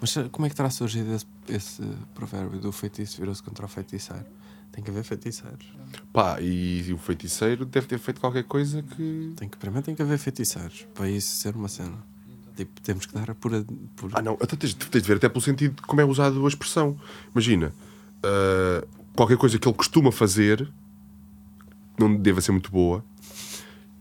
Mas 0.00 0.16
eh, 0.16 0.28
como 0.30 0.46
é 0.46 0.50
que 0.50 0.56
terá 0.56 0.70
surgido 0.70 1.12
esse, 1.12 1.26
esse 1.48 1.82
provérbio 2.14 2.60
do 2.60 2.72
feitiço 2.72 3.18
virou-se 3.18 3.42
contra 3.42 3.64
o 3.64 3.68
feiticeiro? 3.68 4.24
Tem 4.70 4.82
que 4.82 4.90
haver 4.90 5.04
feiticeiros. 5.04 5.66
Pá, 6.12 6.40
e 6.40 6.92
o 6.92 6.98
feiticeiro 6.98 7.66
deve 7.66 7.86
ter 7.86 7.98
feito 7.98 8.20
qualquer 8.20 8.44
coisa 8.44 8.82
que. 8.82 9.34
Tem 9.36 9.48
que, 9.48 9.56
primeiro 9.58 9.84
tem 9.84 9.94
que 9.94 10.02
haver 10.02 10.18
feiticeiros 10.18 10.86
para 10.94 11.08
isso 11.08 11.36
ser 11.36 11.54
uma 11.54 11.68
cena. 11.68 11.98
Tipo, 12.56 12.80
temos 12.80 13.06
que 13.06 13.14
dar 13.14 13.30
a 13.30 13.34
pura. 13.34 13.64
por 13.96 14.10
Ah, 14.14 14.22
não, 14.22 14.34
até 14.34 14.56
tens, 14.56 14.74
tens 14.74 15.02
de 15.02 15.08
ver 15.08 15.16
até 15.16 15.28
pelo 15.28 15.42
sentido 15.42 15.74
de 15.74 15.82
como 15.82 16.00
é 16.00 16.04
usado 16.04 16.44
a 16.44 16.48
expressão. 16.48 16.98
Imagina, 17.32 17.72
ah, 18.22 18.86
qualquer 19.14 19.36
coisa 19.36 19.58
que 19.58 19.68
ele 19.68 19.76
costuma 19.76 20.10
fazer 20.10 20.70
não 21.98 22.14
deva 22.16 22.40
ser 22.40 22.52
muito 22.52 22.70
boa 22.70 23.04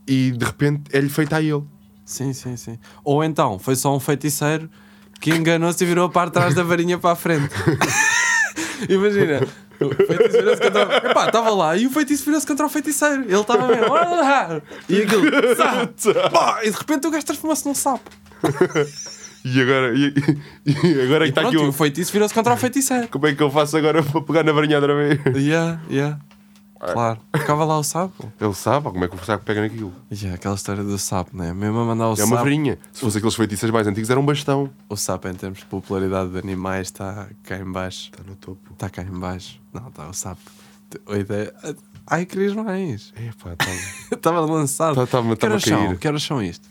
e 0.08 0.32
de 0.32 0.46
repente 0.46 0.84
é-lhe 0.96 1.10
feita 1.10 1.38
a 1.38 1.42
ele. 1.42 1.64
Sim, 2.06 2.34
sim, 2.34 2.56
sim. 2.58 2.80
Ou 3.04 3.24
então 3.24 3.60
foi 3.60 3.76
só 3.76 3.96
um 3.96 4.00
feiticeiro 4.00 4.70
que 5.22 5.30
enganou-se 5.30 5.82
e 5.84 5.88
virou 5.88 6.10
para 6.10 6.30
trás 6.32 6.56
da 6.56 6.64
varinha 6.64 6.98
para 6.98 7.12
a 7.12 7.16
frente. 7.16 7.54
Imagina. 8.90 9.42
O 9.80 9.90
feitiço 9.96 10.38
virou-se 10.38 10.62
contra 10.62 10.88
o... 10.88 11.10
Epá, 11.12 11.26
estava 11.28 11.50
lá 11.52 11.78
e 11.78 11.88
o 11.88 11.90
feitiço 11.92 12.26
virou-se 12.26 12.46
contra 12.46 12.66
o 12.66 12.70
feiticeiro. 12.70 13.24
Ele 13.24 13.36
estava 13.40 13.68
mesmo. 13.68 13.96
"Ah!" 13.96 14.62
E 14.90 15.02
aquilo. 15.04 15.24
"Sapo!" 15.56 16.30
Pá, 16.32 16.60
e 16.64 16.72
de 16.72 16.78
repente 16.78 17.08
o 17.08 17.12
gajo 17.12 17.26
transformou-se 17.26 17.66
num 17.68 17.74
sapo. 17.76 18.10
E 19.44 19.60
agora, 19.62 19.94
e, 19.96 20.14
e 20.66 21.02
agora 21.02 21.24
que 21.26 21.30
está 21.30 21.42
aqui 21.42 21.52
Pronto, 21.52 21.64
e 21.64 21.68
o. 21.68 21.70
o 21.70 21.74
feitiço 21.74 22.12
virou-se 22.12 22.34
contra 22.34 22.54
o 22.54 22.58
feiticeiro. 22.58 23.08
Como 23.08 23.26
é 23.28 23.34
que 23.34 23.42
eu 23.42 23.50
faço 23.50 23.76
agora 23.78 24.04
para 24.04 24.22
pegar 24.22 24.44
na 24.44 24.52
varinha 24.52 24.78
outra 24.78 24.96
vez? 24.96 25.20
Yeah, 25.36 25.80
yeah. 25.90 26.20
Claro. 26.94 27.20
Ficava 27.38 27.64
lá 27.64 27.78
o 27.78 27.84
sapo. 27.84 28.32
Ele 28.40 28.54
sabe 28.54 28.86
como 28.90 29.06
é 29.06 29.08
que 29.08 29.16
o 29.16 29.24
sapo 29.26 29.46
pega 29.46 29.62
naquilo. 29.62 29.94
Yeah, 30.12 30.36
aquela 30.36 30.56
história 30.56 30.84
do 30.84 30.98
sapo, 30.98 31.36
né? 31.38 31.54
Mesmo 31.54 31.80
a 31.80 31.86
mandar 31.86 32.10
o 32.10 32.14
É 32.14 32.16
sapo. 32.18 32.28
uma 32.30 32.38
varinha. 32.38 32.80
Se 32.92 33.02
fosse 33.02 33.18
aqueles 33.18 33.36
feitiços 33.36 33.70
mais 33.70 33.86
antigos, 33.88 34.10
era 34.10 34.20
um 34.20 34.26
bastão. 34.26 34.70
O 34.90 34.96
sapo, 34.98 35.28
em 35.28 35.34
termos 35.36 35.60
de 35.60 35.66
popularidade 35.66 36.32
de 36.32 36.40
animais, 36.40 36.88
está 36.88 37.28
cá 37.44 37.58
em 37.58 37.72
baixo. 37.72 38.10
Está 38.12 38.24
no 38.28 38.36
topo. 38.36 38.74
Está 38.74 38.90
cá 38.90 39.04
em 39.04 39.12
baixo. 39.20 39.62
Não, 39.74 39.88
está 39.90 40.08
o 40.10 40.14
sapo. 40.14 40.42
A 41.08 41.18
ideia... 41.18 41.54
Ai, 42.08 42.26
querias 42.26 42.54
mais. 42.54 43.14
É 43.16 43.30
pá, 43.42 43.56
tá. 43.56 43.66
Estava 44.16 44.42
lançado. 44.42 44.96
Tá- 44.96 45.06
que 45.06 45.12
tá-me 45.12 45.34
a 45.34 45.38
cair. 45.38 45.98
Que 46.00 46.08
horas 46.08 46.24
são 46.24 46.42
isto? 46.44 46.68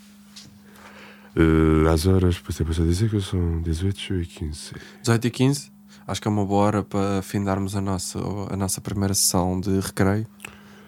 Uh, 1.37 1.89
às 1.89 2.07
horas, 2.07 2.39
pensei 2.41 2.67
para 2.67 2.75
dizer 2.75 3.09
que 3.09 3.21
são 3.21 3.63
18 3.63 4.15
e 4.15 4.27
15. 4.27 4.73
18 5.03 5.27
e 5.27 5.31
15. 5.31 5.73
Acho 6.11 6.21
que 6.21 6.27
é 6.27 6.31
uma 6.31 6.45
boa 6.45 6.65
hora 6.65 6.83
para 6.83 7.23
findarmos 7.23 7.77
a 7.77 7.81
nossa, 7.81 8.19
a 8.51 8.57
nossa 8.57 8.81
primeira 8.81 9.15
sessão 9.15 9.61
de 9.61 9.79
recreio. 9.79 10.27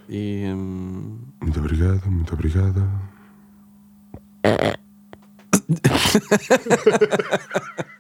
E. 0.08 0.50
hum, 0.52 1.16
Muito 1.40 1.60
obrigado, 1.60 2.10
muito 2.10 2.34
obrigada. 2.34 2.88